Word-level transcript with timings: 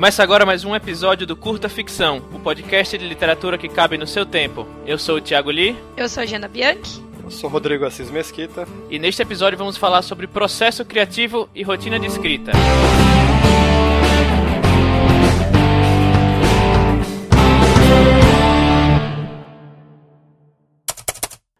Começa 0.00 0.22
agora 0.22 0.46
mais 0.46 0.64
um 0.64 0.74
episódio 0.74 1.26
do 1.26 1.36
Curta 1.36 1.68
Ficção, 1.68 2.26
o 2.32 2.40
podcast 2.40 2.96
de 2.96 3.06
literatura 3.06 3.58
que 3.58 3.68
cabe 3.68 3.98
no 3.98 4.06
seu 4.06 4.24
tempo. 4.24 4.66
Eu 4.86 4.96
sou 4.96 5.18
o 5.18 5.20
Thiago 5.20 5.50
Lee. 5.50 5.76
Eu 5.94 6.08
sou 6.08 6.22
a 6.22 6.26
Jana 6.26 6.48
Bianchi. 6.48 7.04
Eu 7.22 7.30
sou 7.30 7.50
Rodrigo 7.50 7.84
Assis 7.84 8.10
Mesquita. 8.10 8.66
E 8.88 8.98
neste 8.98 9.20
episódio 9.20 9.58
vamos 9.58 9.76
falar 9.76 10.00
sobre 10.00 10.26
processo 10.26 10.86
criativo 10.86 11.50
e 11.54 11.62
rotina 11.62 12.00
de 12.00 12.06
escrita. 12.06 12.52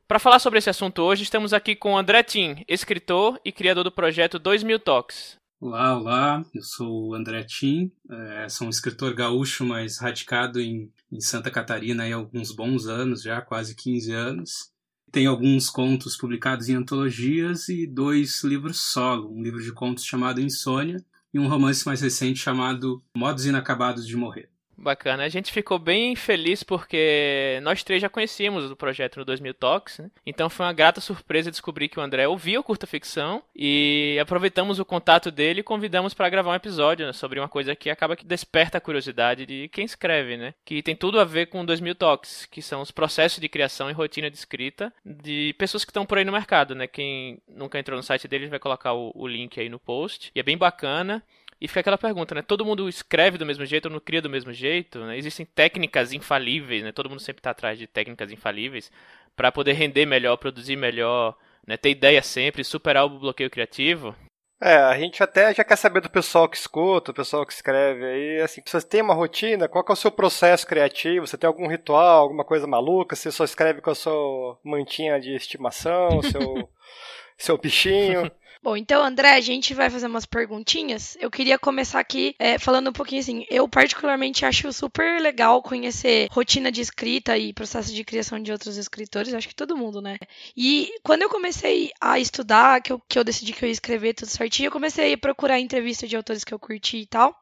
Para 0.08 0.18
falar 0.18 0.38
sobre 0.38 0.60
esse 0.60 0.70
assunto 0.70 1.02
hoje, 1.02 1.24
estamos 1.24 1.52
aqui 1.52 1.76
com 1.76 1.94
André 1.94 2.22
Tim, 2.22 2.64
escritor 2.66 3.38
e 3.44 3.52
criador 3.52 3.84
do 3.84 3.92
projeto 3.92 4.38
2000 4.38 4.78
Talks. 4.78 5.39
Olá, 5.62 5.94
olá, 5.94 6.46
eu 6.54 6.62
sou 6.62 7.08
o 7.08 7.14
André 7.14 7.44
Tim, 7.44 7.92
é, 8.10 8.48
sou 8.48 8.66
um 8.66 8.70
escritor 8.70 9.14
gaúcho, 9.14 9.62
mas 9.62 9.98
radicado 9.98 10.58
em, 10.58 10.90
em 11.12 11.20
Santa 11.20 11.50
Catarina 11.50 12.02
há 12.02 12.14
alguns 12.14 12.50
bons 12.50 12.86
anos, 12.86 13.20
já 13.20 13.42
quase 13.42 13.74
15 13.74 14.10
anos. 14.10 14.72
Tenho 15.12 15.30
alguns 15.30 15.68
contos 15.68 16.16
publicados 16.16 16.70
em 16.70 16.76
antologias 16.76 17.68
e 17.68 17.86
dois 17.86 18.42
livros 18.42 18.80
solo, 18.80 19.30
um 19.30 19.42
livro 19.42 19.62
de 19.62 19.70
contos 19.70 20.02
chamado 20.02 20.40
Insônia 20.40 21.04
e 21.30 21.38
um 21.38 21.46
romance 21.46 21.84
mais 21.84 22.00
recente 22.00 22.38
chamado 22.38 23.04
Modos 23.14 23.44
Inacabados 23.44 24.06
de 24.06 24.16
Morrer. 24.16 24.48
Bacana. 24.80 25.24
A 25.24 25.28
gente 25.28 25.52
ficou 25.52 25.78
bem 25.78 26.16
feliz 26.16 26.62
porque 26.62 27.60
nós 27.62 27.84
três 27.84 28.00
já 28.00 28.08
conhecíamos 28.08 28.70
o 28.70 28.74
projeto 28.74 29.18
no 29.18 29.26
2000 29.26 29.52
Talks, 29.52 29.98
né? 29.98 30.10
Então 30.24 30.48
foi 30.48 30.64
uma 30.64 30.72
grata 30.72 31.02
surpresa 31.02 31.50
descobrir 31.50 31.88
que 31.88 32.00
o 32.00 32.02
André 32.02 32.26
ouvia 32.26 32.58
o 32.58 32.62
Curta 32.62 32.86
Ficção 32.86 33.42
e 33.54 34.18
aproveitamos 34.20 34.78
o 34.78 34.84
contato 34.84 35.30
dele 35.30 35.60
e 35.60 35.62
convidamos 35.62 36.14
para 36.14 36.30
gravar 36.30 36.52
um 36.52 36.54
episódio 36.54 37.06
né, 37.06 37.12
sobre 37.12 37.38
uma 37.38 37.48
coisa 37.48 37.76
que 37.76 37.90
acaba 37.90 38.16
que 38.16 38.24
desperta 38.24 38.78
a 38.78 38.80
curiosidade 38.80 39.44
de 39.44 39.68
quem 39.68 39.84
escreve, 39.84 40.38
né? 40.38 40.54
Que 40.64 40.82
tem 40.82 40.96
tudo 40.96 41.20
a 41.20 41.24
ver 41.24 41.46
com 41.46 41.60
o 41.60 41.66
2000 41.66 41.94
Talks, 41.94 42.46
que 42.46 42.62
são 42.62 42.80
os 42.80 42.90
processos 42.90 43.38
de 43.38 43.50
criação 43.50 43.90
e 43.90 43.92
rotina 43.92 44.30
de 44.30 44.36
escrita 44.38 44.90
de 45.04 45.54
pessoas 45.58 45.84
que 45.84 45.90
estão 45.90 46.06
por 46.06 46.16
aí 46.16 46.24
no 46.24 46.32
mercado, 46.32 46.74
né? 46.74 46.86
Quem 46.86 47.38
nunca 47.46 47.78
entrou 47.78 47.98
no 47.98 48.02
site 48.02 48.26
deles 48.26 48.48
vai 48.48 48.58
colocar 48.58 48.94
o, 48.94 49.12
o 49.14 49.26
link 49.26 49.60
aí 49.60 49.68
no 49.68 49.78
post. 49.78 50.32
E 50.34 50.40
é 50.40 50.42
bem 50.42 50.56
bacana. 50.56 51.22
E 51.60 51.68
fica 51.68 51.80
aquela 51.80 51.98
pergunta, 51.98 52.34
né? 52.34 52.40
Todo 52.40 52.64
mundo 52.64 52.88
escreve 52.88 53.36
do 53.36 53.44
mesmo 53.44 53.66
jeito 53.66 53.86
ou 53.86 53.92
não 53.92 54.00
cria 54.00 54.22
do 54.22 54.30
mesmo 54.30 54.52
jeito? 54.52 54.98
Né? 55.00 55.18
Existem 55.18 55.44
técnicas 55.44 56.12
infalíveis, 56.12 56.82
né? 56.82 56.90
Todo 56.90 57.10
mundo 57.10 57.20
sempre 57.20 57.40
está 57.40 57.50
atrás 57.50 57.78
de 57.78 57.86
técnicas 57.86 58.32
infalíveis 58.32 58.90
para 59.36 59.52
poder 59.52 59.72
render 59.72 60.06
melhor, 60.06 60.38
produzir 60.38 60.76
melhor, 60.76 61.36
né? 61.66 61.76
ter 61.76 61.90
ideia 61.90 62.22
sempre, 62.22 62.64
superar 62.64 63.04
o 63.04 63.18
bloqueio 63.18 63.50
criativo. 63.50 64.14
É, 64.62 64.74
a 64.74 64.98
gente 64.98 65.22
até 65.22 65.54
já 65.54 65.64
quer 65.64 65.76
saber 65.76 66.02
do 66.02 66.10
pessoal 66.10 66.46
que 66.46 66.56
escuta, 66.56 67.12
do 67.12 67.16
pessoal 67.16 67.46
que 67.46 67.52
escreve 67.52 68.04
aí, 68.04 68.40
assim, 68.42 68.60
você 68.64 68.82
tem 68.82 69.00
uma 69.00 69.14
rotina, 69.14 69.66
qual 69.66 69.82
é 69.88 69.92
o 69.92 69.96
seu 69.96 70.10
processo 70.10 70.66
criativo? 70.66 71.26
Você 71.26 71.38
tem 71.38 71.48
algum 71.48 71.66
ritual, 71.66 72.20
alguma 72.20 72.44
coisa 72.44 72.66
maluca? 72.66 73.16
Você 73.16 73.30
só 73.30 73.42
escreve 73.42 73.80
com 73.80 73.90
a 73.90 73.94
sua 73.94 74.58
mantinha 74.62 75.18
de 75.18 75.34
estimação, 75.34 76.22
seu, 76.22 76.68
seu 77.38 77.56
bichinho? 77.56 78.30
Bom, 78.62 78.76
então, 78.76 79.02
André, 79.02 79.30
a 79.30 79.40
gente 79.40 79.72
vai 79.72 79.88
fazer 79.88 80.06
umas 80.06 80.26
perguntinhas. 80.26 81.16
Eu 81.18 81.30
queria 81.30 81.58
começar 81.58 81.98
aqui 81.98 82.34
é, 82.38 82.58
falando 82.58 82.90
um 82.90 82.92
pouquinho 82.92 83.22
assim. 83.22 83.46
Eu, 83.48 83.66
particularmente, 83.66 84.44
acho 84.44 84.70
super 84.70 85.18
legal 85.18 85.62
conhecer 85.62 86.28
rotina 86.30 86.70
de 86.70 86.82
escrita 86.82 87.38
e 87.38 87.54
processo 87.54 87.90
de 87.94 88.04
criação 88.04 88.38
de 88.38 88.52
outros 88.52 88.76
escritores. 88.76 89.32
Acho 89.32 89.48
que 89.48 89.54
todo 89.54 89.78
mundo, 89.78 90.02
né? 90.02 90.18
E 90.54 90.92
quando 91.02 91.22
eu 91.22 91.30
comecei 91.30 91.90
a 91.98 92.18
estudar, 92.18 92.82
que 92.82 92.92
eu, 92.92 93.00
que 93.08 93.18
eu 93.18 93.24
decidi 93.24 93.54
que 93.54 93.64
eu 93.64 93.66
ia 93.66 93.72
escrever 93.72 94.12
tudo 94.12 94.28
certinho, 94.28 94.66
eu 94.66 94.72
comecei 94.72 95.14
a 95.14 95.18
procurar 95.18 95.58
entrevista 95.58 96.06
de 96.06 96.14
autores 96.14 96.44
que 96.44 96.52
eu 96.52 96.58
curti 96.58 96.98
e 96.98 97.06
tal. 97.06 97.34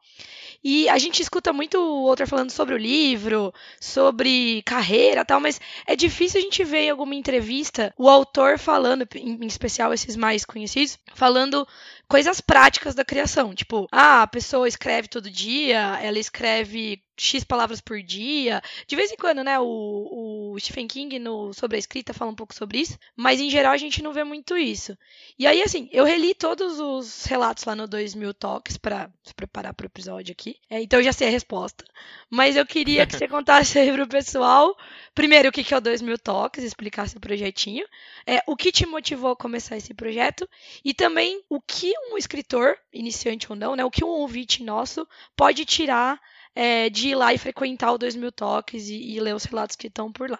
E 0.63 0.89
a 0.89 0.97
gente 0.97 1.21
escuta 1.21 1.53
muito 1.53 1.77
o 1.77 2.09
autor 2.09 2.27
falando 2.27 2.51
sobre 2.51 2.75
o 2.75 2.77
livro, 2.77 3.53
sobre 3.79 4.61
carreira 4.63 5.23
tal, 5.23 5.39
mas 5.39 5.59
é 5.87 5.95
difícil 5.95 6.39
a 6.39 6.43
gente 6.43 6.63
ver 6.63 6.81
em 6.81 6.89
alguma 6.89 7.15
entrevista 7.15 7.93
o 7.97 8.09
autor 8.09 8.59
falando, 8.59 9.07
em 9.15 9.45
especial 9.45 9.93
esses 9.93 10.17
mais 10.17 10.43
conhecidos, 10.43 10.99
falando 11.13 11.65
coisas 12.09 12.41
práticas 12.41 12.95
da 12.95 13.05
criação. 13.05 13.53
Tipo, 13.53 13.87
ah, 13.91 14.23
a 14.23 14.27
pessoa 14.27 14.67
escreve 14.67 15.07
todo 15.07 15.29
dia, 15.29 15.99
ela 16.01 16.17
escreve 16.17 17.01
X 17.19 17.43
palavras 17.43 17.81
por 17.81 18.01
dia. 18.01 18.61
De 18.87 18.95
vez 18.95 19.11
em 19.11 19.15
quando, 19.15 19.43
né, 19.43 19.59
o, 19.59 20.53
o 20.53 20.59
Stephen 20.59 20.87
King 20.87 21.19
no, 21.19 21.53
sobre 21.53 21.75
a 21.75 21.79
escrita 21.79 22.13
fala 22.13 22.31
um 22.31 22.35
pouco 22.35 22.55
sobre 22.55 22.79
isso, 22.79 22.97
mas 23.15 23.39
em 23.39 23.49
geral 23.49 23.73
a 23.73 23.77
gente 23.77 24.01
não 24.01 24.13
vê 24.13 24.23
muito 24.23 24.57
isso. 24.57 24.97
E 25.37 25.45
aí, 25.45 25.61
assim, 25.61 25.89
eu 25.91 26.05
reli 26.05 26.33
todos 26.33 26.79
os 26.79 27.25
relatos 27.25 27.65
lá 27.65 27.75
no 27.75 27.87
2000 27.87 28.33
Talks 28.33 28.77
para 28.77 29.11
se 29.23 29.33
preparar 29.33 29.73
para 29.73 29.83
o 29.83 29.87
episódio 29.87 30.31
aqui, 30.31 30.55
é, 30.69 30.81
então 30.81 30.99
eu 30.99 31.03
já 31.03 31.13
sei 31.13 31.27
a 31.27 31.31
resposta. 31.31 31.83
Mas 32.29 32.55
eu 32.55 32.65
queria 32.65 33.05
que 33.05 33.15
você 33.15 33.27
contasse 33.29 33.77
aí 33.77 33.91
pro 33.91 34.07
pessoal, 34.07 34.75
primeiro, 35.13 35.49
o 35.49 35.51
que 35.51 35.73
é 35.73 35.77
o 35.77 35.81
2000 35.81 36.17
Talks, 36.17 36.63
explicasse 36.63 37.17
o 37.17 37.19
projetinho, 37.19 37.85
é, 38.25 38.41
o 38.47 38.55
que 38.55 38.71
te 38.71 38.85
motivou 38.85 39.31
a 39.31 39.35
começar 39.35 39.75
esse 39.77 39.93
projeto, 39.93 40.47
e 40.83 40.93
também 40.93 41.43
o 41.49 41.61
que 41.61 41.93
um 42.11 42.17
escritor, 42.17 42.75
iniciante 42.93 43.47
ou 43.49 43.55
não, 43.55 43.75
né, 43.75 43.83
o 43.83 43.91
que 43.91 44.03
um 44.03 44.09
ouvinte 44.09 44.63
nosso 44.63 45.07
pode 45.35 45.65
tirar 45.65 46.19
é, 46.55 46.89
de 46.89 47.09
ir 47.09 47.15
lá 47.15 47.33
e 47.33 47.37
frequentar 47.37 47.91
o 47.91 47.97
2000 47.97 48.31
Toques 48.31 48.89
e, 48.89 49.15
e 49.15 49.19
ler 49.19 49.35
os 49.35 49.45
relatos 49.45 49.75
que 49.75 49.87
estão 49.87 50.11
por 50.11 50.29
lá. 50.29 50.39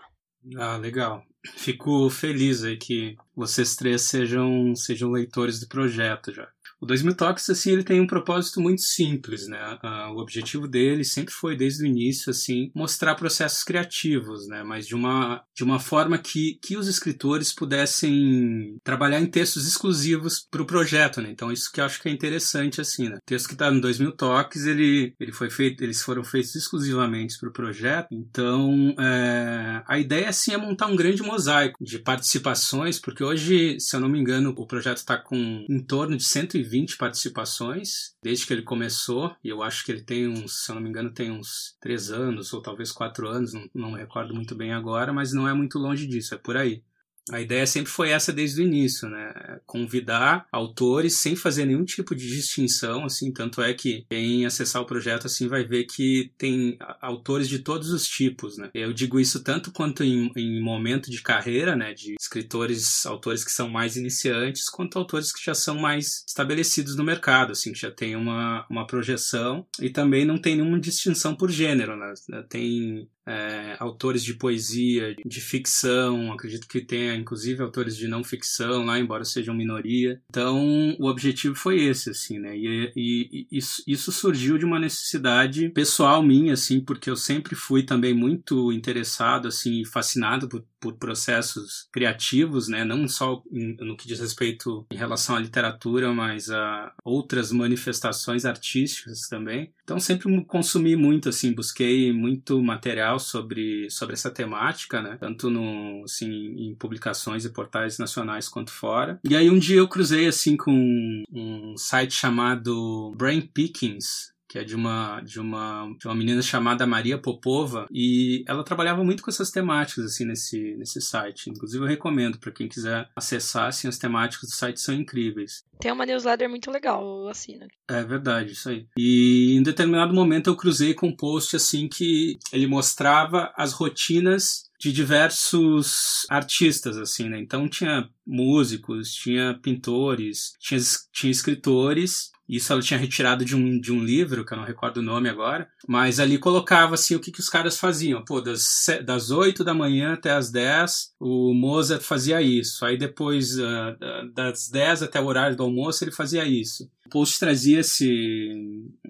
Ah, 0.57 0.77
legal. 0.77 1.23
Fico 1.55 2.09
feliz 2.09 2.63
aí 2.63 2.77
que 2.77 3.15
vocês 3.35 3.75
três 3.75 4.01
sejam, 4.03 4.75
sejam 4.75 5.09
leitores 5.09 5.59
do 5.59 5.67
projeto 5.67 6.33
já. 6.33 6.49
O 6.81 6.85
2000 6.85 7.15
Talks, 7.15 7.49
assim, 7.49 7.71
ele 7.71 7.83
tem 7.83 7.99
um 7.99 8.07
propósito 8.07 8.61
muito 8.61 8.81
simples, 8.81 9.47
né? 9.47 9.77
Uh, 9.83 10.13
o 10.13 10.21
objetivo 10.21 10.67
dele 10.67 11.03
sempre 11.03 11.33
foi, 11.33 11.55
desde 11.55 11.83
o 11.83 11.85
início, 11.85 12.29
assim, 12.29 12.71
mostrar 12.73 13.15
processos 13.15 13.63
criativos, 13.63 14.47
né? 14.47 14.63
Mas 14.63 14.87
de 14.87 14.95
uma, 14.95 15.43
de 15.53 15.63
uma 15.63 15.79
forma 15.79 16.17
que, 16.17 16.57
que 16.63 16.77
os 16.77 16.87
escritores 16.87 17.53
pudessem 17.53 18.77
trabalhar 18.83 19.19
em 19.19 19.25
textos 19.25 19.67
exclusivos 19.67 20.47
para 20.49 20.61
o 20.61 20.65
projeto, 20.65 21.21
né? 21.21 21.29
Então, 21.29 21.51
isso 21.51 21.69
que 21.71 21.81
eu 21.81 21.85
acho 21.85 22.01
que 22.01 22.07
é 22.07 22.11
interessante, 22.11 22.79
assim, 22.79 23.09
né? 23.09 23.17
O 23.17 23.25
texto 23.25 23.47
que 23.47 23.53
está 23.53 23.69
no 23.69 23.81
2000 23.81 24.13
Talks, 24.13 24.65
ele, 24.65 25.13
ele 25.19 25.33
foi 25.33 25.49
feito, 25.49 25.83
eles 25.83 26.01
foram 26.01 26.23
feitos 26.23 26.55
exclusivamente 26.55 27.37
para 27.37 27.49
o 27.49 27.53
projeto. 27.53 28.07
Então, 28.11 28.95
é, 28.97 29.83
a 29.85 29.99
ideia, 29.99 30.29
assim, 30.29 30.53
é 30.53 30.57
montar 30.57 30.87
um 30.87 30.95
grande 30.95 31.21
mosaico 31.21 31.77
de 31.83 31.99
participações, 31.99 32.99
porque 32.99 33.23
hoje, 33.23 33.77
se 33.81 33.95
eu 33.95 33.99
não 33.99 34.07
me 34.07 34.19
engano, 34.19 34.53
o 34.57 34.65
projeto 34.65 34.97
está 34.97 35.17
com 35.17 35.65
em 35.69 35.83
torno 35.83 36.15
de 36.15 36.23
120 36.23 36.68
20 36.69 36.97
participações 36.97 38.15
desde 38.21 38.45
que 38.45 38.53
ele 38.53 38.61
começou, 38.61 39.35
e 39.43 39.49
eu 39.49 39.63
acho 39.63 39.83
que 39.83 39.91
ele 39.91 40.03
tem 40.03 40.27
uns, 40.27 40.63
se 40.65 40.71
eu 40.71 40.75
não 40.75 40.81
me 40.81 40.89
engano, 40.89 41.11
tem 41.13 41.31
uns 41.31 41.75
3 41.81 42.11
anos, 42.11 42.53
ou 42.53 42.61
talvez 42.61 42.91
4 42.91 43.27
anos, 43.27 43.53
não, 43.53 43.69
não 43.73 43.91
recordo 43.93 44.33
muito 44.33 44.55
bem 44.55 44.73
agora, 44.73 45.11
mas 45.11 45.33
não 45.33 45.47
é 45.47 45.53
muito 45.53 45.79
longe 45.79 46.05
disso, 46.07 46.35
é 46.35 46.37
por 46.37 46.55
aí. 46.57 46.83
A 47.31 47.41
ideia 47.41 47.65
sempre 47.65 47.91
foi 47.91 48.09
essa 48.09 48.33
desde 48.33 48.61
o 48.61 48.65
início, 48.65 49.09
né? 49.09 49.59
Convidar 49.65 50.47
autores 50.51 51.17
sem 51.17 51.35
fazer 51.35 51.65
nenhum 51.65 51.85
tipo 51.85 52.15
de 52.15 52.27
distinção, 52.27 53.05
assim, 53.05 53.31
tanto 53.31 53.61
é 53.61 53.73
que 53.73 54.05
quem 54.09 54.45
acessar 54.45 54.81
o 54.81 54.85
projeto 54.85 55.27
assim 55.27 55.47
vai 55.47 55.63
ver 55.63 55.85
que 55.85 56.31
tem 56.37 56.77
autores 57.01 57.47
de 57.47 57.59
todos 57.59 57.91
os 57.91 58.07
tipos, 58.07 58.57
né? 58.57 58.69
Eu 58.73 58.93
digo 58.93 59.19
isso 59.19 59.43
tanto 59.43 59.71
quanto 59.71 60.03
em, 60.03 60.31
em 60.35 60.61
momento 60.61 61.09
de 61.09 61.21
carreira, 61.21 61.75
né, 61.75 61.93
de 61.93 62.15
escritores, 62.19 63.05
autores 63.05 63.43
que 63.43 63.51
são 63.51 63.69
mais 63.69 63.95
iniciantes, 63.95 64.69
quanto 64.69 64.97
autores 64.97 65.31
que 65.31 65.43
já 65.43 65.53
são 65.53 65.77
mais 65.77 66.23
estabelecidos 66.27 66.95
no 66.95 67.03
mercado, 67.03 67.51
assim, 67.51 67.71
que 67.71 67.79
já 67.79 67.91
tem 67.91 68.15
uma, 68.15 68.65
uma 68.69 68.87
projeção 68.87 69.65
e 69.81 69.89
também 69.89 70.25
não 70.25 70.37
tem 70.37 70.55
nenhuma 70.55 70.79
distinção 70.79 71.35
por 71.35 71.49
gênero, 71.49 71.95
né? 71.95 72.13
Tem 72.49 73.07
é, 73.29 73.75
autores 73.79 74.23
de 74.23 74.33
poesia, 74.33 75.15
de 75.23 75.39
ficção, 75.39 76.33
acredito 76.33 76.67
que 76.67 76.81
tenha 76.81 77.15
inclusive 77.15 77.61
autores 77.61 77.95
de 77.95 78.07
não 78.07 78.23
ficção 78.23 78.85
lá, 78.85 78.99
embora 78.99 79.23
sejam 79.23 79.53
minoria. 79.53 80.19
Então, 80.29 80.95
o 80.99 81.07
objetivo 81.07 81.53
foi 81.53 81.83
esse, 81.83 82.09
assim, 82.09 82.39
né? 82.39 82.57
E, 82.57 82.91
e, 82.95 83.47
e 83.51 83.57
isso, 83.57 83.83
isso, 83.85 84.11
surgiu 84.11 84.57
de 84.57 84.65
uma 84.65 84.79
necessidade 84.79 85.69
pessoal 85.69 86.23
minha, 86.23 86.53
assim, 86.53 86.79
porque 86.79 87.09
eu 87.09 87.15
sempre 87.15 87.55
fui 87.55 87.83
também 87.83 88.13
muito 88.13 88.71
interessado, 88.73 89.47
assim, 89.47 89.85
fascinado 89.85 90.49
por, 90.49 90.63
por 90.79 90.93
processos 90.93 91.87
criativos, 91.91 92.67
né? 92.67 92.83
Não 92.83 93.07
só 93.07 93.41
no 93.51 93.97
que 93.97 94.07
diz 94.07 94.19
respeito 94.19 94.85
em 94.91 94.95
relação 94.95 95.35
à 95.35 95.39
literatura, 95.39 96.13
mas 96.13 96.49
a 96.49 96.91
outras 97.03 97.51
manifestações 97.51 98.45
artísticas 98.45 99.27
também. 99.27 99.71
Então, 99.83 99.99
sempre 99.99 100.43
consumi 100.45 100.95
muito, 100.95 101.29
assim, 101.29 101.53
busquei 101.53 102.13
muito 102.13 102.61
material 102.61 103.19
sobre, 103.19 103.89
sobre 103.89 104.13
essa 104.13 104.31
temática, 104.31 105.01
né? 105.01 105.17
Tanto 105.19 105.49
no, 105.49 106.03
assim, 106.03 106.29
em 106.29 106.75
publicações 106.75 107.45
e 107.45 107.49
portais 107.49 107.97
nacionais 107.97 108.47
quanto 108.47 108.71
fora. 108.71 109.19
E 109.23 109.35
aí 109.35 109.49
um 109.49 109.59
dia 109.59 109.77
eu 109.77 109.87
cruzei 109.87 110.27
assim 110.27 110.55
com 110.55 111.23
um 111.31 111.75
site 111.77 112.13
chamado 112.13 113.13
Brain 113.17 113.41
Pickings, 113.41 114.31
que 114.49 114.57
é 114.57 114.63
de 114.63 114.75
uma, 114.75 115.21
de 115.21 115.39
uma, 115.39 115.95
de 115.99 116.07
uma 116.07 116.15
menina 116.15 116.41
chamada 116.41 116.87
Maria 116.87 117.19
Popova, 117.19 117.85
e 117.91 118.43
ela 118.47 118.63
trabalhava 118.63 119.03
muito 119.03 119.21
com 119.21 119.29
essas 119.29 119.51
temáticas 119.51 120.05
assim 120.05 120.25
nesse, 120.25 120.75
nesse 120.75 120.99
site. 120.99 121.51
Inclusive 121.51 121.83
eu 121.83 121.87
recomendo 121.87 122.39
para 122.39 122.51
quem 122.51 122.67
quiser 122.67 123.07
acessar, 123.15 123.67
assim, 123.67 123.87
as 123.87 123.99
temáticas 123.99 124.49
do 124.49 124.55
site 124.55 124.81
são 124.81 124.95
incríveis. 124.95 125.63
Tem 125.79 125.91
uma 125.91 126.05
newsletter 126.05 126.49
muito 126.49 126.71
legal, 126.71 127.01
eu 127.01 127.29
assino. 127.29 127.67
É 127.87 128.03
verdade, 128.03 128.53
isso 128.53 128.69
aí. 128.69 128.87
E 128.97 129.55
em 129.55 129.61
determinado 129.61 130.13
momento 130.13 130.49
eu 130.49 130.55
cruzei 130.55 130.95
com 130.95 131.07
um 131.07 131.15
post 131.15 131.55
assim 131.55 131.87
que 131.87 132.39
ele 132.51 132.65
mostrava 132.65 133.53
as 133.55 133.71
rotinas 133.71 134.68
de 134.79 134.93
diversos 134.93 136.25
artistas, 136.29 136.97
assim, 136.97 137.27
né? 137.27 137.37
Então 137.37 137.67
tinha 137.67 138.09
músicos, 138.25 139.13
tinha 139.13 139.59
pintores, 139.61 140.53
tinha, 140.57 140.79
tinha 141.11 141.31
escritores. 141.31 142.31
Isso 142.47 142.71
ela 142.71 142.81
tinha 142.81 142.99
retirado 142.99 143.45
de 143.45 143.55
um, 143.55 143.79
de 143.79 143.91
um 143.91 144.03
livro, 144.03 144.43
que 144.43 144.53
eu 144.53 144.57
não 144.57 144.63
recordo 144.63 144.97
o 144.97 145.03
nome 145.03 145.29
agora. 145.29 145.67
Mas 145.87 146.19
ali 146.19 146.39
colocava, 146.39 146.95
assim, 146.95 147.13
o 147.13 147.19
que, 147.19 147.31
que 147.31 147.41
os 147.41 147.49
caras 147.49 147.77
faziam. 147.77 148.23
Pô, 148.23 148.41
das, 148.41 148.87
das 149.05 149.29
8 149.29 149.63
da 149.63 149.73
manhã 149.73 150.13
até 150.13 150.31
as 150.31 150.49
10, 150.49 151.13
o 151.19 151.53
Mozart 151.53 152.01
fazia 152.01 152.41
isso. 152.41 152.85
Aí 152.85 152.97
depois, 152.97 153.59
uh, 153.59 154.33
das 154.33 154.69
10 154.69 155.03
até 155.03 155.19
o 155.19 155.25
horário 155.25 155.57
do 155.57 155.63
almoço, 155.63 156.03
ele 156.03 156.11
fazia 156.11 156.45
isso 156.45 156.89
post 157.09 157.39
trazia 157.39 157.79
esse, 157.79 158.51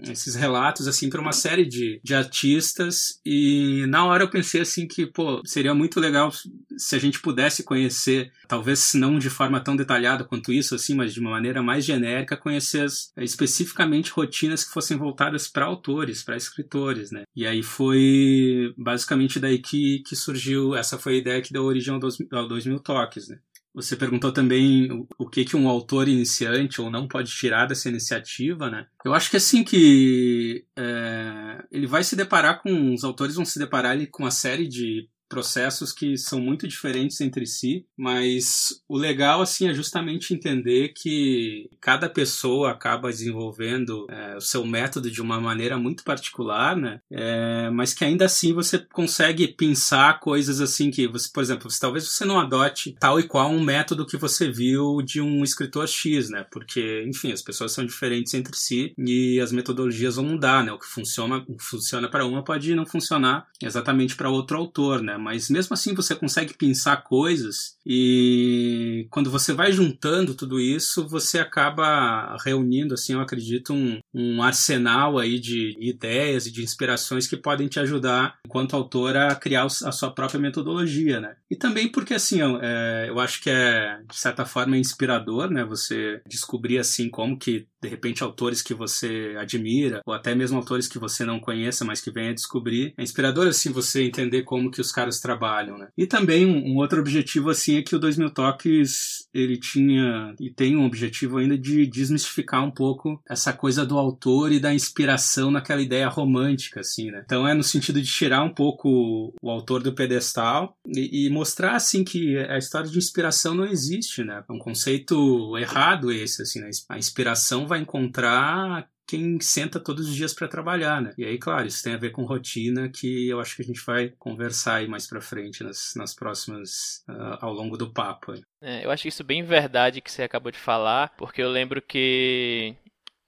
esses 0.04 0.36
relatos 0.36 0.88
assim 0.88 1.10
para 1.10 1.22
uma 1.22 1.32
série 1.32 1.66
de, 1.66 2.00
de 2.04 2.16
artistas. 2.16 3.20
E 3.26 3.86
na 3.88 4.06
hora 4.06 4.24
eu 4.24 4.30
pensei 4.30 4.62
assim 4.62 4.88
que 4.88 5.06
pô 5.06 5.42
seria 5.46 5.74
muito 5.74 6.00
legal 6.00 6.32
se 6.78 6.96
a 6.96 7.00
gente 7.00 7.20
pudesse 7.20 7.64
conhecer 7.64 8.32
talvez 8.48 8.94
não 8.94 9.20
de 9.20 9.30
forma 9.30 9.60
tão 9.60 9.76
detalhada 9.76 10.24
quanto 10.24 10.52
isso 10.52 10.74
assim 10.74 10.96
mas 10.96 11.14
de 11.14 11.20
uma 11.20 11.32
maneira 11.32 11.62
mais 11.62 11.86
genérica 11.86 12.38
conhecer 12.38 12.82
as, 12.82 13.12
especificamente 13.18 14.12
rotinas 14.12 14.64
que 14.64 14.72
fossem 14.72 14.98
voltadas 14.98 15.48
para 15.48 15.66
autores 15.66 16.24
para 16.24 16.38
escritores 16.38 17.12
né? 17.12 17.24
E 17.36 17.46
aí 17.46 17.62
foi 17.62 18.74
basicamente 18.78 19.40
daí 19.40 19.60
que, 19.60 20.02
que 20.08 20.16
surgiu 20.16 20.76
essa 20.76 20.98
foi 20.98 21.16
a 21.16 21.18
ideia 21.18 21.42
que 21.42 21.54
deu 21.54 21.64
origem 21.64 21.94
ao, 21.94 22.40
ao 22.40 22.48
2000 22.48 22.80
toques 22.80 23.28
né 23.28 23.40
você 23.82 23.96
perguntou 23.96 24.32
também 24.32 25.08
o 25.18 25.30
que, 25.30 25.46
que 25.46 25.56
um 25.56 25.70
autor 25.70 26.08
iniciante 26.08 26.82
ou 26.82 26.90
não 26.90 27.08
pode 27.08 27.32
tirar 27.32 27.66
dessa 27.66 27.90
iniciativa, 27.90 28.70
né? 28.70 28.88
Eu 29.06 29.14
acho 29.14 29.30
que 29.30 29.38
assim 29.38 29.64
que 29.64 30.66
é, 30.78 31.64
ele 31.72 31.88
vai 31.88 32.04
se 32.04 32.16
deparar 32.16 32.62
com 32.62 32.94
os 32.94 33.04
autores 33.04 33.36
vão 33.36 33.46
se 33.46 33.60
deparar 33.60 33.92
ali, 33.92 34.08
com 34.08 34.24
uma 34.24 34.32
série 34.32 34.68
de 34.68 35.08
processos 35.30 35.94
que 35.94 36.18
são 36.18 36.42
muito 36.42 36.68
diferentes 36.68 37.22
entre 37.22 37.46
si, 37.46 37.86
mas 37.96 38.82
o 38.90 38.98
legal 38.98 39.42
assim 39.42 39.70
é 39.70 39.74
justamente 39.74 40.34
entender 40.34 40.90
que 40.90 41.70
cada 41.80 42.10
pessoa 42.10 42.72
acaba 42.72 43.10
desenvolvendo 43.10 44.08
é, 44.10 44.36
o 44.36 44.42
seu 44.42 44.66
método 44.66 45.12
de 45.12 45.22
uma 45.22 45.40
maneira 45.40 45.78
muito 45.78 46.04
particular, 46.04 46.76
né? 46.76 47.00
É, 47.12 47.70
mas 47.70 47.94
que 47.94 48.04
ainda 48.04 48.26
assim 48.26 48.54
você 48.54 48.80
consegue 48.80 49.48
pensar 49.48 50.20
coisas 50.20 50.60
assim 50.60 50.90
que 50.90 51.08
você, 51.08 51.30
por 51.32 51.44
exemplo, 51.44 51.70
você, 51.70 51.80
talvez 51.80 52.08
você 52.08 52.26
não 52.26 52.40
adote 52.40 52.96
tal 53.00 53.20
e 53.20 53.24
qual 53.24 53.52
um 53.52 53.64
método 53.64 54.06
que 54.06 54.18
você 54.18 54.52
viu 54.52 55.02
de 55.02 55.22
um 55.22 55.44
escritor 55.44 55.88
X, 55.88 56.30
né? 56.30 56.46
Porque, 56.52 57.04
enfim, 57.08 57.32
as 57.32 57.42
pessoas 57.42 57.72
são 57.72 57.86
diferentes 57.86 58.34
entre 58.34 58.56
si 58.56 58.94
e 58.98 59.40
as 59.40 59.52
metodologias 59.52 60.16
vão 60.16 60.26
mudar, 60.26 60.64
né? 60.64 60.72
O 60.72 60.80
que 60.80 60.88
funciona, 60.88 61.46
funciona 61.60 62.10
para 62.10 62.26
uma 62.26 62.44
pode 62.44 62.74
não 62.74 62.86
funcionar 62.86 63.48
exatamente 63.62 64.16
para 64.16 64.30
outro 64.30 64.58
autor, 64.58 65.04
né? 65.04 65.19
Mas 65.20 65.50
mesmo 65.50 65.74
assim 65.74 65.94
você 65.94 66.16
consegue 66.16 66.54
pensar 66.54 67.04
coisas 67.04 67.78
e 67.86 69.08
quando 69.10 69.32
você 69.32 69.52
vai 69.52 69.72
juntando 69.72 70.36
tudo 70.36 70.60
isso, 70.60 71.08
você 71.08 71.40
acaba 71.40 72.38
reunindo, 72.44 72.94
assim, 72.94 73.14
eu 73.14 73.22
acredito, 73.22 73.74
um, 73.74 74.00
um 74.14 74.44
arsenal 74.44 75.18
aí 75.18 75.40
de 75.40 75.76
ideias 75.80 76.46
e 76.46 76.52
de 76.52 76.64
inspirações 76.64 77.26
que 77.28 77.36
podem 77.36 77.68
te 77.68 77.80
ajudar, 77.80 78.38
enquanto 78.46 78.76
autor, 78.76 79.18
a 79.18 79.34
criar 79.36 79.66
a 79.66 79.92
sua 79.92 80.12
própria 80.12 80.40
metodologia, 80.40 81.20
né? 81.20 81.36
E 81.50 81.56
também 81.56 81.92
porque, 81.92 82.14
assim, 82.14 82.42
eu, 82.42 82.60
é, 82.62 83.06
eu 83.10 83.20
acho 83.20 83.42
que 83.42 83.50
é, 83.50 84.00
de 84.08 84.16
certa 84.16 84.46
forma, 84.46 84.78
inspirador, 84.78 85.50
né? 85.50 85.66
Você 85.66 86.22
descobrir, 86.28 86.78
assim, 86.78 87.10
como 87.10 87.38
que 87.38 87.68
de 87.82 87.88
repente 87.88 88.24
autores 88.24 88.62
que 88.62 88.74
você 88.74 89.36
admira 89.38 90.02
ou 90.06 90.14
até 90.14 90.36
mesmo 90.36 90.58
autores 90.58 90.88
que 90.88 91.00
você 91.00 91.24
não 91.24 91.40
conheça, 91.40 91.86
mas 91.86 92.02
que 92.02 92.12
venha 92.12 92.34
descobrir. 92.34 92.94
É 92.98 93.04
inspirador 93.04 93.48
assim 93.48 93.72
você 93.72 94.04
entender 94.04 94.44
como 94.44 94.72
que 94.72 94.82
os 94.82 94.92
caras 94.92 95.20
trabalham, 95.20 95.78
né? 95.78 95.88
E 95.98 96.06
também 96.06 96.46
um, 96.46 96.74
um 96.74 96.78
outro 96.78 97.00
objetivo 97.00 97.50
assim 97.50 97.78
é 97.78 97.82
que 97.82 97.96
o 97.96 98.00
2000 98.00 98.32
Toques 98.32 99.28
ele 99.34 99.58
tinha 99.58 100.34
e 100.40 100.50
tem 100.50 100.76
um 100.76 100.86
objetivo 100.86 101.38
ainda 101.38 101.58
de 101.58 101.86
desmistificar 101.88 102.64
um 102.64 102.72
pouco 102.72 103.22
essa 103.30 103.54
coisa 103.54 103.86
do 103.86 103.98
autor 103.98 104.52
e 104.52 104.60
da 104.60 104.74
inspiração 104.74 105.52
naquela 105.52 105.82
ideia 105.82 106.08
romântica 106.08 106.82
assim, 106.82 107.12
né? 107.12 107.22
Então 107.26 107.48
é 107.48 107.54
no 107.54 107.64
sentido 107.64 108.02
de 108.02 108.12
tirar 108.12 108.44
um 108.44 108.54
pouco 108.54 109.34
o 109.42 109.50
autor 109.50 109.82
do 109.82 109.94
pedestal 109.94 110.78
e, 110.88 111.26
e 111.26 111.30
mostrar 111.30 111.76
assim 111.76 112.04
que 112.04 112.38
a 112.38 112.58
história 112.58 112.90
de 112.90 112.98
inspiração 112.98 113.54
não 113.54 113.66
existe, 113.66 114.24
né? 114.24 114.44
É 114.48 114.54
um 114.54 114.60
conceito 114.60 115.58
errado 115.58 116.12
esse 116.12 116.42
assim, 116.42 116.60
né? 116.60 116.70
A 116.90 116.98
inspiração 116.98 117.68
vai 117.70 117.80
encontrar 117.80 118.90
quem 119.10 119.40
senta 119.40 119.80
todos 119.80 120.08
os 120.08 120.16
dias 120.16 120.36
para 120.36 120.48
trabalhar, 120.48 121.02
né? 121.02 121.14
E 121.18 121.26
aí, 121.26 121.40
claro, 121.40 121.66
isso 121.66 121.84
tem 121.84 121.96
a 121.96 121.98
ver 121.98 122.12
com 122.12 122.26
rotina 122.26 122.88
que 122.90 123.28
eu 123.28 123.40
acho 123.40 123.56
que 123.56 123.64
a 123.64 123.66
gente 123.66 123.84
vai 123.84 124.10
conversar 124.20 124.76
aí 124.76 124.88
mais 124.88 125.08
para 125.08 125.20
frente 125.20 125.64
nas, 125.64 125.94
nas 125.96 126.14
próximas 126.14 127.04
uh, 127.10 127.38
ao 127.42 127.52
longo 127.52 127.76
do 127.76 127.92
papo. 127.92 128.34
É, 128.62 128.86
eu 128.86 128.92
acho 128.92 129.08
isso 129.08 129.24
bem 129.24 129.42
verdade 129.42 130.00
que 130.00 130.12
você 130.12 130.22
acabou 130.22 130.52
de 130.52 130.60
falar, 130.60 131.16
porque 131.18 131.42
eu 131.42 131.50
lembro 131.50 131.82
que 131.82 132.76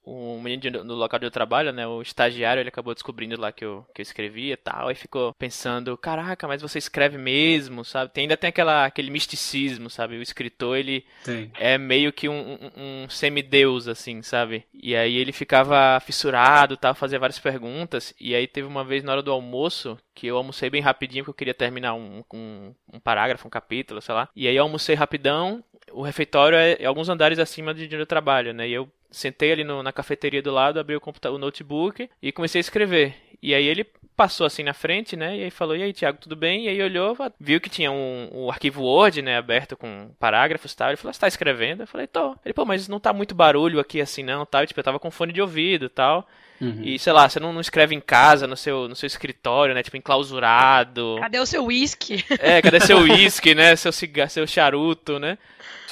o 0.04 0.40
menino 0.40 0.82
no 0.84 0.94
local 0.94 1.18
de 1.18 1.26
eu 1.26 1.30
trabalho, 1.30 1.72
né, 1.72 1.86
o 1.86 2.02
estagiário, 2.02 2.60
ele 2.60 2.68
acabou 2.68 2.94
descobrindo 2.94 3.40
lá 3.40 3.52
que 3.52 3.64
eu, 3.64 3.86
que 3.94 4.00
eu 4.00 4.02
escrevia 4.02 4.54
e 4.54 4.56
tal, 4.56 4.90
e 4.90 4.94
ficou 4.94 5.32
pensando, 5.34 5.96
caraca, 5.96 6.48
mas 6.48 6.60
você 6.60 6.78
escreve 6.78 7.16
mesmo, 7.16 7.84
sabe? 7.84 8.12
Tem, 8.12 8.22
ainda 8.22 8.36
tem 8.36 8.48
aquela, 8.48 8.84
aquele 8.84 9.10
misticismo, 9.10 9.88
sabe? 9.88 10.16
O 10.16 10.22
escritor, 10.22 10.76
ele 10.76 11.04
tem. 11.24 11.50
é 11.58 11.78
meio 11.78 12.12
que 12.12 12.28
um, 12.28 12.58
um, 12.76 13.04
um 13.04 13.08
semideus, 13.08 13.86
assim, 13.86 14.22
sabe? 14.22 14.64
E 14.74 14.96
aí 14.96 15.16
ele 15.16 15.32
ficava 15.32 16.00
fissurado, 16.00 16.76
tal, 16.76 16.94
fazia 16.94 17.18
várias 17.18 17.38
perguntas, 17.38 18.14
e 18.20 18.34
aí 18.34 18.46
teve 18.46 18.66
uma 18.66 18.84
vez 18.84 19.04
na 19.04 19.12
hora 19.12 19.22
do 19.22 19.32
almoço, 19.32 19.96
que 20.14 20.26
eu 20.26 20.36
almocei 20.36 20.68
bem 20.68 20.82
rapidinho, 20.82 21.24
porque 21.24 21.30
eu 21.30 21.38
queria 21.38 21.54
terminar 21.54 21.94
um, 21.94 22.24
um, 22.32 22.74
um 22.92 23.00
parágrafo, 23.00 23.46
um 23.46 23.50
capítulo, 23.50 24.02
sei 24.02 24.14
lá, 24.14 24.28
e 24.34 24.48
aí 24.48 24.56
eu 24.56 24.64
almocei 24.64 24.94
rapidão, 24.94 25.62
o 25.92 26.02
refeitório 26.02 26.56
é, 26.56 26.76
é 26.80 26.86
alguns 26.86 27.08
andares 27.08 27.38
acima 27.38 27.72
de 27.72 27.84
onde 27.84 27.96
eu 27.96 28.06
trabalho, 28.06 28.52
né? 28.52 28.68
E 28.68 28.72
eu 28.72 28.88
sentei 29.12 29.52
ali 29.52 29.62
no, 29.64 29.82
na 29.82 29.92
cafeteria 29.92 30.42
do 30.42 30.50
lado, 30.50 30.80
abri 30.80 30.96
o, 30.96 31.00
computador, 31.00 31.36
o 31.36 31.40
notebook 31.40 32.08
e 32.20 32.32
comecei 32.32 32.58
a 32.58 32.60
escrever. 32.60 33.14
E 33.42 33.54
aí 33.54 33.66
ele 33.66 33.84
passou 34.16 34.46
assim 34.46 34.62
na 34.62 34.72
frente, 34.72 35.16
né? 35.16 35.36
E 35.36 35.44
aí 35.44 35.50
falou: 35.50 35.76
"E 35.76 35.82
aí, 35.82 35.92
Thiago, 35.92 36.18
tudo 36.18 36.36
bem?" 36.36 36.64
E 36.64 36.68
aí 36.68 36.82
olhou, 36.82 37.16
viu 37.38 37.60
que 37.60 37.68
tinha 37.68 37.90
um, 37.90 38.28
um 38.32 38.50
arquivo 38.50 38.82
Word, 38.82 39.20
né, 39.22 39.36
aberto 39.36 39.76
com 39.76 40.10
parágrafos 40.18 40.72
e 40.72 40.76
tal. 40.76 40.88
Ele 40.88 40.96
falou: 40.96 41.12
"Você 41.12 41.20
tá 41.20 41.28
escrevendo?" 41.28 41.82
Eu 41.82 41.86
falei: 41.86 42.06
"Tô". 42.06 42.36
Ele: 42.44 42.54
"Pô, 42.54 42.64
mas 42.64 42.88
não 42.88 43.00
tá 43.00 43.12
muito 43.12 43.34
barulho 43.34 43.80
aqui 43.80 44.00
assim 44.00 44.22
não, 44.22 44.46
tal". 44.46 44.66
tipo, 44.66 44.78
eu 44.80 44.84
tava 44.84 44.98
com 44.98 45.10
fone 45.10 45.32
de 45.32 45.40
ouvido, 45.42 45.88
tal. 45.88 46.26
Uhum. 46.60 46.80
E 46.82 46.98
sei 46.98 47.12
lá, 47.12 47.28
você 47.28 47.40
não, 47.40 47.52
não, 47.52 47.60
escreve 47.60 47.94
em 47.94 48.00
casa, 48.00 48.46
no 48.46 48.56
seu, 48.56 48.88
no 48.88 48.94
seu 48.94 49.06
escritório, 49.06 49.74
né? 49.74 49.82
Tipo, 49.82 49.96
enclausurado. 49.96 51.16
Cadê 51.20 51.38
o 51.40 51.46
seu 51.46 51.64
whisky? 51.64 52.24
É, 52.38 52.62
cadê 52.62 52.80
seu 52.80 52.98
whisky, 53.02 53.54
né? 53.54 53.74
Seu 53.74 53.92
cigarro, 53.92 54.30
seu 54.30 54.46
charuto, 54.46 55.18
né? 55.18 55.38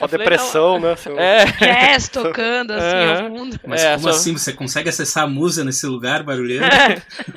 Só 0.01 0.07
depressão, 0.07 0.81
né? 0.81 0.97
Seu... 0.97 1.19
É. 1.19 1.45
Jazz 1.45 2.09
tocando, 2.11 2.71
assim, 2.71 2.97
é. 2.97 3.11
ao 3.11 3.29
fundo. 3.29 3.61
Mas 3.67 3.85
é, 3.85 3.91
como 3.97 4.05
só... 4.05 4.09
assim? 4.11 4.33
Você 4.33 4.53
consegue 4.55 4.89
acessar 4.89 5.25
a 5.25 5.27
música 5.27 5.63
nesse 5.63 5.87
lugar 5.87 6.23
barulheiro? 6.23 6.65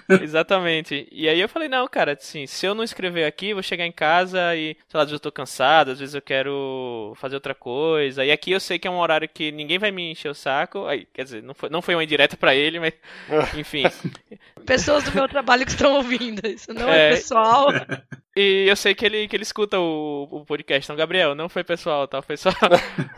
É. 0.10 0.24
Exatamente. 0.24 1.08
E 1.12 1.28
aí 1.28 1.40
eu 1.40 1.50
falei, 1.50 1.68
não, 1.68 1.88
cara, 1.88 2.14
assim, 2.14 2.46
se 2.46 2.66
eu 2.66 2.76
não 2.76 2.84
escrever 2.84 3.26
aqui, 3.26 3.54
vou 3.54 3.64
chegar 3.64 3.86
em 3.86 3.92
casa 3.92 4.56
e, 4.56 4.76
sei 4.88 4.98
lá, 4.98 5.02
às 5.02 5.10
vezes 5.10 5.14
eu 5.14 5.20
tô 5.20 5.32
cansado, 5.32 5.92
às 5.92 6.00
vezes 6.00 6.14
eu 6.14 6.22
quero 6.22 7.14
fazer 7.20 7.36
outra 7.36 7.56
coisa. 7.56 8.24
E 8.24 8.32
aqui 8.32 8.52
eu 8.52 8.60
sei 8.60 8.78
que 8.78 8.88
é 8.88 8.92
um 8.92 9.00
horário 9.00 9.28
que 9.28 9.52
ninguém 9.52 9.80
vai 9.80 9.92
me 9.92 10.12
encher 10.12 10.30
o 10.30 10.34
saco. 10.34 10.86
Aí, 10.86 11.08
quer 11.14 11.24
dizer, 11.24 11.42
não 11.44 11.54
foi, 11.54 11.70
não 11.70 11.82
foi 11.82 11.96
uma 11.96 12.04
indireta 12.04 12.38
para 12.38 12.56
ele, 12.56 12.80
mas, 12.80 12.94
enfim. 13.58 13.84
Pessoas 14.66 15.04
do 15.04 15.14
meu 15.14 15.28
trabalho 15.28 15.66
que 15.66 15.72
estão 15.72 15.94
ouvindo, 15.94 16.46
isso 16.48 16.74
não 16.74 16.90
é, 16.90 17.10
é 17.10 17.16
pessoal. 17.16 17.68
E 18.36 18.66
eu 18.68 18.76
sei 18.76 18.96
que 18.96 19.06
ele, 19.06 19.28
que 19.28 19.36
ele 19.36 19.44
escuta 19.44 19.80
o, 19.80 20.28
o 20.32 20.46
podcast, 20.46 20.86
então, 20.86 20.96
Gabriel, 20.96 21.36
não 21.36 21.48
foi 21.48 21.64
pessoal, 21.64 22.08
tá? 22.08 22.22
Foi 22.22 22.38
só. 22.38 22.52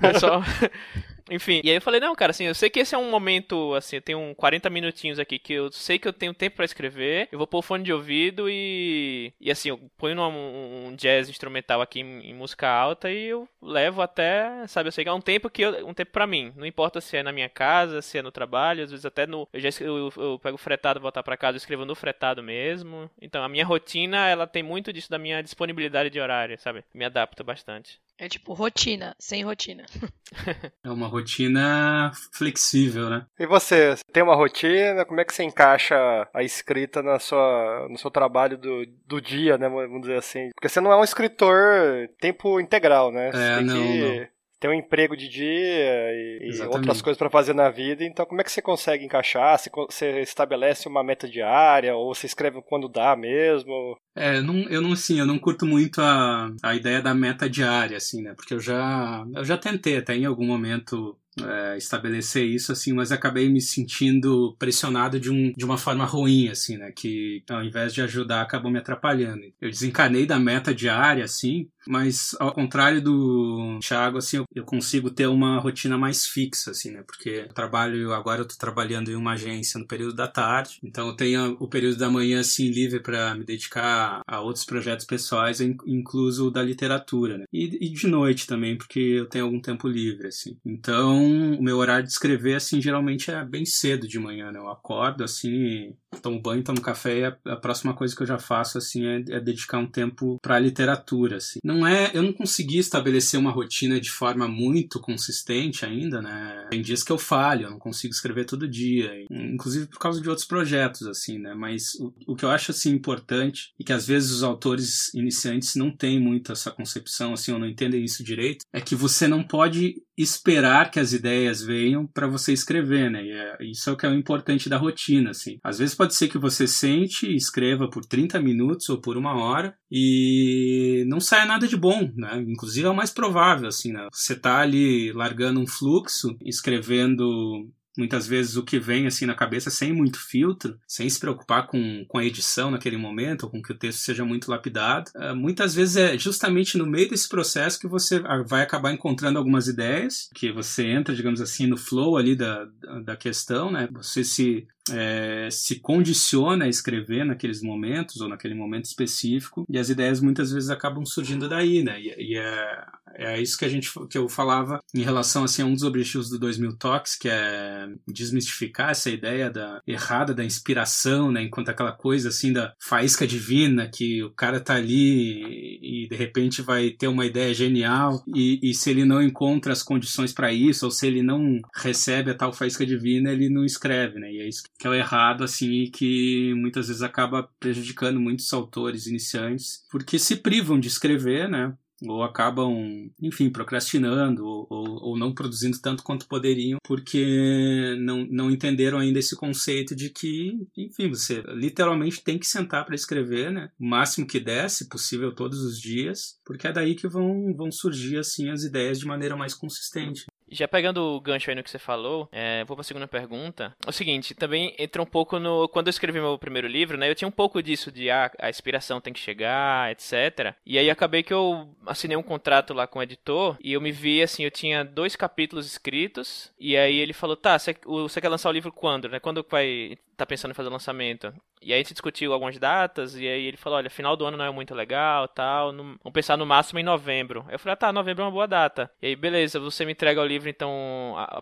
pessoal. 0.01 0.43
Enfim, 1.29 1.62
e 1.63 1.70
aí 1.70 1.77
eu 1.77 1.82
falei, 1.82 2.00
não, 2.00 2.13
cara, 2.13 2.29
assim, 2.29 2.46
eu 2.46 2.53
sei 2.53 2.70
que 2.70 2.79
esse 2.79 2.94
é 2.94 2.98
um 2.98 3.10
momento, 3.10 3.74
assim, 3.74 3.96
eu 3.96 4.01
tenho 4.01 4.36
40 4.36 4.70
minutinhos 4.70 5.17
aqui 5.17 5.39
que 5.39 5.53
eu 5.53 5.72
sei 5.72 5.98
que 5.98 6.08
eu 6.08 6.13
tenho 6.13 6.34
tempo 6.36 6.58
para 6.58 6.65
escrever, 6.65 7.27
eu 7.32 7.39
vou 7.39 7.48
pôr 7.48 7.60
o 7.60 7.62
fone 7.63 7.84
de 7.84 7.91
ouvido 7.91 8.48
e, 8.48 9.34
e 9.41 9.50
assim, 9.50 9.70
eu 9.70 9.79
ponho 9.98 10.22
um, 10.22 10.88
um 10.89 10.96
jazz 10.96 11.27
instrumental 11.27 11.82
aqui 11.82 12.01
em, 12.01 12.29
em, 12.29 12.34
música 12.34 12.70
alta 12.70 13.10
e 13.12 13.25
eu 13.25 13.50
levo 13.60 14.01
até, 14.03 14.67
sabe, 14.67 14.88
eu 14.88 14.91
sei 14.91 15.03
que 15.03 15.10
é 15.10 15.13
um 15.13 15.22
tempo 15.22 15.50
que 15.50 15.63
eu, 15.63 15.88
um 15.88 15.96
tempo 15.96 16.12
para 16.12 16.27
mim, 16.27 16.53
não 16.55 16.65
importa 16.65 17.01
se 17.01 17.17
é 17.17 17.24
na 17.24 17.32
minha 17.32 17.50
casa, 17.50 18.03
se 18.03 18.20
é 18.20 18.22
no 18.22 18.32
trabalho, 18.32 18.84
às 18.84 18.91
vezes 18.91 19.05
até 19.05 19.25
no, 19.25 19.48
eu 19.51 19.60
já 19.60 19.70
eu, 19.82 20.13
eu 20.17 20.39
pego 20.39 20.58
fretado, 20.58 21.00
voltar 21.00 21.24
para 21.24 21.38
casa, 21.38 21.55
eu 21.55 21.60
escrevo 21.60 21.86
no 21.86 21.96
fretado 21.96 22.44
mesmo, 22.44 23.10
então 23.20 23.44
a 23.44 23.50
minha 23.50 23.65
rotina, 23.65 24.27
ela 24.27 24.46
tem 24.46 24.62
muito 24.62 24.94
disso 24.94 25.10
da 25.10 25.17
minha 25.17 25.41
disponibilidade 25.41 26.12
de 26.12 26.20
horário, 26.20 26.60
sabe, 26.60 26.84
me 26.94 27.03
adapta 27.03 27.44
bastante. 27.44 28.00
É 28.17 28.29
tipo 28.29 28.53
rotina, 28.53 29.15
sem 29.19 29.43
rotina. 29.43 29.86
é 30.84 30.89
uma 30.89 31.07
rotina 31.07 32.12
flexível, 32.31 33.10
né? 33.10 33.25
E 33.38 33.45
você, 33.45 33.95
tem 34.13 34.24
uma 34.24 34.36
rotina? 34.36 35.03
Como 35.05 35.19
é 35.19 35.25
que 35.25 35.34
você 35.34 35.43
encaixa 35.43 35.95
a 36.34 36.41
escrita 36.41 37.03
na 37.03 37.19
sua, 37.19 37.88
no 37.89 37.98
seu 37.98 38.10
trabalho 38.10 38.57
do, 38.57 38.86
do 39.05 39.22
dia, 39.22 39.57
né? 39.57 39.67
Vamos 39.67 40.01
dizer 40.01 40.17
assim. 40.17 40.50
Porque 40.55 40.69
você 40.69 40.79
não 40.79 40.91
é 40.91 40.95
um 40.95 41.03
escritor 41.03 42.10
tempo 42.19 42.60
integral, 42.60 43.12
né? 43.12 43.31
Você 43.31 43.43
é, 43.43 43.55
tem 43.57 43.65
não, 43.65 43.75
que... 43.75 44.19
não 44.19 44.34
tem 44.65 44.69
um 44.69 44.74
emprego 44.74 45.15
de 45.15 45.29
dia 45.29 45.45
e, 45.45 46.50
e 46.51 46.62
outras 46.63 47.01
coisas 47.01 47.17
para 47.17 47.29
fazer 47.29 47.53
na 47.53 47.69
vida. 47.69 48.03
Então, 48.03 48.25
como 48.25 48.41
é 48.41 48.43
que 48.43 48.51
você 48.51 48.62
consegue 48.62 49.05
encaixar? 49.05 49.57
Você, 49.57 49.69
você 49.69 50.22
estabelece 50.22 50.88
uma 50.88 51.03
meta 51.03 51.29
diária 51.29 51.95
ou 51.95 52.13
você 52.13 52.25
escreve 52.25 52.62
quando 52.67 52.89
dá 52.89 53.15
mesmo? 53.15 53.95
É, 54.15 54.41
não, 54.41 54.62
eu 54.63 54.81
não, 54.81 54.93
assim, 54.93 55.19
eu 55.19 55.25
não 55.25 55.38
curto 55.38 55.65
muito 55.65 56.01
a, 56.01 56.50
a 56.63 56.74
ideia 56.74 57.01
da 57.01 57.13
meta 57.13 57.50
diária, 57.50 57.98
assim, 57.98 58.24
né? 58.24 58.34
Porque 58.36 58.53
eu 58.53 58.60
já, 58.60 59.24
eu 59.36 59.43
já 59.43 59.57
tentei 59.57 59.98
até 59.98 60.15
em 60.15 60.25
algum 60.25 60.45
momento 60.45 61.17
é, 61.43 61.77
estabelecer 61.77 62.45
isso, 62.45 62.72
assim, 62.72 62.93
mas 62.93 63.12
acabei 63.12 63.50
me 63.50 63.60
sentindo 63.60 64.55
pressionado 64.57 65.19
de, 65.19 65.29
um, 65.29 65.51
de 65.51 65.65
uma 65.65 65.77
forma 65.77 66.05
ruim, 66.05 66.48
assim, 66.48 66.77
né? 66.77 66.91
Que 66.91 67.43
ao 67.50 67.63
invés 67.63 67.93
de 67.93 68.01
ajudar, 68.01 68.41
acabou 68.41 68.72
me 68.72 68.79
atrapalhando. 68.79 69.41
Eu 69.62 69.69
desencanei 69.69 70.25
da 70.25 70.39
meta 70.39 70.74
diária, 70.74 71.24
assim, 71.24 71.67
mas 71.87 72.35
ao 72.39 72.53
contrário 72.53 73.01
do 73.01 73.79
Thiago, 73.81 74.17
assim, 74.17 74.43
eu, 74.53 74.63
consigo 74.65 75.09
ter 75.09 75.27
uma 75.27 75.59
rotina 75.59 75.97
mais 75.97 76.25
fixa, 76.25 76.71
assim, 76.71 76.91
né? 76.91 77.03
Porque 77.05 77.45
eu 77.47 77.53
trabalho, 77.53 78.13
agora 78.13 78.41
eu 78.41 78.47
tô 78.47 78.55
trabalhando 78.57 79.11
em 79.11 79.15
uma 79.15 79.33
agência 79.33 79.79
no 79.79 79.87
período 79.87 80.15
da 80.15 80.27
tarde, 80.27 80.79
então 80.83 81.07
eu 81.07 81.15
tenho 81.15 81.57
o 81.59 81.67
período 81.67 81.97
da 81.97 82.09
manhã, 82.09 82.39
assim, 82.39 82.69
livre 82.69 82.99
para 82.99 83.35
me 83.35 83.43
dedicar 83.43 84.21
a 84.27 84.41
outros 84.41 84.65
projetos 84.65 85.05
pessoais, 85.05 85.61
incluso 85.61 86.47
o 86.47 86.51
da 86.51 86.61
literatura, 86.61 87.37
né? 87.37 87.45
E, 87.51 87.87
e 87.87 87.89
de 87.89 88.07
noite 88.07 88.47
também, 88.47 88.77
porque 88.77 88.99
eu 88.99 89.25
tenho 89.27 89.45
algum 89.45 89.59
tempo 89.59 89.87
livre, 89.87 90.27
assim. 90.27 90.57
Então, 90.65 91.55
o 91.55 91.63
meu 91.63 91.77
horário 91.77 92.05
de 92.05 92.11
escrever, 92.11 92.55
assim, 92.55 92.81
geralmente 92.81 93.31
é 93.31 93.43
bem 93.43 93.65
cedo 93.65 94.07
de 94.07 94.19
manhã, 94.19 94.51
né? 94.51 94.59
Eu 94.59 94.69
acordo, 94.69 95.23
assim, 95.23 95.95
tomo 96.21 96.41
banho, 96.41 96.63
tomo 96.63 96.81
café 96.81 97.19
e 97.19 97.25
a, 97.25 97.37
a 97.47 97.55
próxima 97.55 97.93
coisa 97.93 98.15
que 98.15 98.23
eu 98.23 98.27
já 98.27 98.37
faço, 98.37 98.77
assim, 98.77 99.05
é, 99.05 99.23
é 99.29 99.39
dedicar 99.39 99.77
um 99.77 99.87
tempo 99.87 100.37
pra 100.41 100.59
literatura, 100.59 101.37
assim. 101.37 101.59
Não 101.63 101.75
é, 101.88 102.12
eu 102.13 102.22
não 102.22 102.32
consegui 102.32 102.77
estabelecer 102.77 103.39
uma 103.39 103.50
rotina 103.50 104.00
de 104.00 104.12
forma 104.12 104.48
muito 104.48 105.00
consistente 105.00 105.84
ainda, 105.84 106.22
né? 106.22 106.67
Tem 106.70 106.82
dias 106.82 107.03
que 107.03 107.12
eu 107.12 107.17
falho, 107.17 107.65
eu 107.65 107.72
não 107.72 107.79
consigo 107.79 108.13
escrever 108.13 108.46
todo 108.46 108.67
dia, 108.67 109.12
inclusive 109.32 109.88
por 109.88 109.98
causa 109.98 110.22
de 110.22 110.29
outros 110.29 110.46
projetos, 110.46 111.08
assim, 111.08 111.39
né? 111.39 111.55
Mas 111.55 111.96
o, 111.96 112.13
o 112.27 112.36
que 112.36 112.46
eu 112.46 112.50
acho, 112.51 112.70
assim, 112.70 112.91
importante 112.91 113.74
e 113.79 113.84
que 113.84 113.94
às 113.94 114.05
vezes 114.05 114.29
os 114.29 114.44
autores 114.44 115.12
iniciantes 115.15 115.75
não 115.75 115.89
têm 115.89 116.20
muito 116.20 116.51
essa 116.51 116.70
concepção, 116.70 117.34
assim, 117.34 117.51
ou 117.51 117.60
não 117.60 117.67
entendem 117.67 118.03
isso 118.03 118.24
direito, 118.24 118.63
é 118.72 118.79
que 118.79 118.96
você 118.96 119.27
não 119.27 119.44
pode 119.44 119.96
esperar 120.17 120.91
que 120.91 121.00
as 121.00 121.13
ideias 121.13 121.62
venham 121.62 122.07
para 122.07 122.27
você 122.27 122.53
escrever, 122.53 123.10
né? 123.12 123.27
É, 123.27 123.57
isso 123.65 123.89
é 123.89 123.93
o 123.93 123.98
que 123.98 124.05
é 124.05 124.10
o 124.10 124.13
importante 124.15 124.69
da 124.69 124.77
rotina, 124.77 125.31
assim. 125.31 125.60
Às 125.63 125.79
vezes 125.79 125.95
pode 125.95 126.15
ser 126.15 126.27
que 126.27 126.38
você 126.38 126.67
sente 126.67 127.27
e 127.27 127.36
escreva 127.36 127.89
por 127.89 128.05
30 128.05 128.39
minutos 128.41 128.89
ou 128.89 129.00
por 129.00 129.17
uma 129.17 129.36
hora 129.36 129.75
e 129.91 131.03
não 131.07 131.19
saia 131.19 131.45
nada 131.45 131.67
de 131.67 131.75
bom, 131.75 132.12
né? 132.15 132.43
Inclusive 132.48 132.88
é 132.88 132.89
o 132.89 132.95
mais 132.95 133.12
provável, 133.12 133.67
assim, 133.67 133.91
né? 133.91 134.07
Você 134.12 134.36
tá 134.36 134.60
ali 134.60 135.12
largando 135.12 135.60
um 135.60 135.67
fluxo, 135.67 136.38
escrevendo 136.43 137.69
muitas 137.97 138.27
vezes 138.27 138.55
o 138.55 138.63
que 138.63 138.79
vem 138.79 139.07
assim 139.07 139.25
na 139.25 139.35
cabeça 139.35 139.69
sem 139.69 139.93
muito 139.93 140.19
filtro, 140.19 140.79
sem 140.87 141.09
se 141.09 141.19
preocupar 141.19 141.67
com, 141.67 142.05
com 142.07 142.17
a 142.17 142.25
edição 142.25 142.71
naquele 142.71 142.97
momento, 142.97 143.43
ou 143.43 143.49
com 143.49 143.61
que 143.61 143.71
o 143.71 143.77
texto 143.77 143.99
seja 143.99 144.25
muito 144.25 144.49
lapidado. 144.49 145.11
Uh, 145.15 145.35
muitas 145.35 145.73
vezes 145.73 145.97
é 145.97 146.17
justamente 146.17 146.77
no 146.77 146.85
meio 146.85 147.09
desse 147.09 147.27
processo 147.27 147.79
que 147.79 147.87
você 147.87 148.21
vai 148.47 148.61
acabar 148.61 148.91
encontrando 148.91 149.37
algumas 149.37 149.67
ideias, 149.67 150.29
que 150.33 150.51
você 150.51 150.85
entra, 150.85 151.15
digamos 151.15 151.41
assim, 151.41 151.67
no 151.67 151.77
flow 151.77 152.17
ali 152.17 152.35
da, 152.35 152.65
da 153.03 153.15
questão, 153.15 153.71
né? 153.71 153.87
Você 153.91 154.23
se 154.23 154.67
é, 154.91 155.49
se 155.51 155.79
condiciona 155.79 156.65
a 156.65 156.69
escrever 156.69 157.25
naqueles 157.25 157.61
momentos 157.61 158.21
ou 158.21 158.29
naquele 158.29 158.53
momento 158.53 158.85
específico 158.85 159.65
e 159.69 159.77
as 159.77 159.89
ideias 159.89 160.21
muitas 160.21 160.51
vezes 160.51 160.69
acabam 160.69 161.05
surgindo 161.05 161.49
daí, 161.49 161.83
né? 161.83 161.99
E, 161.99 162.33
e 162.33 162.37
é, 162.37 162.85
é 163.15 163.41
isso 163.41 163.57
que 163.57 163.65
a 163.65 163.69
gente 163.69 163.91
que 164.09 164.17
eu 164.17 164.27
falava 164.29 164.81
em 164.93 165.01
relação 165.01 165.43
assim 165.43 165.61
a 165.61 165.65
um 165.65 165.73
dos 165.73 165.83
objetivos 165.83 166.29
do 166.29 166.37
2000 166.37 166.77
Talks, 166.77 167.15
que 167.15 167.29
é 167.29 167.87
desmistificar 168.07 168.91
essa 168.91 169.09
ideia 169.09 169.49
da 169.49 169.81
errada 169.87 170.33
da 170.33 170.43
inspiração, 170.43 171.31
né? 171.31 171.41
Enquanto 171.41 171.69
aquela 171.69 171.91
coisa 171.91 172.29
assim 172.29 172.53
da 172.53 172.73
faísca 172.79 173.25
divina 173.25 173.87
que 173.87 174.23
o 174.23 174.31
cara 174.31 174.59
tá 174.59 174.75
ali 174.75 175.79
e 175.81 176.07
de 176.07 176.15
repente 176.15 176.61
vai 176.61 176.91
ter 176.91 177.07
uma 177.07 177.25
ideia 177.25 177.53
genial 177.53 178.23
e, 178.35 178.59
e 178.61 178.73
se 178.73 178.89
ele 178.89 179.05
não 179.05 179.21
encontra 179.21 179.73
as 179.73 179.81
condições 179.81 180.33
para 180.33 180.51
isso 180.51 180.85
ou 180.85 180.91
se 180.91 181.07
ele 181.07 181.23
não 181.23 181.59
recebe 181.75 182.31
a 182.31 182.35
tal 182.35 182.53
faísca 182.53 182.85
divina, 182.85 183.31
ele 183.31 183.49
não 183.49 183.65
escreve, 183.65 184.19
né? 184.19 184.31
E 184.31 184.41
é 184.41 184.47
isso 184.47 184.63
que 184.63 184.69
é 184.84 184.89
o 184.89 184.94
errado, 184.94 185.44
assim, 185.44 185.84
e 185.84 185.89
que 185.89 186.53
muitas 186.55 186.88
vezes 186.88 187.01
acaba 187.01 187.50
prejudicando 187.60 188.20
muitos 188.20 188.51
autores 188.53 189.08
iniciantes, 189.08 189.86
porque 189.89 190.20
se 190.20 190.36
privam 190.38 190.79
de 190.79 190.88
escrever, 190.88 191.50
né? 191.50 191.74
ou 192.03 192.24
acabam, 192.24 193.10
enfim, 193.22 193.50
procrastinando 193.50 194.46
ou, 194.46 194.67
ou, 194.70 195.17
não 195.17 195.34
produzindo 195.34 195.79
tanto 195.79 196.03
quanto 196.03 196.27
poderiam, 196.27 196.79
porque 196.84 197.96
não, 198.00 198.25
não 198.29 198.51
entenderam 198.51 199.00
ainda 199.00 199.20
esse 199.20 199.36
conceito 199.36 199.96
de 199.96 200.10
que, 200.10 200.67
enfim, 200.75 201.10
você 201.10 201.41
literalmente 201.48 202.24
tem 202.24 202.38
que 202.38 202.48
sentar 202.48 202.86
para 202.86 202.96
escrever, 202.96 203.51
né? 203.51 203.70
O 203.79 203.86
máximo 203.86 204.27
que 204.27 204.39
der, 204.39 204.70
se 204.70 204.89
possível, 204.89 205.34
todos 205.34 205.62
os 205.62 205.79
dias, 205.79 206.39
porque 206.46 206.67
é 206.67 206.74
daí 206.74 206.96
que 206.96 207.08
vão, 207.08 207.53
vão 207.55 207.72
surgir, 207.72 208.17
assim, 208.17 208.50
as 208.50 208.63
ideias 208.63 209.00
de 209.00 209.05
maneira 209.05 209.36
mais 209.36 209.53
consistente. 209.53 210.25
Já 210.55 210.67
pegando 210.67 211.01
o 211.01 211.19
gancho 211.19 211.50
aí 211.50 211.55
no 211.55 211.63
que 211.63 211.69
você 211.69 211.79
falou, 211.79 212.27
é, 212.31 212.63
vou 212.63 212.75
para 212.75 212.81
a 212.81 212.85
segunda 212.85 213.07
pergunta. 213.07 213.75
É 213.85 213.89
o 213.89 213.93
seguinte, 213.93 214.33
também 214.33 214.74
entra 214.79 215.01
um 215.01 215.05
pouco 215.05 215.39
no. 215.39 215.67
Quando 215.67 215.88
eu 215.88 215.91
escrevi 215.91 216.19
meu 216.19 216.38
primeiro 216.38 216.67
livro, 216.67 216.97
né? 216.97 217.09
Eu 217.09 217.15
tinha 217.15 217.27
um 217.27 217.31
pouco 217.31 217.62
disso 217.62 217.91
de 217.91 218.09
ah, 218.09 218.31
a 218.39 218.50
inspiração 218.50 219.01
tem 219.01 219.13
que 219.13 219.19
chegar, 219.19 219.91
etc. 219.91 220.55
E 220.65 220.77
aí 220.77 220.89
acabei 220.89 221.24
que 221.24 221.33
eu 221.33 221.69
assinei 221.85 222.17
um 222.17 222.24
contrato 222.24 222.74
lá 222.74 222.88
com 222.88 223.00
o 223.00 223.03
editor 223.03 223.57
e 223.62 223.74
eu 223.74 223.81
me 223.81 223.91
vi 223.91 224.21
assim, 224.21 224.43
eu 224.43 224.51
tinha 224.51 224.83
dois 224.83 225.15
capítulos 225.15 225.65
escritos. 225.65 226.51
E 226.59 226.77
aí 226.77 226.97
ele 226.97 227.13
falou: 227.13 227.35
tá, 227.35 227.57
você, 227.59 227.74
quer 228.21 228.29
lançar 228.29 228.50
o 228.50 228.53
livro 228.53 228.71
quando, 228.71 229.09
né? 229.09 229.19
Quando 229.19 229.45
vai 229.50 229.97
tá 230.15 230.25
pensando 230.25 230.51
em 230.51 230.55
fazer 230.55 230.69
lançamento? 230.69 231.34
E 231.62 231.74
aí 231.74 231.79
a 231.79 231.81
gente 231.81 231.93
discutiu 231.93 232.31
algumas 232.31 232.57
datas, 232.60 233.15
e 233.15 233.27
aí 233.27 233.45
ele 233.45 233.57
falou, 233.57 233.77
olha, 233.77 233.89
final 233.89 234.15
do 234.15 234.25
ano 234.25 234.38
não 234.38 234.45
é 234.45 234.51
muito 234.51 234.75
legal, 234.75 235.27
tal, 235.27 235.72
no, 235.72 235.84
vamos 235.84 236.13
pensar 236.13 236.38
no 236.38 236.45
máximo 236.45 236.79
em 236.79 236.84
novembro. 236.84 237.45
Eu 237.50 237.57
falei, 237.57 237.74
ah, 237.74 237.77
tá, 237.77 237.93
novembro 237.93 238.24
é 238.24 238.25
uma 238.25 238.31
boa 238.31 238.48
data. 238.48 238.91
E 239.01 239.07
aí, 239.07 239.15
beleza, 239.15 239.60
você 239.60 239.84
me 239.84 239.93
entrega 239.93 240.22
o 240.22 240.25
livro, 240.25 240.48
então, 240.48 241.15
a, 241.17 241.39
a, 241.39 241.41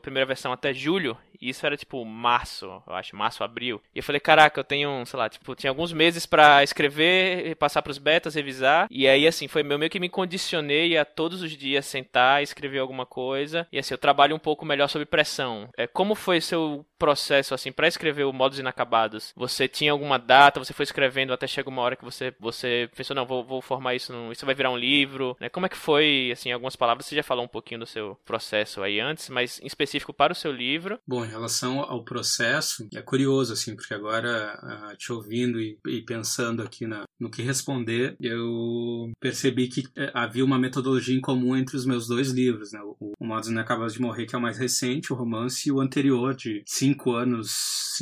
primeira 0.00 0.26
versão 0.26 0.52
até 0.52 0.72
julho, 0.72 1.16
e 1.40 1.48
isso 1.48 1.66
era 1.66 1.76
tipo 1.76 2.04
março, 2.04 2.82
eu 2.86 2.94
acho, 2.94 3.16
março, 3.16 3.42
abril. 3.42 3.82
E 3.92 3.98
eu 3.98 4.02
falei, 4.02 4.20
caraca, 4.20 4.60
eu 4.60 4.64
tenho, 4.64 5.04
sei 5.06 5.18
lá, 5.18 5.28
tipo, 5.28 5.54
tinha 5.56 5.70
alguns 5.70 5.92
meses 5.92 6.24
para 6.24 6.62
escrever, 6.62 7.56
passar 7.56 7.82
pros 7.82 7.98
betas, 7.98 8.36
revisar, 8.36 8.86
e 8.90 9.08
aí, 9.08 9.26
assim, 9.26 9.48
foi 9.48 9.64
meio 9.64 9.90
que 9.90 9.98
me 9.98 10.08
condicionei 10.08 10.96
a 10.96 11.04
todos 11.04 11.42
os 11.42 11.50
dias 11.50 11.84
sentar, 11.84 12.42
escrever 12.42 12.78
alguma 12.78 13.04
coisa, 13.04 13.66
e 13.72 13.78
assim, 13.78 13.92
eu 13.92 13.98
trabalho 13.98 14.36
um 14.36 14.38
pouco 14.38 14.64
melhor 14.64 14.88
sob 14.88 15.04
pressão. 15.04 15.68
É, 15.76 15.88
como 15.88 16.14
foi 16.14 16.40
seu 16.40 16.86
processo, 16.96 17.54
assim, 17.54 17.72
para 17.72 17.88
escrever 17.88 18.13
o 18.22 18.32
Modos 18.32 18.58
Inacabados? 18.58 19.32
Você 19.34 19.66
tinha 19.66 19.90
alguma 19.90 20.18
data, 20.18 20.62
você 20.62 20.72
foi 20.72 20.84
escrevendo 20.84 21.32
até 21.32 21.46
chega 21.46 21.68
uma 21.68 21.82
hora 21.82 21.96
que 21.96 22.04
você, 22.04 22.34
você 22.38 22.88
pensou, 22.94 23.16
não, 23.16 23.26
vou, 23.26 23.44
vou 23.44 23.62
formar 23.62 23.94
isso, 23.94 24.12
no, 24.12 24.30
isso 24.30 24.46
vai 24.46 24.54
virar 24.54 24.70
um 24.70 24.76
livro, 24.76 25.36
né? 25.40 25.48
Como 25.48 25.66
é 25.66 25.68
que 25.68 25.76
foi, 25.76 26.30
assim, 26.32 26.52
algumas 26.52 26.76
palavras, 26.76 27.06
você 27.06 27.16
já 27.16 27.22
falou 27.22 27.44
um 27.44 27.48
pouquinho 27.48 27.80
do 27.80 27.86
seu 27.86 28.18
processo 28.24 28.82
aí 28.82 29.00
antes, 29.00 29.28
mas 29.28 29.60
em 29.60 29.66
específico 29.66 30.12
para 30.12 30.32
o 30.32 30.36
seu 30.36 30.52
livro? 30.52 30.98
Bom, 31.06 31.24
em 31.24 31.28
relação 31.28 31.80
ao 31.80 32.04
processo, 32.04 32.86
é 32.94 33.02
curioso, 33.02 33.52
assim, 33.52 33.74
porque 33.74 33.94
agora, 33.94 34.58
uh, 34.62 34.96
te 34.96 35.12
ouvindo 35.12 35.60
e, 35.60 35.78
e 35.86 36.02
pensando 36.02 36.62
aqui 36.62 36.86
na, 36.86 37.04
no 37.18 37.30
que 37.30 37.42
responder, 37.42 38.16
eu 38.20 39.10
percebi 39.20 39.68
que 39.68 39.80
uh, 39.80 40.10
havia 40.12 40.44
uma 40.44 40.58
metodologia 40.58 41.16
em 41.16 41.20
comum 41.20 41.56
entre 41.56 41.76
os 41.76 41.86
meus 41.86 42.06
dois 42.06 42.30
livros, 42.30 42.72
né? 42.72 42.80
O, 42.82 43.12
o 43.18 43.26
Modos 43.26 43.48
Inacabados 43.48 43.94
de 43.94 44.00
Morrer, 44.00 44.26
que 44.26 44.34
é 44.34 44.38
o 44.38 44.42
mais 44.42 44.58
recente, 44.58 45.12
o 45.12 45.16
romance, 45.16 45.68
e 45.68 45.72
o 45.72 45.80
anterior, 45.80 46.34
de 46.34 46.62
cinco 46.66 47.12
anos, 47.12 47.50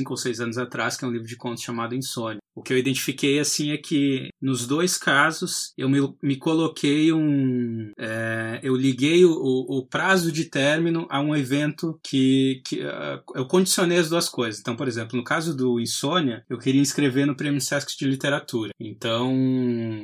cinco 0.03 0.13
ou 0.13 0.17
seis 0.17 0.41
anos 0.41 0.59
atrás, 0.59 0.97
que 0.97 1.05
é 1.05 1.09
um 1.09 1.13
livro 1.13 1.27
de 1.27 1.37
contos 1.37 1.63
chamado 1.63 1.95
Insônia. 1.95 2.43
O 2.55 2.63
que 2.63 2.73
eu 2.73 2.77
identifiquei 2.77 3.39
assim 3.39 3.71
é 3.71 3.79
que 3.79 4.29
nos 4.41 4.67
dois 4.67 4.99
casos 4.99 5.73
eu 5.77 5.89
me, 5.89 6.01
me 6.23 6.37
coloquei 6.37 7.13
um. 7.13 7.93
É, 7.97 8.61
eu 8.63 8.77
liguei 8.77 9.25
o, 9.25 9.33
o, 9.33 9.87
prazo 9.87 10.31
de 10.31 10.45
término 10.45 11.07
a 11.09 11.19
um 11.21 11.35
evento 11.35 11.99
que, 12.03 12.61
que 12.67 12.81
uh, 12.81 13.23
eu 13.35 13.47
condicionei 13.47 13.99
as 13.99 14.11
duas 14.11 14.29
coisas. 14.29 14.61
Então, 14.61 14.77
por 14.77 14.87
exemplo, 14.87 15.17
no 15.17 15.25
caso 15.25 15.57
do 15.57 15.81
Insônia, 15.81 16.45
eu 16.49 16.59
queria 16.59 16.81
inscrever 16.81 17.27
no 17.27 17.35
Prêmio 17.35 17.61
Sesc 17.61 17.97
de 17.97 18.07
Literatura. 18.07 18.73
Então, 18.79 19.35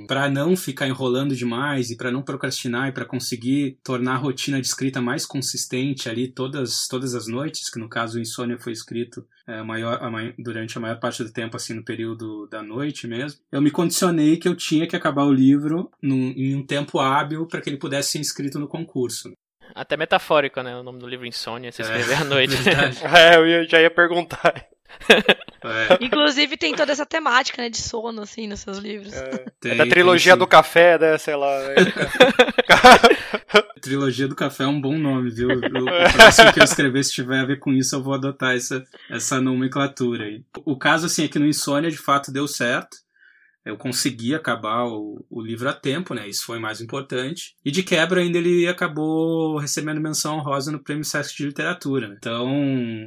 para 0.07 0.31
não 0.31 0.57
ficar 0.57 0.88
enrolando 0.88 1.37
demais 1.37 1.90
e 1.90 1.97
para 1.97 2.11
não 2.11 2.23
procrastinar 2.23 2.88
e 2.88 2.93
para 2.93 3.05
conseguir 3.05 3.78
tornar 3.85 4.14
a 4.14 4.19
rotina 4.19 4.59
de 4.59 4.67
escrita 4.67 5.02
mais 5.02 5.26
consistente 5.26 6.09
ali 6.09 6.28
todas, 6.28 6.88
todas 6.88 7.14
as 7.14 7.26
noites, 7.26 7.69
que 7.69 7.78
no 7.78 7.90
caso 7.90 8.19
o 8.19 8.23
Insônia 8.23 8.59
foi 8.59 8.73
escrito 8.73 9.26
é, 9.49 9.62
maior, 9.62 9.99
a 10.02 10.11
maior, 10.11 10.35
durante 10.38 10.76
a 10.76 10.81
maior 10.81 11.00
parte 11.00 11.25
do 11.25 11.33
tempo, 11.33 11.57
assim, 11.57 11.73
no 11.73 11.83
período 11.83 12.47
da 12.49 12.62
noite 12.62 13.09
mesmo, 13.09 13.40
eu 13.50 13.62
me 13.62 13.71
condicionei 13.71 14.37
que 14.37 14.47
eu 14.47 14.55
tinha 14.55 14.87
que 14.87 14.95
acabar 14.95 15.25
o 15.25 15.33
livro 15.33 15.90
num, 16.02 16.33
em 16.37 16.55
um 16.55 16.64
tempo 16.64 16.99
hábil 17.00 17.47
para 17.47 17.62
que 17.62 17.71
ele 17.71 17.78
pudesse 17.78 18.12
ser 18.12 18.19
inscrito 18.19 18.59
no 18.59 18.69
concurso. 18.69 19.33
Até 19.75 19.97
metafórico, 19.97 20.62
né? 20.62 20.76
O 20.76 20.83
nome 20.83 20.99
do 20.99 21.07
livro 21.07 21.26
Insônia, 21.26 21.73
se 21.73 21.83
escrever 21.83 22.14
é, 22.14 22.17
à 22.17 22.25
noite. 22.25 22.55
é, 22.69 23.37
eu 23.37 23.67
já 23.67 23.81
ia 23.81 23.90
perguntar. 23.90 24.67
É. 25.64 25.99
Inclusive 26.00 26.57
tem 26.57 26.75
toda 26.75 26.92
essa 26.92 27.04
temática, 27.04 27.61
né, 27.61 27.68
de 27.68 27.78
sono, 27.78 28.23
assim, 28.23 28.47
nos 28.47 28.61
seus 28.61 28.78
livros. 28.78 29.12
É, 29.12 29.45
tem, 29.61 29.73
é 29.73 29.75
da 29.75 29.87
trilogia 29.87 30.37
do 30.37 30.47
café, 30.47 30.99
né, 30.99 31.18
sei 31.18 31.35
lá. 31.35 31.49
Né? 31.61 31.75
trilogia 33.83 34.28
do 34.28 34.37
café 34.37 34.64
é 34.64 34.68
um 34.68 34.80
bom 34.80 34.97
nome, 34.97 35.30
viu? 35.30 35.49
O 35.49 36.12
próximo 36.12 36.52
que 36.52 36.61
eu 36.61 36.64
escrever, 36.64 37.02
se 37.04 37.12
tiver 37.12 37.40
a 37.40 37.45
ver 37.45 37.59
com 37.59 37.73
isso, 37.73 37.97
eu 37.97 38.02
vou 38.02 38.14
adotar 38.14 38.54
essa, 38.54 38.85
essa 39.11 39.40
nomenclatura 39.40 40.25
aí. 40.25 40.42
O 40.64 40.76
caso, 40.76 41.07
assim, 41.07 41.25
é 41.25 41.28
que 41.28 41.38
no 41.38 41.47
Insônia, 41.47 41.90
de 41.90 41.99
fato, 41.99 42.30
deu 42.30 42.47
certo 42.47 42.99
eu 43.69 43.77
consegui 43.77 44.35
acabar 44.35 44.87
o, 44.87 45.25
o, 45.29 45.43
livro 45.43 45.69
a 45.69 45.73
tempo, 45.73 46.15
né? 46.15 46.27
Isso 46.27 46.45
foi 46.45 46.59
mais 46.59 46.81
importante. 46.81 47.55
E 47.65 47.71
de 47.71 47.83
quebra 47.83 48.21
ainda 48.21 48.39
ele 48.39 48.67
acabou 48.67 49.59
recebendo 49.59 50.01
menção 50.01 50.37
honrosa 50.37 50.73
no 50.73 50.83
Prêmio 50.83 51.05
Sesc 51.05 51.37
de 51.37 51.47
Literatura. 51.47 52.09
Né? 52.09 52.17
Então, 52.19 52.49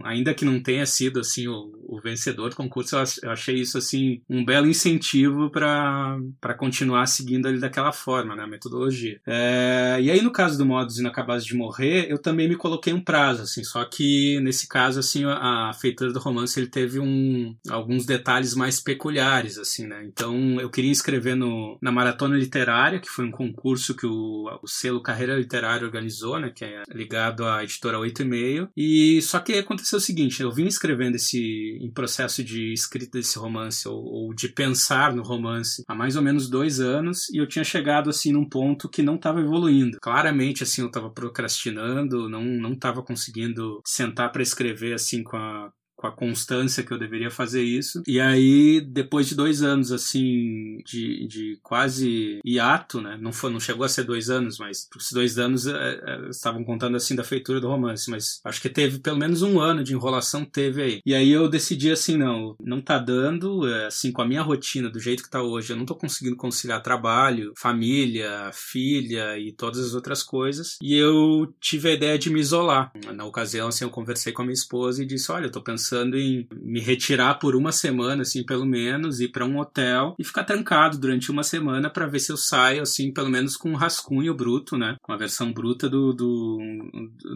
ainda 0.04 0.34
que 0.34 0.46
não 0.46 0.62
tenha 0.62 0.86
sido 0.86 1.20
assim 1.20 1.48
o, 1.48 1.72
o 1.88 2.00
vencedor 2.00 2.50
do 2.50 2.56
concurso, 2.56 2.96
eu 3.24 3.32
achei 3.32 3.56
isso 3.56 3.78
assim 3.78 4.22
um 4.30 4.46
belo 4.46 4.68
incentivo 4.68 5.50
para 5.50 6.20
continuar 6.58 7.08
seguindo 7.08 7.48
ele 7.48 7.60
daquela 7.60 7.92
forma, 7.92 8.36
né? 8.36 8.44
A 8.44 8.48
metodologia. 8.48 9.20
É, 9.26 9.98
e 10.00 10.12
aí 10.12 10.22
no 10.22 10.32
caso 10.32 10.58
do 10.58 10.66
Modos 10.66 11.00
Inacabados 11.00 11.46
de 11.46 11.56
Morrer, 11.56 12.06
eu 12.10 12.20
também 12.20 12.48
me 12.48 12.56
coloquei 12.56 12.94
um 12.94 13.02
prazo, 13.02 13.42
assim. 13.42 13.64
Só 13.64 13.84
que 13.86 14.40
nesse 14.42 14.68
caso, 14.68 15.00
assim, 15.00 15.26
a, 15.26 15.70
a 15.70 15.74
feitura 15.74 16.14
do 16.14 16.20
romance 16.20 16.60
ele 16.60 16.68
teve 16.68 17.00
um, 17.00 17.56
alguns 17.70 18.06
detalhes 18.06 18.54
mais 18.54 18.80
peculiares, 18.80 19.58
assim, 19.58 19.88
né? 19.88 20.04
Então 20.06 20.51
eu 20.60 20.70
queria 20.70 20.92
inscrever 20.92 21.36
no, 21.36 21.78
na 21.82 21.92
Maratona 21.92 22.36
Literária, 22.36 23.00
que 23.00 23.10
foi 23.10 23.26
um 23.26 23.32
concurso 23.32 23.96
que 23.96 24.06
o, 24.06 24.46
o 24.62 24.68
selo 24.68 25.02
Carreira 25.02 25.36
Literária 25.36 25.86
organizou, 25.86 26.40
né, 26.40 26.52
que 26.54 26.66
é 26.66 26.84
ligado 26.92 27.46
à 27.46 27.64
editora 27.64 28.00
8 28.00 28.22
e 28.22 28.26
meio. 28.26 28.70
E 28.76 29.22
só 29.22 29.40
que 29.40 29.54
aconteceu 29.54 29.98
o 29.98 30.02
seguinte, 30.02 30.42
eu 30.42 30.52
vim 30.52 30.66
escrevendo 30.66 31.16
esse 31.16 31.78
em 31.82 31.92
processo 31.92 32.44
de 32.44 32.74
escrita 32.74 33.18
desse 33.18 33.38
romance 33.38 33.88
ou, 33.88 34.04
ou 34.04 34.34
de 34.34 34.50
pensar 34.50 35.14
no 35.14 35.24
romance 35.24 35.84
há 35.88 35.96
mais 35.96 36.16
ou 36.16 36.22
menos 36.22 36.50
dois 36.50 36.80
anos 36.80 37.30
e 37.30 37.38
eu 37.38 37.48
tinha 37.48 37.64
chegado 37.64 38.10
assim 38.10 38.32
num 38.32 38.48
ponto 38.48 38.90
que 38.90 39.02
não 39.02 39.16
estava 39.16 39.40
evoluindo. 39.40 39.98
Claramente 40.02 40.64
assim 40.64 40.82
eu 40.82 40.88
estava 40.88 41.10
procrastinando, 41.10 42.30
não 42.30 42.44
não 42.44 42.74
estava 42.74 43.02
conseguindo 43.04 43.82
sentar 43.86 44.32
para 44.32 44.42
escrever 44.42 44.94
assim 44.94 45.24
com 45.24 45.38
a 45.38 45.72
com 46.02 46.08
a 46.08 46.12
constância 46.12 46.84
que 46.84 46.92
eu 46.92 46.98
deveria 46.98 47.30
fazer 47.30 47.62
isso. 47.62 48.02
E 48.08 48.20
aí, 48.20 48.82
depois 48.82 49.28
de 49.28 49.36
dois 49.36 49.62
anos, 49.62 49.92
assim, 49.92 50.80
de, 50.84 51.28
de 51.28 51.60
quase 51.62 52.40
hiato, 52.44 53.00
né? 53.00 53.18
Não, 53.22 53.32
foi, 53.32 53.52
não 53.52 53.60
chegou 53.60 53.86
a 53.86 53.90
ser 53.90 54.04
dois 54.04 54.30
anos, 54.30 54.58
mas 54.58 54.90
os 54.96 55.12
dois 55.12 55.38
anos 55.38 55.68
é, 55.68 56.02
é, 56.04 56.30
estavam 56.30 56.64
contando, 56.64 56.98
assim, 56.98 57.16
da 57.16 57.24
feitura 57.24 57.62
do 57.62 57.68
romance. 57.68 58.10
Mas 58.10 58.42
acho 58.44 58.60
que 58.62 58.70
teve 58.70 59.00
pelo 59.00 59.18
menos 59.18 59.44
um 59.44 59.60
ano 59.60 59.84
de 59.84 59.94
enrolação, 59.94 60.44
teve 60.44 60.82
aí. 60.82 61.02
E 61.06 61.14
aí 61.14 61.30
eu 61.30 61.48
decidi, 61.48 61.92
assim, 61.92 62.18
não, 62.18 62.56
não 62.60 62.82
tá 62.82 62.98
dando, 62.98 63.68
é, 63.68 63.86
assim, 63.86 64.12
com 64.12 64.24
a 64.24 64.28
minha 64.28 64.42
rotina, 64.42 64.90
do 64.90 65.00
jeito 65.00 65.24
que 65.24 65.30
tá 65.30 65.44
hoje, 65.44 65.72
eu 65.72 65.78
não 65.78 65.86
tô 65.86 65.96
conseguindo 65.96 66.36
conciliar 66.36 66.82
trabalho, 66.82 67.54
família, 67.56 68.50
filha 68.52 69.38
e 69.38 69.52
todas 69.52 69.80
as 69.86 69.94
outras 69.94 70.24
coisas. 70.24 70.78
E 70.82 70.96
eu 70.96 71.54
tive 71.60 71.90
a 71.90 71.94
ideia 71.94 72.18
de 72.18 72.32
me 72.32 72.40
isolar. 72.40 72.92
Na 73.14 73.26
ocasião, 73.26 73.68
assim, 73.68 73.84
eu 73.84 73.92
conversei 73.92 74.34
com 74.34 74.42
a 74.42 74.46
minha 74.46 74.54
esposa 74.54 75.04
e 75.04 75.06
disse, 75.06 75.32
olha, 75.32 75.46
eu 75.46 75.52
tô 75.52 75.62
pensando 75.62 75.91
pensando 75.92 76.18
em 76.18 76.48
me 76.54 76.80
retirar 76.80 77.36
por 77.36 77.54
uma 77.54 77.72
semana, 77.72 78.22
assim, 78.22 78.46
pelo 78.46 78.66
menos, 78.66 79.20
ir 79.20 79.28
para 79.30 79.46
um 79.46 79.60
hotel 79.60 80.16
e 80.18 80.24
ficar 80.24 80.46
trancado 80.46 80.98
durante 80.98 81.30
uma 81.30 81.44
semana 81.44 81.90
para 81.90 82.08
ver 82.08 82.20
se 82.20 82.32
eu 82.32 82.38
saio, 82.38 82.82
assim, 82.82 83.12
pelo 83.12 83.30
menos 83.30 83.58
com 83.58 83.72
um 83.72 83.76
rascunho 83.76 84.34
bruto, 84.34 84.78
né? 84.78 84.96
Com 85.02 85.12
a 85.12 85.18
versão 85.18 85.52
bruta 85.52 85.90
do, 85.90 86.14
do, 86.14 86.60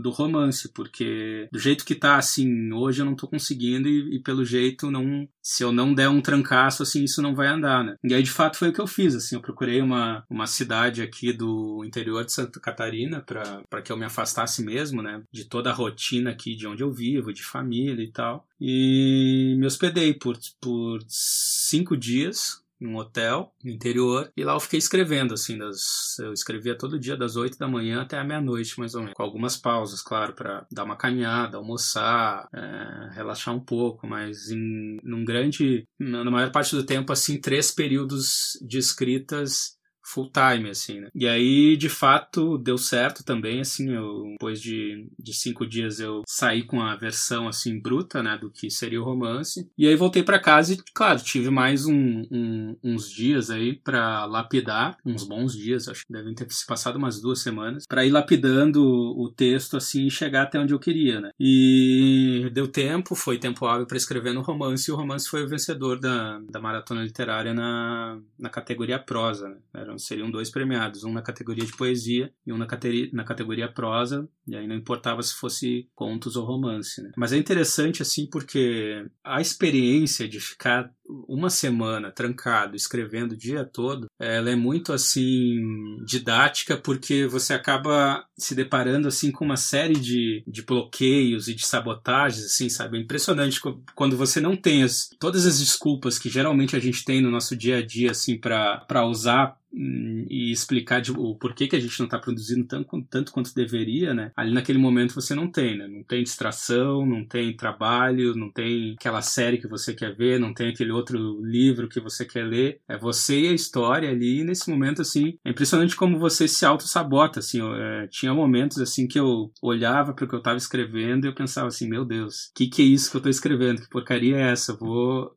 do 0.02 0.10
romance, 0.10 0.70
porque 0.70 1.50
do 1.52 1.60
jeito 1.60 1.86
que 1.86 1.96
tá, 1.96 2.16
assim, 2.16 2.72
hoje 2.72 3.02
eu 3.02 3.06
não 3.06 3.16
tô 3.16 3.28
conseguindo 3.28 3.90
e, 3.90 4.16
e 4.16 4.20
pelo 4.20 4.46
jeito 4.46 4.90
não. 4.90 5.28
Se 5.42 5.64
eu 5.64 5.72
não 5.72 5.94
der 5.94 6.10
um 6.10 6.22
trancaço, 6.22 6.82
assim, 6.82 7.04
isso 7.04 7.22
não 7.22 7.36
vai 7.36 7.48
andar, 7.48 7.84
né? 7.84 7.96
E 8.04 8.14
aí, 8.14 8.24
de 8.24 8.32
fato, 8.32 8.58
foi 8.58 8.70
o 8.70 8.74
que 8.74 8.82
eu 8.82 8.88
fiz, 8.88 9.14
assim, 9.16 9.36
eu 9.36 9.42
procurei 9.42 9.82
uma, 9.82 10.24
uma 10.30 10.48
cidade 10.48 11.02
aqui 11.02 11.34
do 11.34 11.84
interior 11.86 12.24
de 12.24 12.32
Santa 12.32 12.60
Catarina 12.60 13.22
para 13.22 13.82
que 13.84 13.92
eu 13.92 13.98
me 13.98 14.06
afastasse 14.06 14.64
mesmo, 14.64 15.02
né? 15.02 15.22
De 15.32 15.46
toda 15.46 15.70
a 15.70 15.74
rotina 15.74 16.32
aqui 16.32 16.56
de 16.56 16.66
onde 16.66 16.82
eu 16.82 16.92
vivo, 16.92 17.34
de 17.34 17.44
família 17.44 18.04
e 18.04 18.12
tal 18.12 18.45
e 18.60 19.56
me 19.58 19.66
hospedei 19.66 20.14
por, 20.14 20.38
por 20.60 21.00
cinco 21.08 21.96
dias 21.96 22.64
num 22.80 22.96
hotel 22.98 23.54
no 23.64 23.72
interior. 23.72 24.32
E 24.36 24.44
lá 24.44 24.54
eu 24.54 24.60
fiquei 24.60 24.78
escrevendo 24.78 25.34
assim 25.34 25.58
das, 25.58 26.18
eu 26.20 26.34
escrevia 26.34 26.78
todo 26.78 27.00
dia 27.00 27.16
das 27.16 27.36
8 27.36 27.58
da 27.58 27.68
manhã 27.68 28.02
até 28.02 28.18
a 28.18 28.24
meia-noite 28.24 28.78
mais 28.80 28.94
ou 28.94 29.02
menos. 29.02 29.14
Com 29.16 29.24
algumas 29.24 29.58
pausas 29.58 30.02
claro 30.02 30.34
para 30.34 30.66
dar 30.72 30.84
uma 30.84 30.98
caminhada 30.98 31.58
almoçar 31.58 32.48
é, 32.54 33.14
relaxar 33.14 33.56
um 33.56 33.60
pouco 33.60 34.06
mas 34.08 34.52
em 34.52 34.98
num 35.04 35.24
grande 35.24 35.88
na 36.00 36.30
maior 36.30 36.52
parte 36.52 36.76
do 36.76 36.86
tempo 36.86 37.12
assim 37.12 37.40
três 37.40 37.72
períodos 37.72 38.60
de 38.62 38.78
escritas 38.78 39.78
full 40.06 40.30
time, 40.32 40.70
assim, 40.70 41.02
né? 41.02 41.10
E 41.16 41.28
aí, 41.28 41.76
de 41.76 41.90
fato, 41.90 42.58
deu 42.58 42.78
certo 42.78 43.24
também, 43.24 43.62
assim, 43.62 43.92
eu, 43.92 44.32
depois 44.34 44.62
de, 44.62 45.08
de 45.20 45.34
cinco 45.34 45.66
dias 45.66 46.00
eu 46.00 46.22
saí 46.28 46.64
com 46.64 46.82
a 46.82 46.96
versão, 46.96 47.48
assim, 47.48 47.80
bruta, 47.80 48.22
né, 48.22 48.38
do 48.38 48.52
que 48.52 48.70
seria 48.70 49.02
o 49.02 49.04
romance. 49.04 49.68
E 49.78 49.88
aí 49.88 49.96
voltei 49.96 50.24
para 50.24 50.40
casa 50.40 50.74
e, 50.74 50.78
claro, 50.94 51.20
tive 51.20 51.50
mais 51.50 51.86
um, 51.86 52.24
um, 52.32 52.78
uns 52.84 53.10
dias 53.10 53.50
aí 53.50 53.76
para 53.76 54.26
lapidar, 54.26 54.98
uns 55.04 55.24
bons 55.24 55.54
dias, 55.54 55.88
acho 55.88 56.06
que 56.06 56.14
devem 56.14 56.36
ter 56.36 56.46
se 56.52 56.66
passado 56.66 56.98
umas 56.98 57.20
duas 57.20 57.42
semanas, 57.42 57.84
para 57.88 58.06
ir 58.06 58.12
lapidando 58.12 58.84
o 58.84 59.32
texto, 59.36 59.78
assim, 59.78 60.06
e 60.06 60.12
chegar 60.12 60.44
até 60.44 60.60
onde 60.60 60.74
eu 60.74 60.80
queria, 60.80 61.20
né? 61.20 61.32
E 61.40 62.50
deu 62.54 62.68
tempo, 62.68 63.16
foi 63.16 63.40
tempo 63.40 63.66
hábil 63.66 63.88
para 63.88 63.98
escrever 63.98 64.34
no 64.34 64.42
romance, 64.42 64.90
e 64.90 64.94
o 64.94 64.96
romance 64.96 65.28
foi 65.28 65.44
o 65.44 65.50
vencedor 65.50 66.00
da, 66.00 66.40
da 66.50 66.62
maratona 66.62 67.02
literária 67.02 67.54
na, 67.54 68.20
na 68.38 68.50
categoria 68.50 69.00
prosa, 69.00 69.50
né? 69.50 69.58
Era 69.74 69.95
seriam 69.98 70.30
dois 70.30 70.50
premiados, 70.50 71.04
um 71.04 71.12
na 71.12 71.22
categoria 71.22 71.66
de 71.66 71.76
poesia 71.76 72.32
e 72.46 72.54
um 72.54 72.58
na, 72.58 72.66
categoria, 72.66 73.10
na 73.14 73.24
categoria 73.24 73.72
prosa, 73.72 74.28
e 74.48 74.56
aí 74.56 74.68
não 74.68 74.76
importava 74.76 75.22
se 75.22 75.34
fosse 75.34 75.90
contos 75.94 76.36
ou 76.36 76.46
romance. 76.46 77.02
Né? 77.02 77.12
Mas 77.18 77.34
é 77.34 77.38
interessante 77.38 78.02
assim 78.02 78.28
porque 78.28 79.06
a 79.24 79.42
experiência 79.42 80.28
de 80.28 80.40
ficar 80.40 80.92
uma 81.08 81.50
semana 81.50 82.12
trancado 82.12 82.76
escrevendo 82.76 83.34
o 83.34 83.38
dia 83.38 83.64
todo, 83.64 84.08
ela 84.20 84.50
é 84.50 84.56
muito 84.56 84.92
assim 84.94 85.60
didática 86.06 86.78
porque 86.78 87.28
você 87.28 87.54
acaba 87.54 88.26
se 88.38 88.56
deparando 88.56 89.08
assim 89.08 89.32
com 89.32 89.46
uma 89.46 89.58
série 89.58 89.96
de, 89.96 90.44
de 90.48 90.64
bloqueios 90.64 91.48
e 91.48 91.54
de 91.54 91.66
sabotagens, 91.66 92.46
assim, 92.46 92.70
sabe? 92.70 92.98
É 92.98 93.02
impressionante 93.02 93.62
quando 93.96 94.18
você 94.18 94.42
não 94.42 94.56
tem 94.56 94.84
as, 94.84 95.10
todas 95.20 95.46
as 95.46 95.60
desculpas 95.60 96.18
que 96.18 96.30
geralmente 96.30 96.76
a 96.76 96.80
gente 96.80 97.06
tem 97.06 97.22
no 97.22 97.32
nosso 97.32 97.56
dia 97.56 97.78
a 97.78 97.86
dia 97.86 98.12
assim 98.12 98.38
para 98.38 99.06
usar 99.06 99.58
Hum, 99.78 100.26
e 100.30 100.52
explicar 100.52 101.02
de, 101.02 101.12
o 101.12 101.36
porquê 101.36 101.68
que 101.68 101.76
a 101.76 101.80
gente 101.80 102.00
não 102.00 102.06
está 102.06 102.18
produzindo 102.18 102.66
tanto, 102.66 103.02
tanto 103.10 103.32
quanto 103.34 103.54
deveria, 103.54 104.14
né? 104.14 104.32
Ali 104.34 104.54
naquele 104.54 104.80
momento 104.80 105.14
você 105.14 105.36
não 105.36 105.52
tem, 105.52 105.78
né? 105.78 105.86
Não 105.86 106.02
tem 106.02 106.24
distração, 106.24 107.06
não 107.06 107.26
tem 107.26 107.54
trabalho, 107.54 108.34
não 108.36 108.50
tem 108.50 108.94
aquela 108.94 109.22
série 109.22 109.58
que 109.58 109.68
você 109.68 109.94
quer 109.94 110.16
ver, 110.16 110.40
não 110.40 110.54
tem 110.54 110.70
aquele 110.70 110.94
outro 110.96 111.42
livro 111.44 111.90
que 111.90 112.00
você 112.00 112.26
quer 112.26 112.44
ler. 112.44 112.80
É 112.88 112.98
você 112.98 113.42
e 113.42 113.48
a 113.50 113.54
história 113.54 114.10
ali. 114.10 114.42
E 114.42 114.44
nesse 114.44 114.70
momento, 114.70 115.02
assim, 115.02 115.38
é 115.44 115.50
impressionante 115.50 115.96
como 115.96 116.20
você 116.20 116.48
se 116.48 116.66
auto-sabota, 116.66 117.40
assim. 117.40 117.60
É, 117.62 118.08
tinha 118.08 118.34
momentos, 118.34 118.80
assim, 118.80 119.08
que 119.08 119.20
eu 119.20 119.52
olhava 119.62 120.14
para 120.14 120.26
o 120.26 120.28
que 120.28 120.36
eu 120.36 120.40
estava 120.40 120.58
escrevendo 120.58 121.26
e 121.26 121.28
eu 121.28 121.36
pensava 121.36 121.68
assim, 121.68 121.88
meu 121.88 122.06
Deus, 122.06 122.48
o 122.48 122.54
que, 122.56 122.68
que 122.68 122.82
é 122.82 122.86
isso 122.86 123.10
que 123.10 123.18
eu 123.18 123.20
estou 123.20 123.32
escrevendo? 123.32 123.82
Que 123.82 123.90
porcaria 123.90 124.38
é 124.38 124.52
essa? 124.52 124.76
vou 124.76 125.32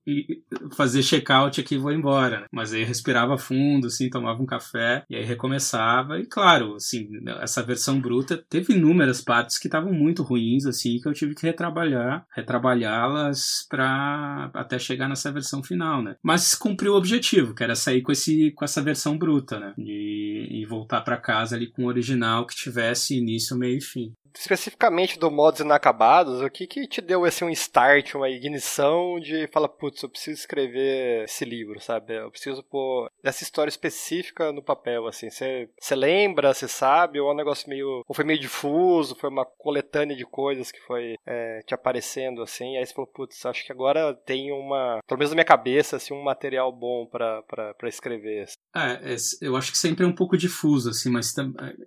fazer 0.77 1.03
check-out 1.03 1.61
aqui 1.61 1.75
e 1.75 1.79
vou 1.79 1.93
embora. 1.93 2.41
Né? 2.41 2.47
Mas 2.53 2.73
aí 2.73 2.85
respirava 2.85 3.39
fundo, 3.39 3.87
assim, 3.87 4.11
tomava 4.11 4.43
um 4.43 4.47
café 4.47 5.05
e 5.09 5.17
aí 5.17 5.25
recomeçava. 5.25 6.19
E 6.19 6.27
claro, 6.27 6.75
assim, 6.75 7.09
essa 7.41 7.63
versão 7.63 8.01
bruta 8.01 8.37
teve 8.49 8.75
inúmeras 8.75 9.21
partes 9.21 9.59
que 9.59 9.69
estavam 9.69 9.93
muito 9.93 10.23
ruins, 10.23 10.67
assim, 10.67 10.99
que 11.01 11.09
eu 11.09 11.15
tive 11.15 11.35
que 11.35 11.47
retrabalhar, 11.47 12.27
retrabalhá-las 12.35 13.67
para 13.69 14.51
até 14.55 14.79
chegar 14.79 15.09
nessa 15.09 15.33
versão 15.33 15.48
final, 15.63 16.03
né? 16.03 16.17
Mas 16.23 16.55
cumpriu 16.55 16.93
o 16.93 16.97
objetivo, 16.97 17.55
que 17.55 17.63
era 17.63 17.75
sair 17.75 18.03
com 18.03 18.13
esse 18.13 18.51
com 18.53 18.65
essa 18.65 18.83
versão 18.83 19.17
bruta, 19.17 19.59
né? 19.59 19.75
E, 19.79 20.61
e 20.61 20.67
voltar 20.67 21.01
para 21.01 21.17
casa 21.17 21.57
ali 21.57 21.67
com 21.71 21.85
o 21.85 21.89
original 21.89 22.47
que 22.47 22.55
tivesse 22.55 23.17
início, 23.17 23.57
meio 23.57 23.79
e 23.79 23.81
fim. 23.81 24.13
Especificamente 24.35 25.19
do 25.19 25.31
Modos 25.31 25.61
Inacabados, 25.61 26.41
o 26.41 26.51
que 26.51 26.67
que 26.67 26.87
te 26.87 27.01
deu 27.01 27.27
esse 27.27 27.45
um 27.45 27.51
start, 27.51 28.15
uma 28.15 28.29
ignição 28.29 29.19
de 29.21 29.47
falar, 29.49 29.69
putz, 29.69 30.03
eu 30.03 30.09
preciso 30.09 30.41
escrever 30.41 31.25
esse 31.25 31.45
livro, 31.45 31.81
sabe? 31.81 32.17
Eu 32.17 32.31
preciso 32.31 32.63
pôr 32.63 33.11
essa 33.23 33.43
história 33.43 33.69
específica 33.69 34.53
no 34.53 34.63
papel, 34.63 35.07
assim. 35.07 35.29
Você 35.31 35.95
lembra, 35.95 36.53
você 36.53 36.69
sabe, 36.69 37.21
ou 37.21 37.31
é 37.31 37.33
um 37.33 37.37
negócio 37.37 37.69
meio. 37.69 38.03
Ou 38.07 38.15
foi 38.15 38.25
meio 38.25 38.41
difuso, 38.41 39.17
foi 39.17 39.31
uma 39.31 39.45
coletânea 39.45 40.17
de 40.17 40.25
coisas 40.25 40.71
que 40.71 40.81
foi 40.81 41.17
é, 41.27 41.61
te 41.67 41.75
aparecendo, 41.75 42.43
assim. 42.43 42.77
Aí 42.77 42.85
você 42.85 42.95
falou, 42.95 43.11
putz, 43.11 43.45
acho 43.47 43.65
que 43.65 43.73
agora 43.73 44.15
tem 44.15 44.53
uma. 44.53 45.01
Pelo 45.07 45.19
menos 45.19 45.31
na 45.31 45.37
minha 45.37 45.45
cabeça, 45.45 45.97
assim, 45.97 46.15
um 46.15 46.23
material 46.23 46.73
bom 46.73 47.07
para 47.07 47.75
escrever. 47.85 48.45
Assim. 48.45 48.57
É, 48.75 49.17
eu 49.41 49.57
acho 49.57 49.73
que 49.73 49.79
sempre 49.79 50.05
é 50.05 50.09
um 50.09 50.15
pouco 50.15 50.37
difuso, 50.37 50.91
assim, 50.91 51.11
mas 51.11 51.35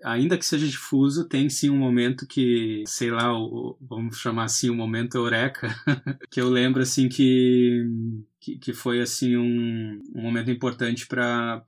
ainda 0.04 0.38
que 0.38 0.46
seja 0.46 0.68
difuso, 0.68 1.28
tem 1.28 1.50
sim 1.50 1.70
um 1.70 1.78
momento 1.78 2.28
que, 2.28 2.41
sei 2.88 3.12
lá, 3.12 3.38
o, 3.38 3.78
vamos 3.82 4.18
chamar 4.18 4.46
assim, 4.46 4.70
o 4.70 4.76
momento 4.76 5.16
eureka, 5.16 5.74
que 6.30 6.42
eu 6.42 6.50
lembro, 6.50 6.82
assim, 6.82 7.10
que 7.10 7.86
que, 8.42 8.58
que 8.58 8.74
foi 8.74 9.00
assim 9.00 9.38
um, 9.38 10.02
um 10.16 10.22
momento 10.24 10.50
importante 10.50 11.06
para 11.06 11.62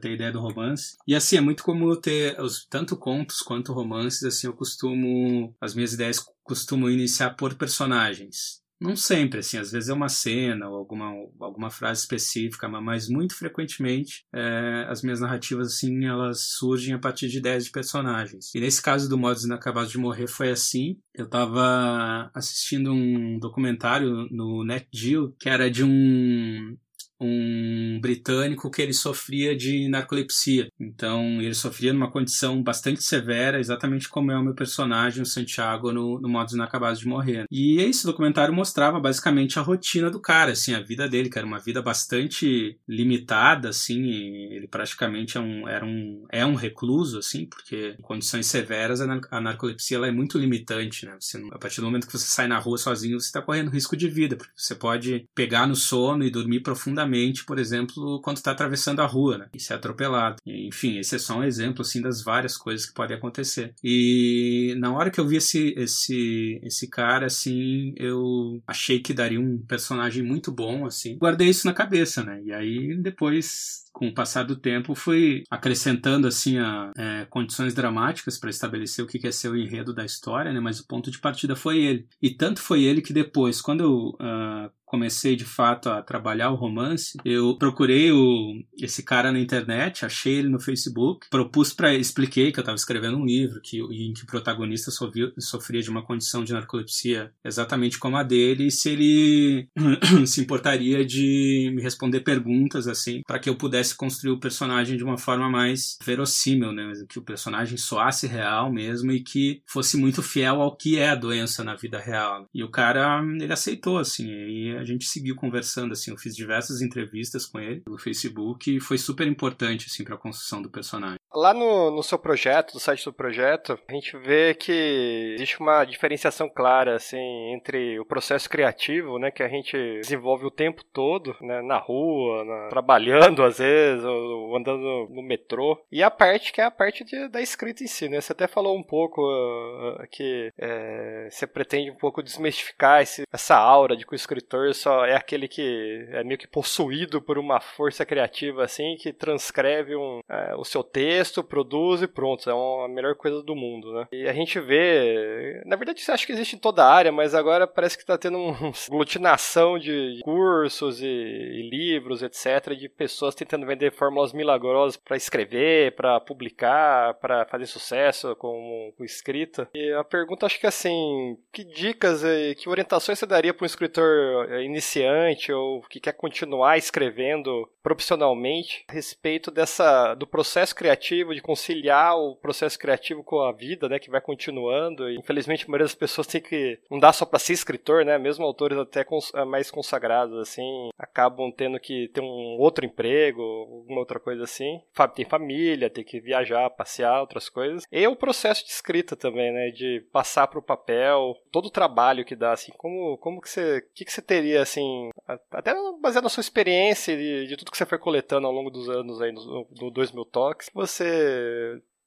ter 0.00 0.08
a 0.08 0.14
ideia 0.14 0.32
do 0.32 0.40
romance. 0.40 0.96
E 1.06 1.14
assim, 1.14 1.36
é 1.36 1.40
muito 1.40 1.62
comum 1.62 1.94
ter 1.94 2.40
os, 2.40 2.64
tanto 2.64 2.96
contos 2.96 3.40
quanto 3.42 3.74
romances, 3.74 4.24
assim, 4.24 4.46
eu 4.46 4.54
costumo, 4.54 5.54
as 5.60 5.74
minhas 5.74 5.92
ideias 5.92 6.18
costumam 6.42 6.90
iniciar 6.90 7.30
por 7.36 7.54
personagens. 7.54 8.62
Não 8.80 8.94
sempre, 8.94 9.40
assim, 9.40 9.58
às 9.58 9.72
vezes 9.72 9.88
é 9.88 9.92
uma 9.92 10.08
cena 10.08 10.68
ou 10.68 10.76
alguma, 10.76 11.12
alguma 11.40 11.68
frase 11.68 12.02
específica, 12.02 12.68
mas 12.68 13.08
muito 13.08 13.34
frequentemente 13.34 14.24
é, 14.32 14.86
as 14.88 15.02
minhas 15.02 15.20
narrativas, 15.20 15.74
assim, 15.74 16.04
elas 16.04 16.40
surgem 16.56 16.94
a 16.94 16.98
partir 16.98 17.28
de 17.28 17.38
ideias 17.38 17.64
de 17.64 17.72
personagens. 17.72 18.54
E 18.54 18.60
nesse 18.60 18.80
caso 18.80 19.08
do 19.08 19.18
Modos 19.18 19.44
Inacabados 19.44 19.90
de 19.90 19.98
Morrer 19.98 20.28
foi 20.28 20.50
assim. 20.50 20.96
Eu 21.12 21.24
estava 21.24 22.30
assistindo 22.32 22.92
um 22.92 23.38
documentário 23.40 24.28
no 24.30 24.64
Net 24.64 24.86
Geo 24.92 25.34
que 25.38 25.48
era 25.48 25.68
de 25.68 25.82
um 25.82 26.76
um 27.20 27.98
britânico 28.00 28.70
que 28.70 28.80
ele 28.80 28.92
sofria 28.92 29.56
de 29.56 29.88
narcolepsia. 29.88 30.68
Então, 30.78 31.40
ele 31.42 31.54
sofria 31.54 31.92
numa 31.92 32.10
condição 32.10 32.62
bastante 32.62 33.02
severa, 33.02 33.58
exatamente 33.58 34.08
como 34.08 34.30
é 34.30 34.38
o 34.38 34.42
meu 34.42 34.54
personagem, 34.54 35.22
o 35.22 35.26
Santiago, 35.26 35.92
no, 35.92 36.20
no 36.20 36.28
Modos 36.28 36.54
Inacabados 36.54 37.00
de 37.00 37.08
Morrer. 37.08 37.44
E 37.50 37.80
esse 37.80 38.06
documentário 38.06 38.54
mostrava 38.54 39.00
basicamente 39.00 39.58
a 39.58 39.62
rotina 39.62 40.10
do 40.10 40.20
cara, 40.20 40.52
assim, 40.52 40.74
a 40.74 40.80
vida 40.80 41.08
dele, 41.08 41.28
que 41.28 41.38
era 41.38 41.46
uma 41.46 41.58
vida 41.58 41.82
bastante 41.82 42.78
limitada, 42.86 43.70
assim, 43.70 44.08
ele 44.52 44.68
praticamente 44.68 45.36
é 45.36 45.40
um, 45.40 45.68
era 45.68 45.84
um, 45.84 46.24
é 46.30 46.46
um 46.46 46.54
recluso, 46.54 47.18
assim, 47.18 47.46
porque 47.46 47.96
em 47.98 48.02
condições 48.02 48.46
severas 48.46 49.00
a, 49.00 49.40
narcolepsia 49.40 49.96
ela 49.96 50.08
é 50.08 50.12
muito 50.12 50.38
limitante, 50.38 51.06
né? 51.06 51.16
Você, 51.18 51.42
a 51.50 51.58
partir 51.58 51.80
do 51.80 51.86
momento 51.86 52.06
que 52.06 52.12
você 52.12 52.26
sai 52.26 52.46
na 52.46 52.58
rua 52.58 52.78
sozinho, 52.78 53.20
você 53.20 53.26
está 53.26 53.42
correndo 53.42 53.70
risco 53.70 53.96
de 53.96 54.08
vida, 54.08 54.36
porque 54.36 54.52
você 54.56 54.74
pode 54.74 55.26
pegar 55.34 55.66
no 55.66 55.74
sono 55.74 56.24
e 56.24 56.30
dormir 56.30 56.60
profundamente 56.60 57.07
por 57.44 57.58
exemplo, 57.58 58.20
quando 58.22 58.36
está 58.36 58.50
atravessando 58.50 59.00
a 59.00 59.06
rua 59.06 59.38
né, 59.38 59.48
e 59.54 59.60
ser 59.60 59.74
atropelado. 59.74 60.36
Enfim, 60.46 60.98
esse 60.98 61.16
é 61.16 61.18
só 61.18 61.38
um 61.38 61.44
exemplo 61.44 61.82
assim 61.82 62.00
das 62.00 62.22
várias 62.22 62.56
coisas 62.56 62.86
que 62.86 62.94
podem 62.94 63.16
acontecer. 63.16 63.74
E 63.82 64.74
na 64.78 64.92
hora 64.92 65.10
que 65.10 65.20
eu 65.20 65.26
vi 65.26 65.36
esse 65.36 65.74
esse 65.76 66.60
esse 66.62 66.88
cara 66.88 67.26
assim, 67.26 67.94
eu 67.96 68.60
achei 68.66 69.00
que 69.00 69.14
daria 69.14 69.40
um 69.40 69.58
personagem 69.58 70.22
muito 70.22 70.52
bom 70.52 70.86
assim. 70.86 71.16
Guardei 71.16 71.48
isso 71.48 71.66
na 71.66 71.72
cabeça, 71.72 72.22
né? 72.22 72.40
E 72.44 72.52
aí 72.52 72.96
depois 72.96 73.87
com 73.98 74.06
o 74.06 74.14
passar 74.14 74.44
do 74.44 74.54
tempo, 74.54 74.94
fui 74.94 75.42
acrescentando 75.50 76.28
assim 76.28 76.56
a, 76.56 76.92
é, 76.96 77.26
condições 77.28 77.74
dramáticas 77.74 78.38
para 78.38 78.48
estabelecer 78.48 79.04
o 79.04 79.08
que 79.08 79.18
quer 79.18 79.32
ser 79.32 79.48
o 79.48 79.56
enredo 79.56 79.92
da 79.92 80.04
história, 80.04 80.52
né? 80.52 80.60
Mas 80.60 80.78
o 80.78 80.86
ponto 80.86 81.10
de 81.10 81.18
partida 81.18 81.56
foi 81.56 81.78
ele. 81.78 82.06
E 82.22 82.30
tanto 82.30 82.60
foi 82.60 82.84
ele 82.84 83.02
que 83.02 83.12
depois, 83.12 83.60
quando 83.60 83.80
eu 83.82 84.08
uh, 84.10 84.70
comecei 84.88 85.36
de 85.36 85.44
fato 85.44 85.90
a 85.90 86.02
trabalhar 86.02 86.50
o 86.50 86.54
romance, 86.54 87.18
eu 87.24 87.56
procurei 87.56 88.10
o, 88.10 88.54
esse 88.80 89.02
cara 89.02 89.30
na 89.30 89.38
internet, 89.38 90.04
achei 90.04 90.36
ele 90.36 90.48
no 90.48 90.58
Facebook, 90.58 91.26
propus 91.30 91.72
para 91.72 91.94
expliquei 91.94 92.50
que 92.50 92.58
eu 92.58 92.62
estava 92.62 92.76
escrevendo 92.76 93.18
um 93.18 93.24
livro 93.24 93.60
que 93.62 93.78
em 93.78 94.12
que 94.12 94.22
o 94.22 94.26
protagonista 94.26 94.90
sofria, 94.90 95.30
sofria 95.38 95.82
de 95.82 95.90
uma 95.90 96.04
condição 96.04 96.42
de 96.42 96.52
narcolepsia 96.52 97.30
exatamente 97.44 97.98
como 97.98 98.16
a 98.16 98.22
dele, 98.22 98.66
e 98.66 98.70
se 98.70 98.90
ele 98.90 99.68
se 100.26 100.40
importaria 100.40 101.04
de 101.04 101.70
me 101.74 101.82
responder 101.82 102.20
perguntas 102.20 102.88
assim, 102.88 103.22
para 103.26 103.38
que 103.38 103.50
eu 103.50 103.56
pudesse 103.56 103.87
construir 103.96 104.32
o 104.32 104.40
personagem 104.40 104.96
de 104.96 105.04
uma 105.04 105.18
forma 105.18 105.48
mais 105.48 105.98
verossímil, 106.04 106.72
né, 106.72 106.92
que 107.08 107.18
o 107.18 107.22
personagem 107.22 107.76
soasse 107.76 108.26
real 108.26 108.72
mesmo 108.72 109.12
e 109.12 109.20
que 109.20 109.62
fosse 109.66 109.96
muito 109.96 110.22
fiel 110.22 110.60
ao 110.60 110.76
que 110.76 110.98
é 110.98 111.10
a 111.10 111.14
doença 111.14 111.64
na 111.64 111.74
vida 111.74 111.98
real. 111.98 112.48
E 112.52 112.62
o 112.62 112.70
cara, 112.70 113.22
ele 113.40 113.52
aceitou 113.52 113.98
assim, 113.98 114.28
e 114.28 114.76
a 114.76 114.84
gente 114.84 115.06
seguiu 115.06 115.34
conversando, 115.36 115.92
assim, 115.92 116.10
eu 116.10 116.16
fiz 116.16 116.34
diversas 116.34 116.80
entrevistas 116.80 117.46
com 117.46 117.58
ele 117.58 117.82
no 117.86 117.98
Facebook 117.98 118.76
e 118.76 118.80
foi 118.80 118.98
super 118.98 119.26
importante, 119.26 119.86
assim, 119.88 120.04
para 120.04 120.14
a 120.14 120.18
construção 120.18 120.62
do 120.62 120.70
personagem. 120.70 121.18
Lá 121.34 121.52
no, 121.52 121.90
no 121.90 122.02
seu 122.02 122.18
projeto, 122.18 122.74
no 122.74 122.80
site 122.80 123.04
do 123.04 123.12
projeto, 123.12 123.78
a 123.86 123.92
gente 123.92 124.16
vê 124.16 124.54
que 124.54 125.34
existe 125.34 125.60
uma 125.60 125.84
diferenciação 125.84 126.48
clara, 126.48 126.96
assim, 126.96 127.52
entre 127.52 127.98
o 128.00 128.04
processo 128.04 128.48
criativo, 128.48 129.18
né, 129.18 129.30
que 129.30 129.42
a 129.42 129.48
gente 129.48 129.76
desenvolve 130.00 130.46
o 130.46 130.50
tempo 130.50 130.82
todo, 130.84 131.36
né, 131.40 131.60
na 131.62 131.76
rua, 131.76 132.44
na, 132.44 132.68
trabalhando 132.68 133.42
às 133.42 133.58
vezes, 133.58 134.04
ou, 134.04 134.48
ou 134.48 134.56
andando 134.56 135.08
no 135.10 135.22
metrô, 135.22 135.78
e 135.92 136.02
a 136.02 136.10
parte 136.10 136.52
que 136.52 136.60
é 136.60 136.64
a 136.64 136.70
parte 136.70 137.04
de, 137.04 137.28
da 137.28 137.42
escrita 137.42 137.84
em 137.84 137.86
si, 137.86 138.08
né, 138.08 138.20
você 138.20 138.32
até 138.32 138.46
falou 138.46 138.76
um 138.76 138.82
pouco 138.82 139.20
uh, 139.22 140.06
que 140.10 140.50
é, 140.58 141.28
você 141.30 141.46
pretende 141.46 141.90
um 141.90 141.96
pouco 141.96 142.22
desmistificar 142.22 143.02
esse, 143.02 143.24
essa 143.30 143.56
aura 143.56 143.96
de 143.96 144.06
que 144.06 144.14
o 144.14 144.16
escritor 144.16 144.74
só 144.74 145.04
é 145.04 145.14
aquele 145.14 145.46
que 145.46 146.08
é 146.10 146.24
meio 146.24 146.38
que 146.38 146.48
possuído 146.48 147.20
por 147.20 147.38
uma 147.38 147.60
força 147.60 148.06
criativa, 148.06 148.64
assim, 148.64 148.96
que 148.98 149.12
transcreve 149.12 149.94
um, 149.94 150.20
é, 150.28 150.54
o 150.56 150.64
seu 150.64 150.82
texto, 150.82 151.17
texto, 151.18 151.42
produz 151.42 152.02
e 152.02 152.06
pronto. 152.06 152.48
É 152.48 152.52
a 152.52 152.88
melhor 152.88 153.14
coisa 153.16 153.42
do 153.42 153.54
mundo, 153.54 153.92
né? 153.92 154.06
E 154.12 154.28
a 154.28 154.32
gente 154.32 154.60
vê. 154.60 155.62
Na 155.66 155.76
verdade, 155.76 156.00
você 156.00 156.12
acha 156.12 156.24
que 156.24 156.32
existe 156.32 156.56
em 156.56 156.58
toda 156.58 156.84
a 156.84 156.92
área, 156.92 157.10
mas 157.10 157.34
agora 157.34 157.66
parece 157.66 157.96
que 157.96 158.02
está 158.02 158.16
tendo 158.16 158.38
uma 158.38 158.72
aglutinação 158.86 159.78
de 159.78 160.20
cursos 160.22 161.02
e, 161.02 161.06
e, 161.06 161.68
livros, 161.68 162.22
etc., 162.22 162.74
de 162.76 162.88
pessoas 162.88 163.34
tentando 163.34 163.66
vender 163.66 163.92
fórmulas 163.92 164.32
milagrosas 164.32 164.96
para 164.96 165.16
escrever, 165.16 165.94
para 165.96 166.20
publicar, 166.20 167.14
para 167.14 167.44
fazer 167.46 167.66
sucesso 167.66 168.36
com, 168.36 168.92
com 168.96 169.04
escrita. 169.04 169.68
E 169.74 169.92
a 169.92 170.04
pergunta, 170.04 170.46
acho 170.46 170.60
que 170.60 170.66
é 170.66 170.68
assim: 170.68 171.36
que 171.52 171.64
dicas 171.64 172.22
e 172.22 172.54
que 172.54 172.68
orientações 172.68 173.18
você 173.18 173.26
daria 173.26 173.52
para 173.52 173.64
um 173.64 173.66
escritor 173.66 174.50
é, 174.50 174.62
iniciante 174.62 175.52
ou 175.52 175.82
que 175.82 176.00
quer 176.00 176.12
continuar 176.12 176.78
escrevendo 176.78 177.68
profissionalmente 177.82 178.84
a 178.88 178.92
respeito 178.92 179.50
dessa 179.50 180.14
do 180.14 180.26
processo 180.26 180.74
criativo? 180.74 181.07
Criativo, 181.08 181.34
de 181.34 181.40
conciliar 181.40 182.16
o 182.16 182.36
processo 182.36 182.78
criativo 182.78 183.22
com 183.24 183.40
a 183.40 183.52
vida, 183.52 183.88
né, 183.88 183.98
que 183.98 184.10
vai 184.10 184.20
continuando. 184.20 185.08
E, 185.08 185.16
infelizmente, 185.16 185.64
a 185.64 185.68
maioria 185.68 185.86
das 185.86 185.94
pessoas 185.94 186.26
tem 186.26 186.40
que 186.40 186.78
não 186.90 186.98
dá 186.98 187.12
só 187.12 187.24
para 187.24 187.38
ser 187.38 187.54
escritor, 187.54 188.04
né? 188.04 188.18
Mesmo 188.18 188.44
autores 188.44 188.78
até 188.78 189.04
cons 189.04 189.32
eh, 189.34 189.44
mais 189.44 189.70
consagrados 189.70 190.38
assim, 190.38 190.90
acabam 190.98 191.50
tendo 191.50 191.78
que 191.80 192.08
ter 192.08 192.20
um 192.20 192.56
outro 192.58 192.84
emprego, 192.84 193.42
alguma 193.42 194.00
outra 194.00 194.20
coisa 194.20 194.44
assim. 194.44 194.80
Tem 195.14 195.24
família, 195.24 195.90
tem 195.90 196.04
que 196.04 196.20
viajar, 196.20 196.68
passear, 196.70 197.20
outras 197.20 197.48
coisas. 197.48 197.84
E 197.90 198.06
o 198.06 198.16
processo 198.16 198.64
de 198.64 198.70
escrita 198.70 199.16
também, 199.16 199.52
né, 199.52 199.70
de 199.70 200.04
passar 200.12 200.46
para 200.46 200.58
o 200.58 200.62
papel, 200.62 201.34
todo 201.50 201.66
o 201.66 201.70
trabalho 201.70 202.24
que 202.24 202.36
dá 202.36 202.52
assim, 202.52 202.72
como 202.76 203.16
como 203.18 203.40
que 203.40 203.48
você, 203.48 203.82
que 203.94 204.04
que 204.04 204.12
você 204.12 204.20
teria 204.20 204.62
assim, 204.62 205.10
até 205.50 205.74
baseado 206.00 206.24
na 206.24 206.30
sua 206.30 206.40
experiência 206.40 207.16
de, 207.16 207.46
de 207.46 207.56
tudo 207.56 207.70
que 207.70 207.76
você 207.76 207.86
foi 207.86 207.98
coletando 207.98 208.46
ao 208.46 208.52
longo 208.52 208.70
dos 208.70 208.88
anos 208.88 209.20
aí 209.20 209.32
no, 209.32 209.66
no 209.80 209.90
2000 209.90 210.24
Talks, 210.26 210.70
você 210.74 210.97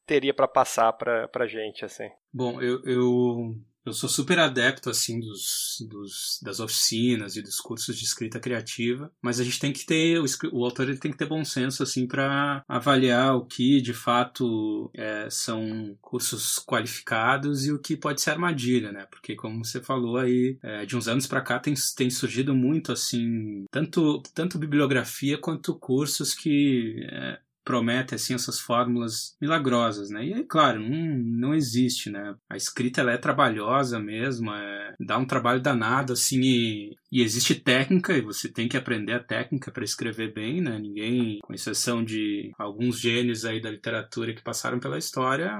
teria 0.05 0.33
para 0.33 0.47
passar 0.47 0.91
para 0.93 1.27
pra 1.27 1.47
gente, 1.47 1.85
assim? 1.85 2.09
Bom, 2.33 2.61
eu, 2.61 2.83
eu, 2.83 3.55
eu 3.85 3.93
sou 3.93 4.07
super 4.07 4.37
adepto, 4.37 4.89
assim, 4.89 5.19
dos, 5.19 5.77
dos, 5.89 6.39
das 6.43 6.59
oficinas 6.59 7.35
e 7.35 7.41
dos 7.41 7.59
cursos 7.59 7.97
de 7.97 8.03
escrita 8.03 8.39
criativa, 8.39 9.11
mas 9.21 9.39
a 9.39 9.43
gente 9.43 9.59
tem 9.59 9.73
que 9.73 9.85
ter, 9.85 10.19
o, 10.19 10.25
o 10.51 10.65
autor 10.65 10.87
ele 10.87 10.97
tem 10.97 11.11
que 11.11 11.17
ter 11.17 11.25
bom 11.25 11.43
senso, 11.43 11.81
assim, 11.81 12.05
para 12.05 12.63
avaliar 12.67 13.35
o 13.35 13.45
que, 13.45 13.81
de 13.81 13.93
fato, 13.93 14.91
é, 14.93 15.27
são 15.29 15.97
cursos 16.01 16.59
qualificados 16.59 17.65
e 17.65 17.71
o 17.71 17.79
que 17.79 17.97
pode 17.97 18.21
ser 18.21 18.31
armadilha, 18.31 18.91
né? 18.91 19.07
Porque, 19.09 19.35
como 19.35 19.65
você 19.65 19.81
falou 19.81 20.17
aí, 20.17 20.57
é, 20.61 20.85
de 20.85 20.95
uns 20.95 21.07
anos 21.07 21.25
para 21.25 21.41
cá 21.41 21.57
tem, 21.57 21.73
tem 21.95 22.09
surgido 22.09 22.53
muito, 22.53 22.91
assim, 22.91 23.65
tanto, 23.71 24.21
tanto 24.33 24.59
bibliografia 24.59 25.37
quanto 25.37 25.73
cursos 25.73 26.35
que... 26.35 27.07
É, 27.09 27.39
promete 27.63 28.15
assim 28.15 28.33
essas 28.33 28.59
fórmulas 28.59 29.35
milagrosas, 29.41 30.09
né? 30.09 30.25
E 30.25 30.33
é 30.33 30.43
claro, 30.43 30.79
não, 30.79 31.17
não 31.49 31.53
existe, 31.53 32.09
né? 32.09 32.35
A 32.49 32.55
escrita 32.55 33.01
ela 33.01 33.11
é 33.11 33.17
trabalhosa 33.17 33.99
mesmo, 33.99 34.51
é, 34.51 34.95
dá 34.99 35.17
um 35.17 35.25
trabalho 35.25 35.61
danado 35.61 36.13
assim 36.13 36.41
e, 36.41 36.95
E 37.11 37.21
existe 37.21 37.55
técnica, 37.55 38.17
e 38.17 38.21
você 38.21 38.47
tem 38.47 38.69
que 38.69 38.77
aprender 38.77 39.13
a 39.13 39.19
técnica 39.19 39.69
para 39.69 39.83
escrever 39.83 40.33
bem, 40.33 40.61
né? 40.61 40.79
Ninguém, 40.79 41.39
com 41.41 41.53
exceção 41.53 42.03
de 42.03 42.51
alguns 42.57 42.99
gênios 42.99 43.43
aí 43.43 43.61
da 43.61 43.69
literatura 43.69 44.33
que 44.33 44.41
passaram 44.41 44.79
pela 44.79 44.97
história, 44.97 45.51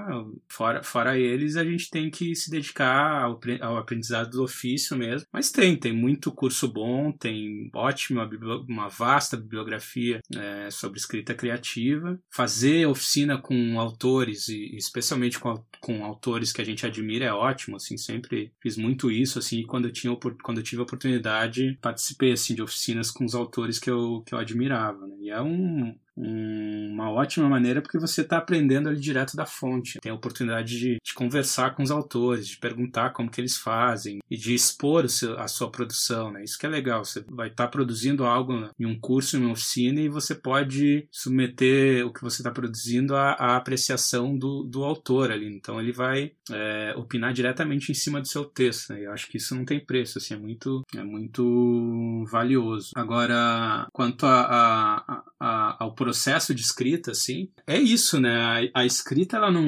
fora, 0.48 0.82
fora 0.82 1.18
eles, 1.18 1.56
a 1.56 1.64
gente 1.64 1.90
tem 1.90 2.10
que 2.10 2.34
se 2.34 2.50
dedicar 2.50 3.22
ao, 3.22 3.38
ao 3.60 3.76
aprendizado 3.76 4.30
do 4.30 4.42
ofício 4.42 4.96
mesmo. 4.96 5.26
Mas 5.32 5.50
tem, 5.50 5.76
tem 5.76 5.92
muito 5.92 6.32
curso 6.32 6.66
bom, 6.68 7.12
tem 7.12 7.70
ótima, 7.74 8.28
uma 8.68 8.88
vasta 8.88 9.36
bibliografia 9.36 10.20
é, 10.34 10.70
sobre 10.70 10.98
escrita 10.98 11.34
criativa. 11.34 12.18
Fazer 12.30 12.86
oficina 12.86 13.36
com 13.36 13.78
autores, 13.78 14.48
e 14.48 14.74
especialmente 14.76 15.38
com, 15.38 15.62
com 15.80 16.04
autores 16.04 16.52
que 16.52 16.62
a 16.62 16.64
gente 16.64 16.86
admira, 16.86 17.26
é 17.26 17.32
ótimo, 17.32 17.76
assim, 17.76 17.98
sempre 17.98 18.52
fiz 18.60 18.76
muito 18.76 19.10
isso, 19.10 19.38
assim, 19.38 19.62
quando 19.64 19.86
eu, 19.86 19.92
tinha, 19.92 20.16
quando 20.42 20.58
eu 20.58 20.64
tive 20.64 20.80
a 20.80 20.84
oportunidade, 20.84 21.41
participei, 21.80 22.32
assim, 22.32 22.54
de 22.54 22.62
oficinas 22.62 23.10
com 23.10 23.24
os 23.24 23.34
autores 23.34 23.78
que 23.78 23.90
eu, 23.90 24.22
que 24.26 24.34
eu 24.34 24.38
admirava, 24.38 25.06
né? 25.06 25.16
E 25.20 25.30
é 25.30 25.40
um, 25.40 25.96
uma 26.16 27.10
ótima 27.10 27.48
maneira 27.48 27.80
porque 27.80 27.98
você 27.98 28.20
está 28.20 28.38
aprendendo 28.38 28.88
ali 28.88 29.00
direto 29.00 29.36
da 29.36 29.46
fonte. 29.46 29.98
Tem 30.00 30.12
a 30.12 30.14
oportunidade 30.14 30.78
de, 30.78 30.98
de, 31.02 31.14
conversar 31.14 31.74
com 31.74 31.82
os 31.82 31.90
autores, 31.90 32.46
de 32.46 32.58
perguntar 32.58 33.10
como 33.10 33.30
que 33.30 33.40
eles 33.40 33.56
fazem 33.56 34.18
e 34.30 34.36
de 34.36 34.54
expor 34.54 35.08
seu, 35.08 35.38
a 35.38 35.48
sua 35.48 35.70
produção. 35.70 36.30
Né? 36.30 36.44
Isso 36.44 36.58
que 36.58 36.66
é 36.66 36.68
legal. 36.68 37.04
Você 37.04 37.24
vai 37.28 37.48
estar 37.48 37.64
tá 37.64 37.70
produzindo 37.70 38.24
algo 38.24 38.70
em 38.78 38.86
um 38.86 38.98
curso, 38.98 39.36
em 39.36 39.40
uma 39.40 39.52
oficina 39.52 40.00
e 40.00 40.08
você 40.08 40.34
pode 40.34 41.06
submeter 41.10 42.06
o 42.06 42.12
que 42.12 42.22
você 42.22 42.42
está 42.42 42.50
produzindo 42.50 43.16
à, 43.16 43.32
à, 43.32 43.56
apreciação 43.56 44.36
do, 44.36 44.62
do 44.62 44.84
autor 44.84 45.30
ali. 45.30 45.46
Então 45.46 45.80
ele 45.80 45.92
vai 45.92 46.32
é, 46.50 46.94
opinar 46.96 47.32
diretamente 47.32 47.90
em 47.90 47.94
cima 47.94 48.20
do 48.20 48.28
seu 48.28 48.44
texto. 48.44 48.92
Né? 48.92 49.06
Eu 49.06 49.12
acho 49.12 49.28
que 49.28 49.38
isso 49.38 49.54
não 49.54 49.64
tem 49.64 49.84
preço. 49.84 50.18
Assim, 50.18 50.34
é 50.34 50.38
muito, 50.38 50.82
é 50.94 51.02
muito 51.02 52.24
valioso. 52.30 52.90
Agora, 52.94 53.86
quanto 53.92 54.26
a, 54.26 54.42
a, 54.42 55.22
a, 55.40 55.84
ao 55.84 55.94
processo 56.02 56.52
de 56.52 56.62
escrita, 56.62 57.12
assim, 57.12 57.48
é 57.64 57.78
isso, 57.78 58.20
né? 58.20 58.70
A, 58.74 58.80
a, 58.80 58.86
escrita, 58.86 59.36
ela 59.36 59.52
não, 59.52 59.64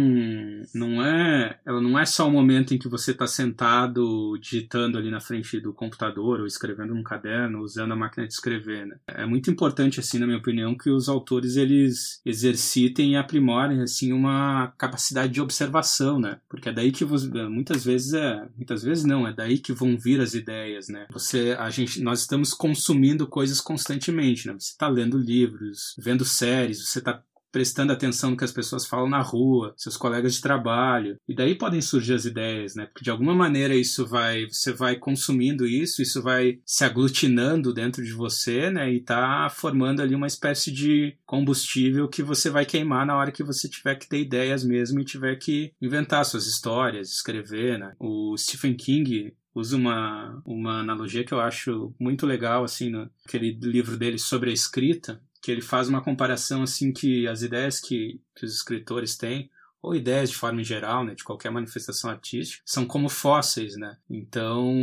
não 0.75 1.05
é 1.05 1.61
ela 1.65 1.81
não 1.81 1.97
é 1.97 2.05
só 2.05 2.27
o 2.27 2.33
momento 2.33 2.75
em 2.75 2.79
que 2.79 2.89
você 2.89 3.13
está 3.13 3.27
sentado 3.27 4.37
digitando 4.41 4.99
ali 4.99 5.11
na 5.11 5.21
frente 5.21 5.61
do 5.61 5.73
computador 5.73 6.41
ou 6.41 6.47
escrevendo 6.47 6.93
num 6.93 7.05
caderno, 7.05 7.63
usando 7.63 7.93
a 7.93 7.97
máquina 7.97 8.27
de 8.27 8.33
escrever, 8.33 8.87
né? 8.87 8.97
É 9.07 9.25
muito 9.25 9.49
importante, 9.49 10.01
assim, 10.01 10.19
na 10.19 10.27
minha 10.27 10.39
opinião, 10.39 10.77
que 10.77 10.91
os 10.91 11.09
autores, 11.09 11.57
eles 11.57 12.21
exercitem 12.25 13.13
e 13.13 13.17
aprimorem, 13.17 13.81
assim, 13.81 14.13
uma 14.13 14.73
capacidade 14.77 15.33
de 15.33 15.41
observação, 15.41 16.19
né? 16.19 16.39
Porque 16.49 16.69
é 16.69 16.73
daí 16.73 16.91
que 16.91 17.05
você, 17.05 17.29
muitas 17.47 17.85
vezes 17.85 18.13
é, 18.13 18.45
muitas 18.57 18.83
vezes 18.83 19.05
não, 19.05 19.27
é 19.27 19.33
daí 19.33 19.59
que 19.59 19.73
vão 19.73 19.97
vir 19.97 20.21
as 20.21 20.35
ideias, 20.35 20.89
né? 20.89 21.07
Você, 21.13 21.57
a 21.59 21.71
gente, 21.71 22.03
nós 22.03 22.21
estamos 22.21 22.53
consumindo 22.53 23.27
coisas 23.27 23.61
constantemente, 23.61 24.49
né? 24.49 24.55
Você 24.55 24.73
está 24.73 24.89
lendo 24.89 25.17
livros, 25.17 25.95
vendo 25.99 26.24
vendo 26.25 26.27
séries, 26.27 26.89
você 26.89 26.99
está 26.99 27.23
prestando 27.53 27.93
atenção 27.93 28.33
no 28.33 28.37
que 28.37 28.43
as 28.43 28.51
pessoas 28.51 28.85
falam 28.85 29.09
na 29.09 29.23
rua, 29.23 29.75
seus 29.77 29.97
colegas 29.97 30.35
de 30.35 30.41
trabalho. 30.41 31.17
E 31.29 31.33
daí 31.33 31.55
podem 31.55 31.81
surgir 31.81 32.15
as 32.15 32.25
ideias, 32.25 32.75
né? 32.75 32.87
Porque 32.87 33.05
de 33.05 33.11
alguma 33.11 33.33
maneira 33.33 33.77
isso 33.77 34.05
vai, 34.05 34.47
você 34.47 34.73
vai 34.73 34.97
consumindo 34.97 35.65
isso, 35.65 36.03
isso 36.03 36.21
vai 36.21 36.59
se 36.67 36.85
aglutinando 36.85 37.73
dentro 37.73 38.03
de 38.03 38.13
você, 38.13 38.71
né? 38.71 38.93
E 38.93 39.01
tá 39.01 39.49
formando 39.55 40.03
ali 40.03 40.17
uma 40.17 40.27
espécie 40.27 40.73
de 40.73 41.17
combustível 41.25 42.09
que 42.09 42.25
você 42.25 42.51
vai 42.51 42.67
queimar 42.67 43.07
na 43.07 43.17
hora 43.17 43.31
que 43.31 43.45
você 43.45 43.69
tiver 43.69 43.95
que 43.95 44.09
ter 44.09 44.19
ideias 44.19 44.65
mesmo 44.65 44.99
e 44.99 45.05
tiver 45.05 45.37
que 45.37 45.71
inventar 45.81 46.25
suas 46.25 46.49
histórias, 46.49 47.13
escrever, 47.13 47.79
né? 47.79 47.93
O 48.01 48.37
Stephen 48.37 48.75
King 48.75 49.33
usa 49.55 49.77
uma, 49.77 50.43
uma 50.45 50.81
analogia 50.81 51.23
que 51.23 51.33
eu 51.33 51.41
acho 51.41 51.95
muito 52.01 52.27
legal, 52.27 52.65
assim, 52.65 52.91
naquele 52.91 53.57
livro 53.63 53.97
dele 53.97 54.19
sobre 54.19 54.51
a 54.51 54.53
escrita, 54.53 55.23
que 55.45 55.53
ele 55.53 55.61
faz 55.61 55.89
uma 55.91 56.03
comparação 56.03 56.63
assim 56.63 56.91
que 56.91 57.29
as 57.29 57.43
ideias 57.43 57.79
que, 57.79 58.19
que 58.35 58.47
os 58.47 58.55
escritores 58.55 59.15
têm 59.15 59.51
ou 59.83 59.95
ideias 59.95 60.31
de 60.31 60.37
forma 60.37 60.65
geral, 60.65 61.05
né, 61.05 61.15
de 61.15 61.23
qualquer 61.23 61.51
manifestação 61.51 62.09
artística, 62.09 62.63
são 62.65 62.87
como 62.87 63.11
fósseis, 63.11 63.77
né? 63.77 63.99
Então, 64.09 64.75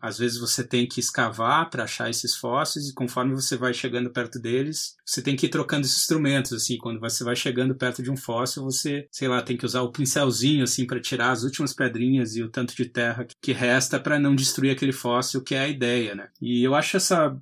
às 0.00 0.16
vezes 0.16 0.38
você 0.38 0.62
tem 0.62 0.86
que 0.86 1.00
escavar 1.00 1.68
para 1.68 1.82
achar 1.82 2.08
esses 2.08 2.36
fósseis 2.36 2.88
e 2.88 2.94
conforme 2.94 3.34
você 3.34 3.56
vai 3.56 3.74
chegando 3.74 4.10
perto 4.10 4.38
deles, 4.38 4.96
você 5.04 5.20
tem 5.20 5.34
que 5.34 5.46
ir 5.46 5.48
trocando 5.48 5.84
esses 5.84 6.02
instrumentos, 6.02 6.52
assim, 6.52 6.78
quando 6.78 7.00
você 7.00 7.24
vai 7.24 7.34
chegando 7.34 7.74
perto 7.74 8.00
de 8.00 8.12
um 8.12 8.16
fóssil, 8.16 8.62
você, 8.62 9.08
sei 9.10 9.26
lá, 9.26 9.42
tem 9.42 9.56
que 9.56 9.66
usar 9.66 9.82
o 9.82 9.90
pincelzinho 9.90 10.62
assim 10.62 10.86
para 10.86 11.00
tirar 11.00 11.32
as 11.32 11.42
últimas 11.42 11.72
pedrinhas 11.72 12.36
e 12.36 12.42
o 12.44 12.48
tanto 12.48 12.76
de 12.76 12.84
terra 12.84 13.26
que 13.42 13.52
resta 13.52 13.98
para 13.98 14.20
não 14.20 14.36
destruir 14.36 14.70
aquele 14.70 14.92
fóssil, 14.92 15.42
que 15.42 15.56
é 15.56 15.60
a 15.60 15.68
ideia, 15.68 16.14
né? 16.14 16.28
E 16.40 16.62
eu 16.62 16.76
acho 16.76 16.96
essa 16.96 17.36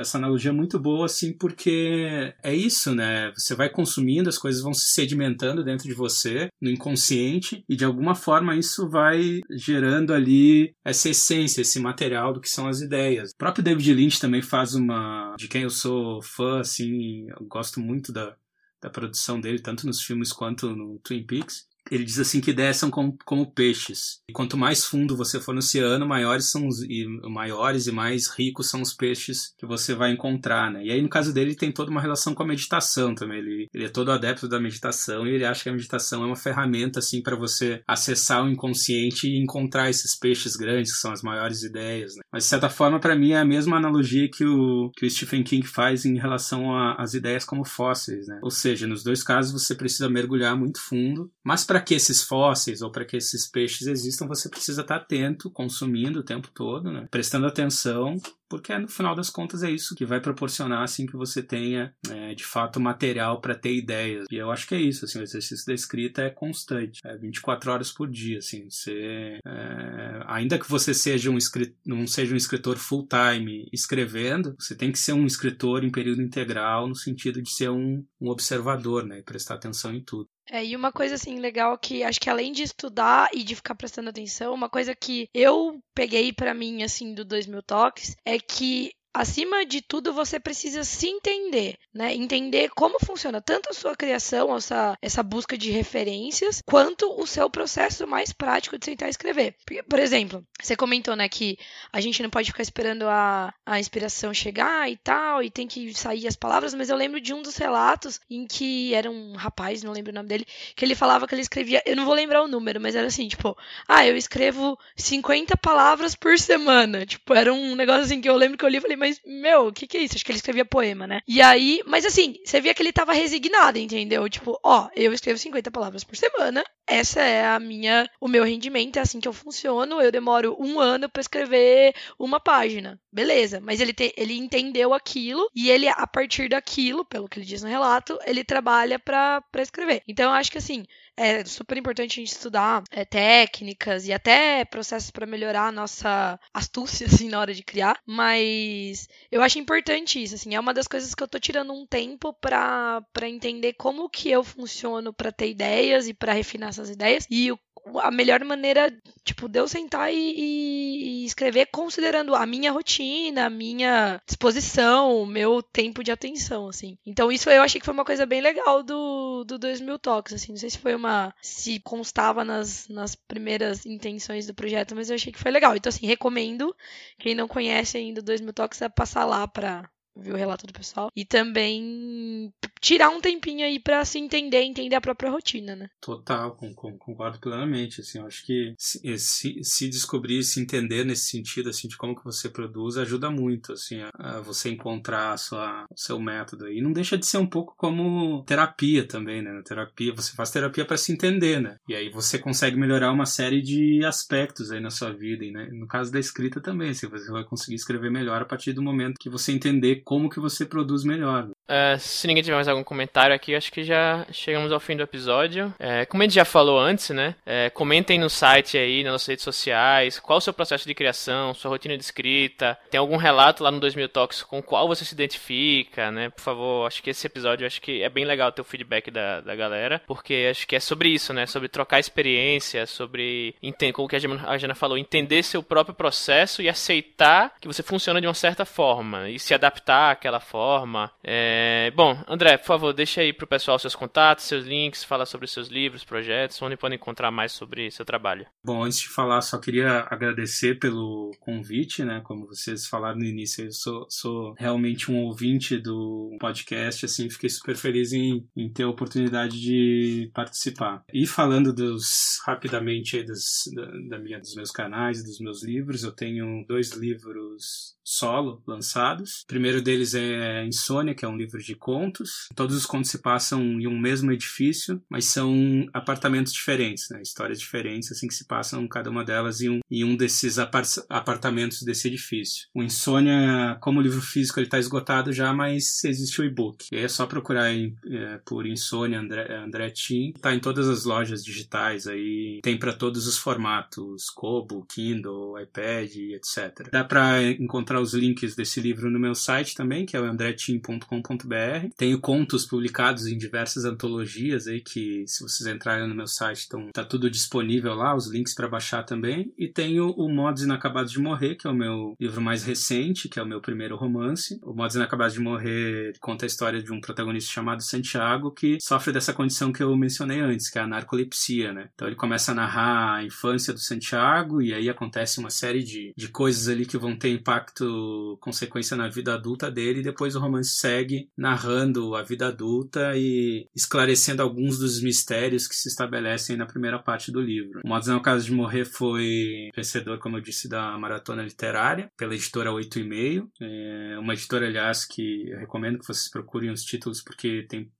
essa 0.00 0.18
analogia 0.18 0.50
é 0.50 0.54
muito 0.54 0.78
boa, 0.78 1.06
assim, 1.06 1.32
porque 1.32 2.32
é 2.42 2.54
isso, 2.54 2.94
né? 2.94 3.32
Você 3.36 3.54
vai 3.54 3.68
consumindo, 3.68 4.28
as 4.28 4.38
coisas 4.38 4.62
vão 4.62 4.72
se 4.72 4.92
sedimentando 4.92 5.64
dentro 5.64 5.86
de 5.86 5.94
você, 5.94 6.48
no 6.60 6.70
inconsciente, 6.70 7.64
e 7.68 7.76
de 7.76 7.84
alguma 7.84 8.14
forma 8.14 8.56
isso 8.56 8.88
vai 8.88 9.40
gerando 9.50 10.14
ali 10.14 10.74
essa 10.84 11.08
essência, 11.08 11.60
esse 11.60 11.78
material 11.78 12.32
do 12.32 12.40
que 12.40 12.48
são 12.48 12.66
as 12.66 12.80
ideias. 12.80 13.30
O 13.30 13.36
próprio 13.36 13.64
David 13.64 13.94
Lynch 13.94 14.20
também 14.20 14.42
faz 14.42 14.74
uma. 14.74 15.34
de 15.38 15.48
quem 15.48 15.62
eu 15.62 15.70
sou 15.70 16.22
fã, 16.22 16.60
assim, 16.60 17.26
eu 17.28 17.46
gosto 17.46 17.80
muito 17.80 18.12
da, 18.12 18.34
da 18.80 18.88
produção 18.88 19.40
dele, 19.40 19.60
tanto 19.60 19.86
nos 19.86 20.02
filmes 20.02 20.32
quanto 20.32 20.74
no 20.74 20.98
Twin 21.00 21.24
Peaks 21.24 21.69
ele 21.90 22.04
diz 22.04 22.18
assim 22.18 22.40
que 22.40 22.50
ideias 22.50 22.76
são 22.76 22.90
como, 22.90 23.16
como, 23.24 23.50
peixes. 23.50 24.20
E 24.28 24.32
quanto 24.32 24.56
mais 24.56 24.84
fundo 24.84 25.16
você 25.16 25.40
for 25.40 25.52
no 25.52 25.58
oceano, 25.58 26.06
maiores 26.06 26.50
são 26.50 26.66
os, 26.66 26.82
e 26.82 27.06
maiores 27.28 27.86
e 27.86 27.92
mais 27.92 28.28
ricos 28.28 28.68
são 28.68 28.80
os 28.80 28.94
peixes 28.94 29.54
que 29.58 29.66
você 29.66 29.94
vai 29.94 30.12
encontrar, 30.12 30.70
né? 30.70 30.84
E 30.84 30.90
aí 30.90 31.02
no 31.02 31.08
caso 31.08 31.32
dele 31.32 31.54
tem 31.54 31.72
toda 31.72 31.90
uma 31.90 32.00
relação 32.00 32.34
com 32.34 32.42
a 32.42 32.46
meditação 32.46 33.14
também. 33.14 33.38
Ele, 33.38 33.68
ele 33.74 33.84
é 33.84 33.88
todo 33.88 34.12
adepto 34.12 34.48
da 34.48 34.60
meditação 34.60 35.26
e 35.26 35.34
ele 35.34 35.44
acha 35.44 35.62
que 35.62 35.68
a 35.68 35.72
meditação 35.72 36.22
é 36.22 36.26
uma 36.26 36.36
ferramenta 36.36 37.00
assim 37.00 37.22
para 37.22 37.36
você 37.36 37.82
acessar 37.86 38.44
o 38.44 38.50
inconsciente 38.50 39.26
e 39.26 39.38
encontrar 39.38 39.90
esses 39.90 40.18
peixes 40.18 40.56
grandes 40.56 40.92
que 40.92 40.98
são 40.98 41.12
as 41.12 41.22
maiores 41.22 41.62
ideias, 41.62 42.14
né? 42.14 42.22
Mas 42.32 42.44
de 42.44 42.50
certa 42.50 42.70
forma 42.70 43.00
para 43.00 43.16
mim 43.16 43.32
é 43.32 43.38
a 43.38 43.44
mesma 43.44 43.76
analogia 43.76 44.30
que 44.30 44.44
o 44.44 44.90
que 44.96 45.06
o 45.06 45.10
Stephen 45.10 45.42
King 45.42 45.66
faz 45.66 46.04
em 46.04 46.18
relação 46.18 46.72
às 46.96 47.14
ideias 47.14 47.44
como 47.44 47.64
fósseis, 47.64 48.26
né? 48.26 48.38
Ou 48.42 48.50
seja, 48.50 48.86
nos 48.86 49.02
dois 49.02 49.22
casos 49.22 49.52
você 49.52 49.74
precisa 49.74 50.08
mergulhar 50.08 50.56
muito 50.56 50.80
fundo, 50.80 51.30
mas 51.44 51.64
para 51.64 51.79
que 51.80 51.94
esses 51.94 52.22
fósseis 52.22 52.82
ou 52.82 52.90
para 52.90 53.04
que 53.04 53.16
esses 53.16 53.46
peixes 53.46 53.86
existam, 53.86 54.26
você 54.26 54.48
precisa 54.48 54.82
estar 54.82 54.96
atento, 54.96 55.50
consumindo 55.50 56.20
o 56.20 56.24
tempo 56.24 56.48
todo, 56.52 56.90
né? 56.90 57.06
prestando 57.10 57.46
atenção 57.46 58.16
porque 58.50 58.76
no 58.76 58.88
final 58.88 59.14
das 59.14 59.30
contas 59.30 59.62
é 59.62 59.70
isso 59.70 59.94
que 59.94 60.04
vai 60.04 60.20
proporcionar 60.20 60.82
assim 60.82 61.06
que 61.06 61.16
você 61.16 61.40
tenha 61.40 61.94
é, 62.10 62.34
de 62.34 62.44
fato 62.44 62.80
material 62.80 63.40
para 63.40 63.54
ter 63.54 63.72
ideias 63.72 64.26
e 64.28 64.34
eu 64.34 64.50
acho 64.50 64.66
que 64.66 64.74
é 64.74 64.80
isso 64.80 65.04
assim 65.04 65.20
o 65.20 65.22
exercício 65.22 65.64
da 65.64 65.72
escrita 65.72 66.22
é 66.22 66.30
constante 66.30 67.00
é 67.04 67.16
24 67.16 67.70
horas 67.70 67.92
por 67.92 68.10
dia 68.10 68.38
assim 68.38 68.68
você 68.68 69.38
é, 69.46 70.20
ainda 70.26 70.58
que 70.58 70.68
você 70.68 70.92
seja 70.92 71.30
um 71.30 71.38
escritor, 71.38 71.76
não 71.86 72.06
seja 72.08 72.34
um 72.34 72.36
escritor 72.36 72.76
full 72.76 73.06
time 73.06 73.68
escrevendo 73.72 74.56
você 74.58 74.74
tem 74.74 74.90
que 74.90 74.98
ser 74.98 75.12
um 75.12 75.26
escritor 75.26 75.84
em 75.84 75.90
período 75.90 76.20
integral 76.20 76.88
no 76.88 76.96
sentido 76.96 77.40
de 77.40 77.50
ser 77.50 77.70
um, 77.70 78.04
um 78.20 78.28
observador 78.28 79.06
né 79.06 79.20
e 79.20 79.22
prestar 79.22 79.54
atenção 79.54 79.94
em 79.94 80.02
tudo 80.02 80.28
é, 80.50 80.64
e 80.64 80.74
uma 80.74 80.90
coisa 80.90 81.14
assim 81.14 81.38
legal 81.38 81.78
que 81.78 82.02
acho 82.02 82.20
que 82.20 82.28
além 82.28 82.52
de 82.52 82.62
estudar 82.62 83.30
e 83.32 83.44
de 83.44 83.54
ficar 83.54 83.74
prestando 83.74 84.10
atenção, 84.10 84.52
uma 84.52 84.68
coisa 84.68 84.94
que 84.94 85.28
eu 85.32 85.80
peguei 85.94 86.32
para 86.32 86.52
mim 86.52 86.82
assim 86.82 87.14
do 87.14 87.24
2000 87.24 87.62
toques 87.62 88.16
é 88.24 88.38
que 88.38 88.92
acima 89.12 89.64
de 89.64 89.80
tudo, 89.80 90.12
você 90.12 90.38
precisa 90.38 90.84
se 90.84 91.08
entender, 91.08 91.76
né? 91.92 92.14
Entender 92.14 92.70
como 92.70 92.98
funciona 93.04 93.40
tanto 93.40 93.70
a 93.70 93.74
sua 93.74 93.96
criação, 93.96 94.56
essa, 94.56 94.96
essa 95.02 95.22
busca 95.22 95.56
de 95.56 95.70
referências, 95.70 96.62
quanto 96.64 97.20
o 97.20 97.26
seu 97.26 97.50
processo 97.50 98.06
mais 98.06 98.32
prático 98.32 98.78
de 98.78 98.84
sentar 98.84 99.08
e 99.08 99.10
escrever. 99.10 99.54
Por 99.88 99.98
exemplo, 99.98 100.44
você 100.60 100.76
comentou, 100.76 101.16
né, 101.16 101.28
que 101.28 101.58
a 101.92 102.00
gente 102.00 102.22
não 102.22 102.30
pode 102.30 102.50
ficar 102.50 102.62
esperando 102.62 103.08
a, 103.08 103.52
a 103.66 103.80
inspiração 103.80 104.32
chegar 104.32 104.90
e 104.90 104.96
tal, 104.96 105.42
e 105.42 105.50
tem 105.50 105.66
que 105.66 105.92
sair 105.94 106.26
as 106.26 106.36
palavras, 106.36 106.74
mas 106.74 106.88
eu 106.88 106.96
lembro 106.96 107.20
de 107.20 107.34
um 107.34 107.42
dos 107.42 107.56
relatos 107.56 108.20
em 108.30 108.46
que 108.46 108.94
era 108.94 109.10
um 109.10 109.34
rapaz, 109.34 109.82
não 109.82 109.92
lembro 109.92 110.12
o 110.12 110.14
nome 110.14 110.28
dele, 110.28 110.46
que 110.76 110.84
ele 110.84 110.94
falava 110.94 111.26
que 111.26 111.34
ele 111.34 111.42
escrevia, 111.42 111.82
eu 111.84 111.96
não 111.96 112.04
vou 112.04 112.14
lembrar 112.14 112.42
o 112.42 112.48
número, 112.48 112.80
mas 112.80 112.94
era 112.94 113.06
assim, 113.06 113.28
tipo, 113.28 113.56
ah, 113.88 114.06
eu 114.06 114.16
escrevo 114.16 114.78
50 114.96 115.56
palavras 115.56 116.14
por 116.14 116.38
semana. 116.38 117.04
Tipo, 117.04 117.34
era 117.34 117.52
um 117.52 117.74
negócio 117.74 118.02
assim 118.02 118.20
que 118.20 118.28
eu 118.28 118.36
lembro 118.36 118.56
que 118.56 118.64
eu 118.64 118.68
li 118.68 118.78
e 118.78 118.80
falei, 118.80 118.96
mas, 119.00 119.18
meu, 119.24 119.68
o 119.68 119.72
que 119.72 119.86
que 119.86 119.96
é 119.96 120.02
isso? 120.02 120.14
Acho 120.14 120.24
que 120.24 120.30
ele 120.30 120.36
escrevia 120.36 120.62
poema, 120.62 121.06
né? 121.06 121.22
E 121.26 121.40
aí, 121.40 121.80
mas 121.86 122.04
assim, 122.04 122.36
você 122.44 122.60
via 122.60 122.74
que 122.74 122.82
ele 122.82 122.92
tava 122.92 123.14
resignado, 123.14 123.78
entendeu? 123.78 124.28
Tipo, 124.28 124.60
ó, 124.62 124.90
eu 124.94 125.10
escrevo 125.14 125.38
50 125.38 125.70
palavras 125.70 126.04
por 126.04 126.14
semana, 126.16 126.62
essa 126.86 127.22
é 127.22 127.46
a 127.46 127.58
minha, 127.58 128.06
o 128.20 128.28
meu 128.28 128.44
rendimento, 128.44 128.98
é 128.98 129.00
assim 129.00 129.18
que 129.18 129.26
eu 129.26 129.32
funciono, 129.32 130.02
eu 130.02 130.12
demoro 130.12 130.54
um 130.60 130.78
ano 130.78 131.08
para 131.08 131.22
escrever 131.22 131.94
uma 132.18 132.38
página. 132.38 133.00
Beleza, 133.10 133.58
mas 133.58 133.80
ele, 133.80 133.94
te, 133.94 134.12
ele 134.18 134.36
entendeu 134.36 134.92
aquilo 134.92 135.48
e 135.54 135.70
ele, 135.70 135.88
a 135.88 136.06
partir 136.06 136.50
daquilo, 136.50 137.02
pelo 137.02 137.26
que 137.26 137.38
ele 137.38 137.46
diz 137.46 137.62
no 137.62 137.68
relato, 137.68 138.18
ele 138.26 138.44
trabalha 138.44 138.98
para 138.98 139.42
escrever. 139.58 140.02
Então, 140.06 140.26
eu 140.26 140.36
acho 140.36 140.52
que 140.52 140.58
assim, 140.58 140.84
é 141.20 141.44
super 141.44 141.76
importante 141.76 142.18
a 142.18 142.22
gente 142.22 142.32
estudar 142.32 142.82
é, 142.90 143.04
técnicas 143.04 144.06
e 144.06 144.12
até 144.12 144.64
processos 144.64 145.10
para 145.10 145.26
melhorar 145.26 145.68
a 145.68 145.72
nossa 145.72 146.40
astúcia, 146.52 147.06
assim, 147.22 147.28
na 147.28 147.38
hora 147.38 147.52
de 147.52 147.62
criar. 147.62 148.00
Mas 148.06 149.08
eu 149.30 149.42
acho 149.42 149.58
importante 149.58 150.22
isso, 150.22 150.34
assim, 150.34 150.54
é 150.54 150.60
uma 150.60 150.72
das 150.72 150.88
coisas 150.88 151.14
que 151.14 151.22
eu 151.22 151.28
tô 151.28 151.38
tirando 151.38 151.72
um 151.72 151.86
tempo 151.86 152.32
para 152.32 153.02
entender 153.24 153.74
como 153.74 154.08
que 154.08 154.30
eu 154.30 154.42
funciono 154.42 155.12
para 155.12 155.30
ter 155.30 155.50
ideias 155.50 156.08
e 156.08 156.14
para 156.14 156.32
refinar 156.32 156.70
essas 156.70 156.88
ideias. 156.88 157.26
E 157.30 157.52
o 157.52 157.58
a 157.98 158.10
melhor 158.10 158.44
maneira, 158.44 158.92
tipo, 159.24 159.48
de 159.48 159.58
eu 159.58 159.66
sentar 159.66 160.12
e, 160.12 160.16
e, 160.16 161.24
escrever 161.24 161.66
considerando 161.66 162.34
a 162.34 162.46
minha 162.46 162.72
rotina, 162.72 163.46
a 163.46 163.50
minha 163.50 164.20
disposição, 164.26 165.22
o 165.22 165.26
meu 165.26 165.62
tempo 165.62 166.04
de 166.04 166.12
atenção, 166.12 166.68
assim. 166.68 166.96
Então 167.06 167.32
isso 167.32 167.48
eu 167.50 167.62
achei 167.62 167.80
que 167.80 167.84
foi 167.84 167.94
uma 167.94 168.04
coisa 168.04 168.26
bem 168.26 168.40
legal 168.40 168.82
do, 168.82 169.44
do 169.44 169.58
2000 169.58 169.98
Talks, 169.98 170.32
assim. 170.32 170.52
Não 170.52 170.58
sei 170.58 170.70
se 170.70 170.78
foi 170.78 170.94
uma... 170.94 171.34
se 171.42 171.80
constava 171.80 172.44
nas, 172.44 172.88
nas 172.88 173.14
primeiras 173.14 173.86
intenções 173.86 174.46
do 174.46 174.54
projeto, 174.54 174.94
mas 174.94 175.10
eu 175.10 175.16
achei 175.16 175.32
que 175.32 175.40
foi 175.40 175.50
legal. 175.50 175.76
Então, 175.76 175.90
assim, 175.90 176.06
recomendo. 176.06 176.74
Quem 177.18 177.34
não 177.34 177.48
conhece 177.48 177.96
ainda 177.96 178.20
o 178.20 178.24
2000 178.24 178.52
Talks 178.52 178.82
é 178.82 178.88
passar 178.88 179.24
lá 179.24 179.46
pra, 179.46 179.88
ver 180.20 180.32
o 180.32 180.36
relato 180.36 180.66
do 180.66 180.72
pessoal. 180.72 181.10
E 181.14 181.24
também 181.24 182.52
tirar 182.80 183.10
um 183.10 183.20
tempinho 183.20 183.64
aí 183.64 183.78
para 183.78 184.04
se 184.04 184.18
entender, 184.18 184.62
entender 184.62 184.96
a 184.96 185.00
própria 185.00 185.30
rotina, 185.30 185.76
né? 185.76 185.88
Total, 186.00 186.56
concordo 186.98 187.38
plenamente, 187.38 188.00
assim, 188.00 188.18
eu 188.18 188.26
acho 188.26 188.44
que 188.44 188.74
se, 188.78 189.18
se, 189.18 189.62
se, 189.62 189.88
descobrir, 189.88 190.42
se 190.42 190.60
entender 190.60 191.04
nesse 191.04 191.26
sentido, 191.26 191.68
assim, 191.68 191.88
de 191.88 191.96
como 191.96 192.16
que 192.16 192.24
você 192.24 192.48
produz, 192.48 192.96
ajuda 192.96 193.30
muito, 193.30 193.72
assim, 193.72 194.00
a, 194.00 194.10
a 194.14 194.40
você 194.40 194.70
encontrar 194.70 195.32
a 195.32 195.36
sua, 195.36 195.84
o 195.90 195.98
seu 195.98 196.18
método 196.18 196.70
e 196.70 196.80
não 196.80 196.92
deixa 196.92 197.18
de 197.18 197.26
ser 197.26 197.38
um 197.38 197.46
pouco 197.46 197.74
como 197.76 198.42
terapia 198.44 199.06
também, 199.06 199.42
né? 199.42 199.52
Na 199.52 199.62
terapia, 199.62 200.14
você 200.14 200.32
faz 200.32 200.50
terapia 200.50 200.84
para 200.84 200.96
se 200.96 201.12
entender, 201.12 201.60
né? 201.60 201.76
E 201.88 201.94
aí 201.94 202.08
você 202.10 202.38
consegue 202.38 202.76
melhorar 202.76 203.12
uma 203.12 203.26
série 203.26 203.60
de 203.60 204.04
aspectos 204.04 204.70
aí 204.70 204.80
na 204.80 204.90
sua 204.90 205.12
vida, 205.12 205.44
e 205.44 205.50
né? 205.50 205.68
no 205.72 205.86
caso 205.86 206.10
da 206.10 206.18
escrita 206.18 206.60
também, 206.60 206.90
assim, 206.90 207.08
você 207.08 207.30
vai 207.30 207.44
conseguir 207.44 207.76
escrever 207.76 208.10
melhor 208.10 208.40
a 208.40 208.46
partir 208.46 208.72
do 208.72 208.82
momento 208.82 209.18
que 209.20 209.28
você 209.28 209.52
entender 209.52 210.02
como 210.10 210.28
que 210.28 210.40
você 210.40 210.66
produz 210.66 211.04
melhor. 211.04 211.44
Uh, 211.44 211.96
se 212.00 212.26
ninguém 212.26 212.42
tiver 212.42 212.56
mais 212.56 212.66
algum 212.66 212.82
comentário 212.82 213.32
aqui, 213.32 213.54
acho 213.54 213.70
que 213.70 213.84
já 213.84 214.26
chegamos 214.32 214.72
ao 214.72 214.80
fim 214.80 214.96
do 214.96 215.04
episódio. 215.04 215.72
É, 215.78 216.04
como 216.04 216.20
a 216.20 216.26
gente 216.26 216.34
já 216.34 216.44
falou 216.44 216.80
antes, 216.80 217.10
né? 217.10 217.36
É, 217.46 217.70
comentem 217.70 218.18
no 218.18 218.28
site 218.28 218.76
aí, 218.76 219.04
nas 219.04 219.12
nossas 219.12 219.28
redes 219.28 219.44
sociais, 219.44 220.18
qual 220.18 220.38
o 220.38 220.40
seu 220.40 220.52
processo 220.52 220.84
de 220.84 220.96
criação, 220.96 221.54
sua 221.54 221.70
rotina 221.70 221.96
de 221.96 222.02
escrita. 222.02 222.76
Tem 222.90 222.98
algum 222.98 223.16
relato 223.16 223.62
lá 223.62 223.70
no 223.70 223.78
2000 223.78 224.08
Talks 224.08 224.42
com 224.42 224.60
qual 224.60 224.88
você 224.88 225.04
se 225.04 225.14
identifica, 225.14 226.10
né? 226.10 226.28
Por 226.28 226.40
favor, 226.40 226.88
acho 226.88 227.04
que 227.04 227.10
esse 227.10 227.24
episódio 227.28 227.64
acho 227.64 227.80
que 227.80 228.02
é 228.02 228.08
bem 228.08 228.24
legal 228.24 228.50
ter 228.50 228.62
o 228.62 228.64
feedback 228.64 229.12
da, 229.12 229.40
da 229.40 229.54
galera, 229.54 230.02
porque 230.08 230.48
acho 230.50 230.66
que 230.66 230.74
é 230.74 230.80
sobre 230.80 231.10
isso, 231.10 231.32
né? 231.32 231.46
Sobre 231.46 231.68
trocar 231.68 232.00
experiência, 232.00 232.84
sobre 232.84 233.54
entender, 233.62 233.92
como 233.92 234.08
que 234.08 234.16
a 234.16 234.58
Jana 234.58 234.74
falou, 234.74 234.98
entender 234.98 235.44
seu 235.44 235.62
próprio 235.62 235.94
processo 235.94 236.62
e 236.62 236.68
aceitar 236.68 237.54
que 237.60 237.68
você 237.68 237.84
funciona 237.84 238.20
de 238.20 238.26
uma 238.26 238.34
certa 238.34 238.64
forma 238.64 239.30
e 239.30 239.38
se 239.38 239.54
adaptar 239.54 239.99
àquela 240.08 240.40
forma. 240.40 241.10
É, 241.22 241.92
bom, 241.94 242.18
André, 242.26 242.56
por 242.56 242.66
favor, 242.66 242.92
deixa 242.92 243.20
aí 243.20 243.32
pro 243.32 243.46
pessoal 243.46 243.78
seus 243.78 243.94
contatos, 243.94 244.44
seus 244.44 244.64
links, 244.64 245.04
fala 245.04 245.26
sobre 245.26 245.46
seus 245.46 245.68
livros, 245.68 246.04
projetos, 246.04 246.60
onde 246.62 246.76
podem 246.76 246.96
encontrar 246.96 247.30
mais 247.30 247.52
sobre 247.52 247.90
seu 247.90 248.04
trabalho. 248.04 248.46
Bom, 248.64 248.84
antes 248.84 249.00
de 249.00 249.08
falar, 249.08 249.40
só 249.42 249.58
queria 249.58 250.06
agradecer 250.10 250.78
pelo 250.78 251.32
convite, 251.40 252.04
né? 252.04 252.20
Como 252.24 252.46
vocês 252.46 252.86
falaram 252.86 253.18
no 253.18 253.24
início, 253.24 253.64
eu 253.64 253.72
sou, 253.72 254.06
sou 254.08 254.54
realmente 254.58 255.10
um 255.10 255.24
ouvinte 255.24 255.76
do 255.76 256.36
podcast, 256.40 257.04
assim, 257.04 257.28
fiquei 257.28 257.50
super 257.50 257.76
feliz 257.76 258.12
em, 258.12 258.46
em 258.56 258.72
ter 258.72 258.84
a 258.84 258.88
oportunidade 258.88 259.60
de 259.60 260.30
participar. 260.32 261.02
E 261.12 261.26
falando 261.26 261.72
dos 261.72 262.40
rapidamente 262.46 263.16
aí 263.16 263.24
dos, 263.24 263.64
da, 263.74 263.86
da 264.08 264.18
minha, 264.18 264.38
dos 264.38 264.54
meus 264.54 264.70
canais, 264.70 265.22
dos 265.22 265.40
meus 265.40 265.64
livros, 265.64 266.02
eu 266.02 266.12
tenho 266.12 266.64
dois 266.66 266.92
livros 266.92 267.96
solo 268.04 268.62
lançados. 268.66 269.42
O 269.42 269.46
primeiro 269.80 269.82
deles 269.82 270.14
é 270.14 270.64
Insônia, 270.66 271.14
que 271.14 271.24
é 271.24 271.28
um 271.28 271.36
livro 271.36 271.60
de 271.60 271.74
contos. 271.74 272.48
Todos 272.54 272.76
os 272.76 272.86
contos 272.86 273.10
se 273.10 273.18
passam 273.18 273.62
em 273.80 273.86
um 273.86 273.98
mesmo 273.98 274.30
edifício, 274.30 275.02
mas 275.08 275.24
são 275.24 275.88
apartamentos 275.92 276.52
diferentes, 276.52 277.08
né? 277.10 277.20
histórias 277.22 277.58
diferentes, 277.58 278.12
assim 278.12 278.28
que 278.28 278.34
se 278.34 278.44
passam 278.44 278.86
cada 278.86 279.10
uma 279.10 279.24
delas 279.24 279.60
em 279.60 279.70
um, 279.70 279.80
em 279.90 280.04
um 280.04 280.16
desses 280.16 280.58
apartamentos 280.58 281.82
desse 281.82 282.08
edifício. 282.08 282.68
O 282.74 282.82
Insônia, 282.82 283.76
como 283.80 284.00
livro 284.00 284.20
físico, 284.20 284.60
ele 284.60 284.66
está 284.66 284.78
esgotado 284.78 285.32
já, 285.32 285.52
mas 285.52 286.04
existe 286.04 286.40
o 286.40 286.44
e-book. 286.44 286.86
É 286.92 287.08
só 287.08 287.26
procurar 287.26 287.72
em, 287.72 287.96
é, 288.06 288.38
por 288.44 288.66
Insônia 288.66 289.20
André, 289.20 289.54
André 289.54 289.90
Tim. 289.90 290.32
Tá 290.40 290.54
em 290.54 290.60
todas 290.60 290.88
as 290.88 291.04
lojas 291.04 291.44
digitais 291.44 292.06
aí, 292.06 292.60
tem 292.62 292.78
para 292.78 292.92
todos 292.92 293.26
os 293.26 293.38
formatos, 293.38 294.30
Kobo, 294.30 294.84
Kindle, 294.86 295.60
iPad, 295.60 296.14
etc. 296.16 296.88
Dá 296.90 297.04
para 297.04 297.42
encontrar 297.42 298.00
os 298.00 298.14
links 298.14 298.54
desse 298.54 298.80
livro 298.80 299.10
no 299.10 299.18
meu 299.18 299.34
site 299.34 299.69
também, 299.74 300.06
que 300.06 300.16
é 300.16 300.20
o 300.20 300.24
andretim.com.br. 300.24 301.88
Tenho 301.96 302.20
contos 302.20 302.66
publicados 302.66 303.26
em 303.26 303.36
diversas 303.36 303.84
antologias 303.84 304.66
aí 304.66 304.80
que, 304.80 305.24
se 305.26 305.42
vocês 305.42 305.66
entrarem 305.66 306.08
no 306.08 306.14
meu 306.14 306.26
site, 306.26 306.58
estão, 306.58 306.88
tá 306.92 307.04
tudo 307.04 307.30
disponível 307.30 307.94
lá, 307.94 308.14
os 308.14 308.26
links 308.28 308.54
para 308.54 308.68
baixar 308.68 309.04
também. 309.04 309.52
E 309.56 309.68
tenho 309.68 310.10
o 310.10 310.28
Modos 310.28 310.62
Inacabados 310.62 311.12
de 311.12 311.18
Morrer, 311.18 311.54
que 311.54 311.66
é 311.66 311.70
o 311.70 311.74
meu 311.74 312.14
livro 312.20 312.40
mais 312.40 312.64
recente, 312.64 313.28
que 313.28 313.38
é 313.38 313.42
o 313.42 313.46
meu 313.46 313.60
primeiro 313.60 313.96
romance. 313.96 314.58
O 314.62 314.72
Modos 314.72 314.96
Inacabados 314.96 315.34
de 315.34 315.40
Morrer 315.40 316.12
conta 316.20 316.44
a 316.44 316.48
história 316.48 316.82
de 316.82 316.92
um 316.92 317.00
protagonista 317.00 317.50
chamado 317.50 317.82
Santiago 317.82 318.50
que 318.50 318.78
sofre 318.80 319.12
dessa 319.12 319.32
condição 319.32 319.72
que 319.72 319.82
eu 319.82 319.94
mencionei 319.96 320.40
antes, 320.40 320.70
que 320.70 320.78
é 320.78 320.82
a 320.82 320.86
narcolepsia, 320.86 321.72
né? 321.72 321.88
Então 321.94 322.06
ele 322.06 322.16
começa 322.16 322.52
a 322.52 322.54
narrar 322.54 323.16
a 323.16 323.24
infância 323.24 323.72
do 323.72 323.80
Santiago 323.80 324.62
e 324.62 324.72
aí 324.72 324.88
acontece 324.88 325.38
uma 325.38 325.50
série 325.50 325.82
de, 325.82 326.12
de 326.16 326.28
coisas 326.28 326.68
ali 326.68 326.86
que 326.86 326.98
vão 326.98 327.16
ter 327.16 327.30
impacto 327.30 328.38
consequência 328.40 328.96
na 328.96 329.08
vida 329.08 329.34
adulta 329.34 329.59
dele, 329.68 329.98
e 329.98 330.04
depois 330.04 330.36
o 330.36 330.40
romance 330.40 330.76
segue 330.76 331.28
narrando 331.36 332.14
a 332.14 332.22
vida 332.22 332.46
adulta 332.46 333.16
e 333.16 333.66
esclarecendo 333.74 334.42
alguns 334.42 334.78
dos 334.78 335.02
mistérios 335.02 335.66
que 335.66 335.74
se 335.74 335.88
estabelecem 335.88 336.56
na 336.56 336.66
primeira 336.66 337.00
parte 337.00 337.32
do 337.32 337.40
livro. 337.40 337.80
O 337.84 337.88
Modos 337.88 338.06
no 338.06 338.22
Caso 338.22 338.44
de 338.46 338.52
Morrer 338.52 338.84
foi 338.84 339.68
vencedor, 339.74 340.18
como 340.20 340.36
eu 340.36 340.40
disse, 340.40 340.68
da 340.68 340.96
Maratona 340.96 341.42
Literária, 341.42 342.08
pela 342.16 342.34
editora 342.34 342.70
8,5. 342.70 343.48
É 343.60 344.18
uma 344.18 344.34
editora, 344.34 344.66
aliás, 344.66 345.04
que 345.04 345.50
eu 345.50 345.58
recomendo 345.58 345.98
que 345.98 346.06
vocês 346.06 346.30
procurem 346.30 346.70
os 346.70 346.82
títulos, 346.82 347.22
porque 347.22 347.66
tem 347.68 347.90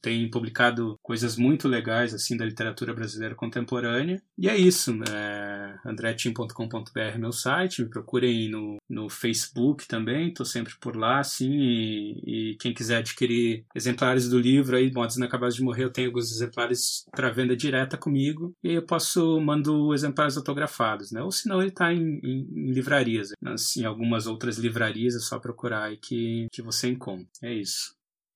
tem 0.00 0.28
publicado 0.28 0.98
coisas 1.02 1.36
muito 1.36 1.66
legais 1.66 2.12
assim 2.12 2.36
da 2.36 2.44
literatura 2.44 2.92
brasileira 2.92 3.34
contemporânea. 3.34 4.22
E 4.36 4.48
é 4.48 4.56
isso. 4.56 4.92
É, 5.10 5.78
andretim.com.br 5.86 7.18
meu 7.18 7.32
site. 7.32 7.82
Me 7.82 7.88
procurem 7.88 8.50
no, 8.50 8.76
no 8.88 9.08
Facebook 9.08 9.88
também. 9.88 10.28
Estou 10.28 10.44
sempre 10.44 10.74
por 10.78 10.96
lá, 10.96 11.20
assim. 11.20 11.50
E, 11.50 12.50
e, 12.52 12.56
quem 12.56 12.74
quiser 12.74 12.98
adquirir 12.98 13.64
exemplares 13.74 14.28
do 14.28 14.38
livro 14.38 14.76
aí, 14.76 14.92
Modos 14.92 15.16
Inacabados 15.16 15.54
de 15.54 15.62
Morrer, 15.62 15.84
eu 15.84 15.92
tenho 15.92 16.08
alguns 16.08 16.30
exemplares 16.30 17.04
para 17.10 17.30
venda 17.30 17.56
direta 17.56 17.96
comigo. 17.96 18.52
E 18.62 18.72
eu 18.72 18.82
posso 18.82 19.40
mando 19.40 19.94
exemplares 19.94 20.36
autografados, 20.36 21.10
né? 21.10 21.22
Ou 21.22 21.30
senão 21.30 21.60
ele 21.60 21.70
está 21.70 21.92
em, 21.92 22.20
em, 22.22 22.48
em, 22.54 22.72
livrarias. 22.72 23.30
Assim, 23.46 23.84
algumas 23.84 24.26
outras 24.26 24.58
livrarias 24.58 25.14
é 25.14 25.20
só 25.20 25.38
procurar 25.38 25.84
aí 25.84 25.96
que, 25.96 26.46
que 26.52 26.62
você 26.62 26.88
encontra. 26.88 27.26
É 27.42 27.52
isso. 27.52 27.94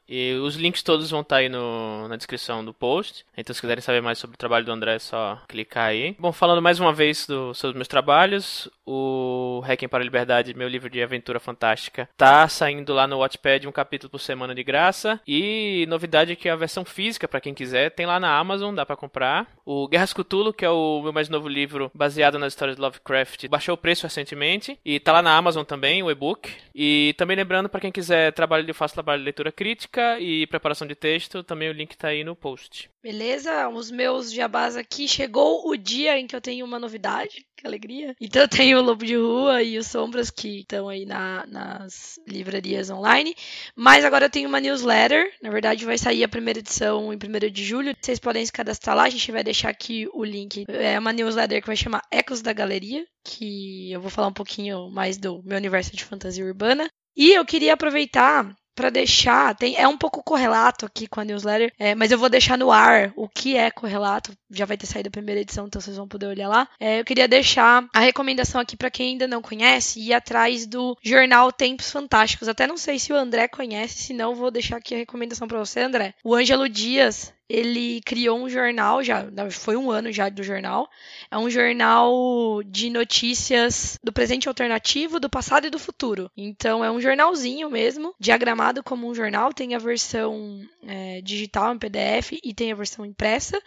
E 0.08 0.32
os 0.34 0.56
links 0.56 0.82
todos 0.82 1.10
vão 1.10 1.20
estar 1.20 1.36
tá 1.36 1.40
aí 1.40 1.48
no, 1.48 2.08
na 2.08 2.16
descrição 2.16 2.64
do 2.64 2.72
post. 2.72 3.26
Então, 3.36 3.54
se 3.54 3.60
quiserem 3.60 3.82
saber 3.82 4.00
mais 4.00 4.18
sobre 4.18 4.34
o 4.34 4.38
trabalho 4.38 4.64
do 4.64 4.72
André, 4.72 4.94
é 4.94 4.98
só 4.98 5.40
clicar 5.46 5.88
aí. 5.88 6.16
Bom, 6.18 6.32
falando 6.32 6.62
mais 6.62 6.80
uma 6.80 6.92
vez 6.92 7.26
do, 7.26 7.52
sobre 7.52 7.76
meus 7.76 7.88
trabalhos, 7.88 8.70
o 8.86 9.62
Hacking 9.66 9.88
para 9.88 10.02
a 10.02 10.04
Liberdade, 10.04 10.54
meu 10.54 10.66
livro 10.66 10.88
de 10.88 11.02
aventura 11.02 11.38
fantástica, 11.38 12.08
tá 12.16 12.48
saindo 12.48 12.94
lá 12.94 13.06
no 13.06 13.18
Watchpad 13.18 13.68
um 13.68 13.72
capítulo 13.72 14.10
por 14.10 14.18
semana 14.18 14.54
de 14.54 14.64
graça. 14.64 15.20
E 15.26 15.84
novidade 15.88 16.32
é 16.32 16.36
que 16.36 16.48
a 16.48 16.56
versão 16.56 16.84
física, 16.84 17.28
para 17.28 17.40
quem 17.40 17.52
quiser, 17.52 17.90
tem 17.90 18.06
lá 18.06 18.18
na 18.18 18.34
Amazon, 18.34 18.74
dá 18.74 18.86
para 18.86 18.96
comprar. 18.96 19.46
O 19.66 19.86
Guerras 19.86 20.14
Cthulhu, 20.14 20.54
que 20.54 20.64
é 20.64 20.70
o 20.70 21.02
meu 21.02 21.12
mais 21.12 21.28
novo 21.28 21.48
livro 21.48 21.90
baseado 21.94 22.38
nas 22.38 22.54
histórias 22.54 22.76
de 22.76 22.82
Lovecraft, 22.82 23.46
baixou 23.48 23.74
o 23.74 23.78
preço 23.78 24.04
recentemente. 24.04 24.78
E 24.82 24.98
tá 24.98 25.12
lá 25.12 25.20
na 25.20 25.36
Amazon 25.36 25.64
também, 25.64 26.02
o 26.02 26.10
e-book. 26.10 26.50
E 26.74 27.14
também 27.18 27.36
lembrando, 27.36 27.68
para 27.68 27.80
quem 27.80 27.92
quiser 27.92 28.32
trabalho, 28.32 28.64
eu 28.66 28.74
faço 28.74 28.94
trabalho 28.94 29.18
de 29.18 29.24
leitura 29.24 29.52
crítica 29.52 29.97
e 30.20 30.46
preparação 30.46 30.86
de 30.86 30.94
texto, 30.94 31.42
também 31.42 31.68
o 31.68 31.72
link 31.72 31.96
tá 31.96 32.08
aí 32.08 32.24
no 32.24 32.36
post. 32.36 32.90
Beleza? 33.02 33.68
Os 33.68 33.90
meus 33.90 34.32
jabás 34.32 34.76
aqui. 34.76 35.08
Chegou 35.08 35.68
o 35.68 35.76
dia 35.76 36.18
em 36.18 36.26
que 36.26 36.34
eu 36.34 36.40
tenho 36.40 36.66
uma 36.66 36.78
novidade. 36.78 37.46
Que 37.56 37.66
alegria. 37.66 38.14
Então 38.20 38.42
eu 38.42 38.48
tenho 38.48 38.78
o 38.78 38.82
Lobo 38.82 39.04
de 39.04 39.16
Rua 39.16 39.62
e 39.62 39.78
os 39.78 39.86
Sombras 39.86 40.30
que 40.30 40.60
estão 40.60 40.88
aí 40.88 41.04
na, 41.04 41.44
nas 41.46 42.18
livrarias 42.26 42.90
online. 42.90 43.34
Mas 43.74 44.04
agora 44.04 44.26
eu 44.26 44.30
tenho 44.30 44.48
uma 44.48 44.60
newsletter. 44.60 45.32
Na 45.42 45.50
verdade, 45.50 45.84
vai 45.84 45.98
sair 45.98 46.22
a 46.22 46.28
primeira 46.28 46.58
edição 46.60 47.12
em 47.12 47.16
1 47.16 47.50
de 47.50 47.64
julho. 47.64 47.96
Vocês 48.00 48.18
podem 48.18 48.44
se 48.44 48.52
cadastrar 48.52 48.96
lá. 48.96 49.04
A 49.04 49.10
gente 49.10 49.32
vai 49.32 49.42
deixar 49.42 49.70
aqui 49.70 50.08
o 50.12 50.24
link. 50.24 50.64
É 50.68 50.98
uma 50.98 51.12
newsletter 51.12 51.60
que 51.60 51.66
vai 51.66 51.76
chamar 51.76 52.02
Ecos 52.12 52.42
da 52.42 52.52
Galeria. 52.52 53.04
Que 53.24 53.90
eu 53.92 54.00
vou 54.00 54.10
falar 54.10 54.28
um 54.28 54.32
pouquinho 54.32 54.90
mais 54.90 55.18
do 55.18 55.42
meu 55.44 55.56
universo 55.56 55.96
de 55.96 56.04
fantasia 56.04 56.44
urbana. 56.44 56.88
E 57.16 57.32
eu 57.32 57.44
queria 57.44 57.72
aproveitar 57.72 58.54
para 58.78 58.90
deixar, 58.90 59.56
tem, 59.56 59.74
é 59.74 59.88
um 59.88 59.98
pouco 59.98 60.22
correlato 60.22 60.86
aqui 60.86 61.08
com 61.08 61.18
a 61.18 61.24
newsletter, 61.24 61.72
é, 61.76 61.96
mas 61.96 62.12
eu 62.12 62.18
vou 62.18 62.28
deixar 62.28 62.56
no 62.56 62.70
ar 62.70 63.12
o 63.16 63.28
que 63.28 63.56
é 63.56 63.72
correlato, 63.72 64.30
já 64.48 64.64
vai 64.64 64.76
ter 64.76 64.86
saído 64.86 65.08
a 65.08 65.10
primeira 65.10 65.40
edição, 65.40 65.66
então 65.66 65.80
vocês 65.80 65.96
vão 65.96 66.06
poder 66.06 66.26
olhar 66.26 66.46
lá. 66.46 66.68
É, 66.78 67.00
eu 67.00 67.04
queria 67.04 67.26
deixar 67.26 67.84
a 67.92 67.98
recomendação 67.98 68.60
aqui 68.60 68.76
para 68.76 68.88
quem 68.88 69.10
ainda 69.10 69.26
não 69.26 69.42
conhece, 69.42 69.98
ir 69.98 70.14
atrás 70.14 70.64
do 70.64 70.96
jornal 71.02 71.50
Tempos 71.50 71.90
Fantásticos. 71.90 72.46
Até 72.46 72.68
não 72.68 72.76
sei 72.76 73.00
se 73.00 73.12
o 73.12 73.16
André 73.16 73.48
conhece, 73.48 73.98
se 73.98 74.14
não, 74.14 74.36
vou 74.36 74.48
deixar 74.48 74.76
aqui 74.76 74.94
a 74.94 74.98
recomendação 74.98 75.48
para 75.48 75.58
você, 75.58 75.80
André. 75.80 76.14
O 76.22 76.32
Ângelo 76.32 76.68
Dias, 76.68 77.34
ele 77.48 78.00
criou 78.02 78.38
um 78.38 78.48
jornal, 78.48 79.02
já 79.02 79.26
foi 79.50 79.76
um 79.76 79.90
ano 79.90 80.12
já 80.12 80.28
do 80.28 80.42
jornal. 80.42 80.88
É 81.30 81.38
um 81.38 81.48
jornal 81.48 82.62
de 82.64 82.90
notícias 82.90 83.98
do 84.02 84.12
presente 84.12 84.48
alternativo, 84.48 85.18
do 85.18 85.30
passado 85.30 85.66
e 85.66 85.70
do 85.70 85.78
futuro. 85.78 86.30
Então 86.36 86.84
é 86.84 86.90
um 86.90 87.00
jornalzinho 87.00 87.70
mesmo, 87.70 88.14
diagramado 88.18 88.82
como 88.82 89.08
um 89.08 89.14
jornal. 89.14 89.52
Tem 89.52 89.74
a 89.74 89.78
versão 89.78 90.60
é, 90.86 91.20
digital 91.22 91.74
em 91.74 91.78
PDF 91.78 92.32
e 92.42 92.52
tem 92.52 92.70
a 92.70 92.76
versão 92.76 93.04
impressa. 93.04 93.60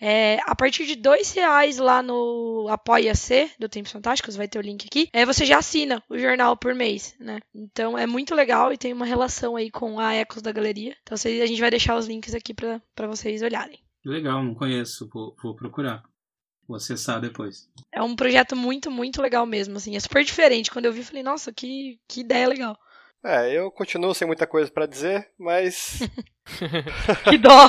É, 0.00 0.38
a 0.44 0.54
partir 0.54 0.86
de 0.86 0.94
dois 0.94 1.32
reais 1.32 1.78
lá 1.78 2.02
no 2.02 2.66
Apoia-se 2.70 3.50
do 3.58 3.68
Tempos 3.68 3.90
Fantásticos, 3.90 4.36
vai 4.36 4.46
ter 4.46 4.58
o 4.58 4.62
link 4.62 4.86
aqui, 4.86 5.08
é, 5.12 5.26
você 5.26 5.44
já 5.44 5.58
assina 5.58 6.02
o 6.08 6.16
jornal 6.16 6.56
por 6.56 6.72
mês, 6.74 7.16
né? 7.18 7.40
Então 7.52 7.98
é 7.98 8.06
muito 8.06 8.34
legal 8.34 8.72
e 8.72 8.78
tem 8.78 8.92
uma 8.92 9.04
relação 9.04 9.56
aí 9.56 9.70
com 9.70 9.98
a 9.98 10.14
Ecos 10.14 10.40
da 10.40 10.52
Galeria. 10.52 10.96
Então 11.02 11.16
a 11.16 11.46
gente 11.46 11.60
vai 11.60 11.70
deixar 11.70 11.96
os 11.96 12.06
links 12.06 12.34
aqui 12.34 12.54
para 12.54 12.80
vocês 13.18 13.42
olharem. 13.42 13.78
Legal, 14.04 14.42
não 14.42 14.54
conheço, 14.54 15.08
vou, 15.12 15.34
vou 15.42 15.54
procurar. 15.54 16.02
Vou 16.66 16.76
acessar 16.76 17.20
depois. 17.20 17.68
É 17.90 18.02
um 18.02 18.14
projeto 18.14 18.54
muito, 18.54 18.90
muito 18.90 19.22
legal 19.22 19.46
mesmo, 19.46 19.76
assim. 19.76 19.96
É 19.96 20.00
super 20.00 20.22
diferente. 20.22 20.70
Quando 20.70 20.84
eu 20.84 20.92
vi, 20.92 21.02
falei, 21.02 21.22
nossa, 21.22 21.52
que, 21.52 21.98
que 22.06 22.20
ideia 22.20 22.46
legal. 22.46 22.78
É, 23.24 23.50
eu 23.52 23.70
continuo 23.70 24.14
sem 24.14 24.26
muita 24.26 24.46
coisa 24.46 24.70
para 24.70 24.86
dizer, 24.86 25.30
mas. 25.38 25.98
que 27.28 27.38
dó! 27.38 27.68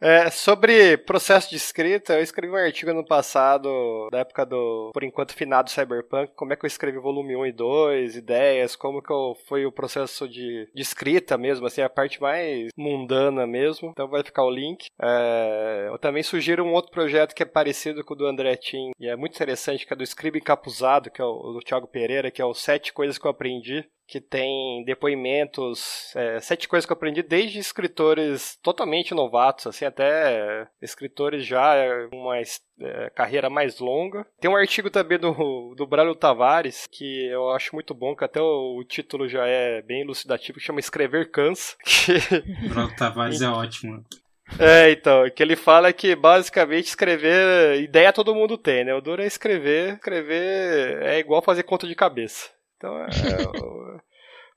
É, 0.00 0.30
sobre 0.30 0.96
processo 0.96 1.50
de 1.50 1.56
escrita, 1.56 2.14
eu 2.14 2.22
escrevi 2.22 2.52
um 2.52 2.56
artigo 2.56 2.94
no 2.94 3.04
passado, 3.04 4.08
da 4.10 4.20
época 4.20 4.46
do, 4.46 4.90
por 4.94 5.04
enquanto, 5.04 5.34
finado 5.34 5.70
Cyberpunk, 5.70 6.32
como 6.34 6.54
é 6.54 6.56
que 6.56 6.64
eu 6.64 6.68
escrevi 6.68 6.98
volume 6.98 7.36
1 7.36 7.46
e 7.46 7.52
2, 7.52 8.16
ideias, 8.16 8.74
como 8.74 9.02
que 9.02 9.12
eu, 9.12 9.36
foi 9.46 9.66
o 9.66 9.72
processo 9.72 10.26
de, 10.26 10.70
de 10.74 10.80
escrita 10.80 11.36
mesmo, 11.36 11.66
assim, 11.66 11.82
a 11.82 11.90
parte 11.90 12.18
mais 12.20 12.70
mundana 12.78 13.46
mesmo, 13.46 13.90
então 13.90 14.08
vai 14.08 14.24
ficar 14.24 14.42
o 14.44 14.50
link. 14.50 14.86
É, 15.00 15.88
eu 15.88 15.98
também 15.98 16.22
sugiro 16.22 16.64
um 16.64 16.72
outro 16.72 16.90
projeto 16.90 17.34
que 17.34 17.42
é 17.42 17.46
parecido 17.46 18.02
com 18.02 18.14
o 18.14 18.16
do 18.16 18.26
André 18.26 18.56
Tim, 18.56 18.92
e 18.98 19.06
é 19.06 19.14
muito 19.14 19.34
interessante, 19.34 19.86
que 19.86 19.92
é 19.92 19.96
do 19.96 20.06
Scribe 20.06 20.38
Encapuzado, 20.38 21.10
que 21.10 21.20
é 21.20 21.24
o 21.24 21.52
do 21.52 21.60
Thiago 21.60 21.86
Pereira, 21.86 22.30
que 22.30 22.40
é 22.40 22.44
o 22.44 22.54
Sete 22.54 22.90
Coisas 22.90 23.18
que 23.18 23.26
eu 23.26 23.30
Aprendi, 23.30 23.86
que 24.10 24.20
tem 24.20 24.82
depoimentos, 24.84 26.12
é, 26.16 26.40
sete 26.40 26.66
coisas 26.66 26.84
que 26.84 26.92
eu 26.92 26.96
aprendi 26.96 27.22
desde 27.22 27.60
escritores 27.60 28.58
totalmente 28.60 29.14
novatos, 29.14 29.68
assim, 29.68 29.84
até 29.84 30.66
escritores 30.82 31.46
já 31.46 31.74
uma 32.12 32.36
é, 32.36 33.10
carreira 33.14 33.48
mais 33.48 33.78
longa. 33.78 34.26
Tem 34.40 34.50
um 34.50 34.56
artigo 34.56 34.90
também 34.90 35.16
do, 35.16 35.76
do 35.76 35.86
Braulio 35.86 36.16
Tavares, 36.16 36.88
que 36.90 37.26
eu 37.26 37.50
acho 37.50 37.72
muito 37.72 37.94
bom, 37.94 38.16
que 38.16 38.24
até 38.24 38.42
o, 38.42 38.78
o 38.80 38.84
título 38.84 39.28
já 39.28 39.46
é 39.46 39.80
bem 39.80 40.00
elucidativo, 40.00 40.58
que 40.58 40.64
chama 40.64 40.80
Escrever 40.80 41.30
Cansa. 41.30 41.76
Que... 41.84 42.68
Braulio 42.68 42.96
Tavares 42.96 43.40
é 43.40 43.48
ótimo. 43.48 44.04
É, 44.58 44.90
então, 44.90 45.24
o 45.24 45.30
que 45.30 45.42
ele 45.42 45.54
fala 45.54 45.88
é 45.88 45.92
que 45.92 46.16
basicamente 46.16 46.86
escrever, 46.86 47.80
ideia 47.80 48.12
todo 48.12 48.34
mundo 48.34 48.58
tem, 48.58 48.84
né? 48.84 48.92
O 48.92 49.00
duro 49.00 49.22
é 49.22 49.26
escrever, 49.26 49.94
escrever 49.94 51.00
é 51.02 51.20
igual 51.20 51.40
fazer 51.40 51.62
conta 51.62 51.86
de 51.86 51.94
cabeça. 51.94 52.48
Então, 52.80 52.98
é, 52.98 53.06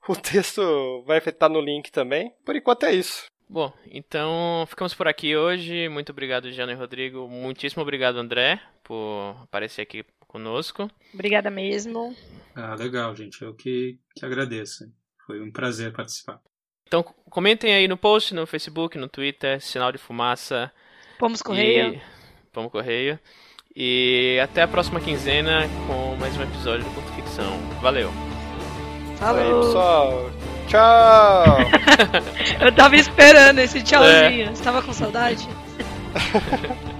o, 0.08 0.16
texto 0.16 1.02
vai 1.06 1.18
estar 1.18 1.48
no 1.48 1.60
link 1.60 1.90
também. 1.90 2.32
Por 2.44 2.56
enquanto 2.56 2.84
é 2.84 2.94
isso. 2.94 3.26
Bom, 3.48 3.72
então 3.90 4.64
ficamos 4.68 4.94
por 4.94 5.06
aqui 5.06 5.36
hoje. 5.36 5.88
Muito 5.88 6.10
obrigado, 6.10 6.50
Jana 6.50 6.72
e 6.72 6.76
Rodrigo. 6.76 7.28
Muitíssimo 7.28 7.82
obrigado, 7.82 8.16
André, 8.18 8.60
por 8.82 9.36
aparecer 9.42 9.82
aqui 9.82 10.04
conosco. 10.26 10.90
Obrigada 11.12 11.50
mesmo. 11.50 12.14
Ah, 12.54 12.74
legal, 12.74 13.14
gente. 13.14 13.42
Eu 13.42 13.54
que, 13.54 13.98
que 14.16 14.24
agradeço. 14.24 14.90
Foi 15.26 15.40
um 15.40 15.50
prazer 15.50 15.92
participar. 15.92 16.40
Então 16.86 17.02
comentem 17.30 17.74
aí 17.74 17.88
no 17.88 17.96
post, 17.96 18.34
no 18.34 18.46
Facebook, 18.46 18.98
no 18.98 19.08
Twitter, 19.08 19.60
sinal 19.60 19.92
de 19.92 19.98
fumaça. 19.98 20.72
Pomos 21.18 21.42
Correio. 21.42 21.94
E... 21.94 22.02
Pomos 22.52 22.70
Correio. 22.70 23.18
E 23.74 24.38
até 24.42 24.62
a 24.62 24.68
próxima 24.68 25.00
quinzena 25.00 25.62
com 25.86 26.14
mais 26.16 26.36
um 26.36 26.42
episódio 26.42 26.84
do 26.84 26.94
Curto 26.94 27.12
Ficção. 27.14 27.58
Valeu! 27.80 28.23
Falou! 29.24 29.40
Aí, 29.40 29.66
pessoal! 29.66 30.30
Tchau! 30.68 31.56
Eu 32.60 32.72
tava 32.74 32.96
esperando 32.96 33.58
esse 33.58 33.82
tchauzinho. 33.82 34.48
É. 34.48 34.54
Você 34.54 34.62
tava 34.62 34.82
com 34.82 34.92
saudade? 34.92 35.48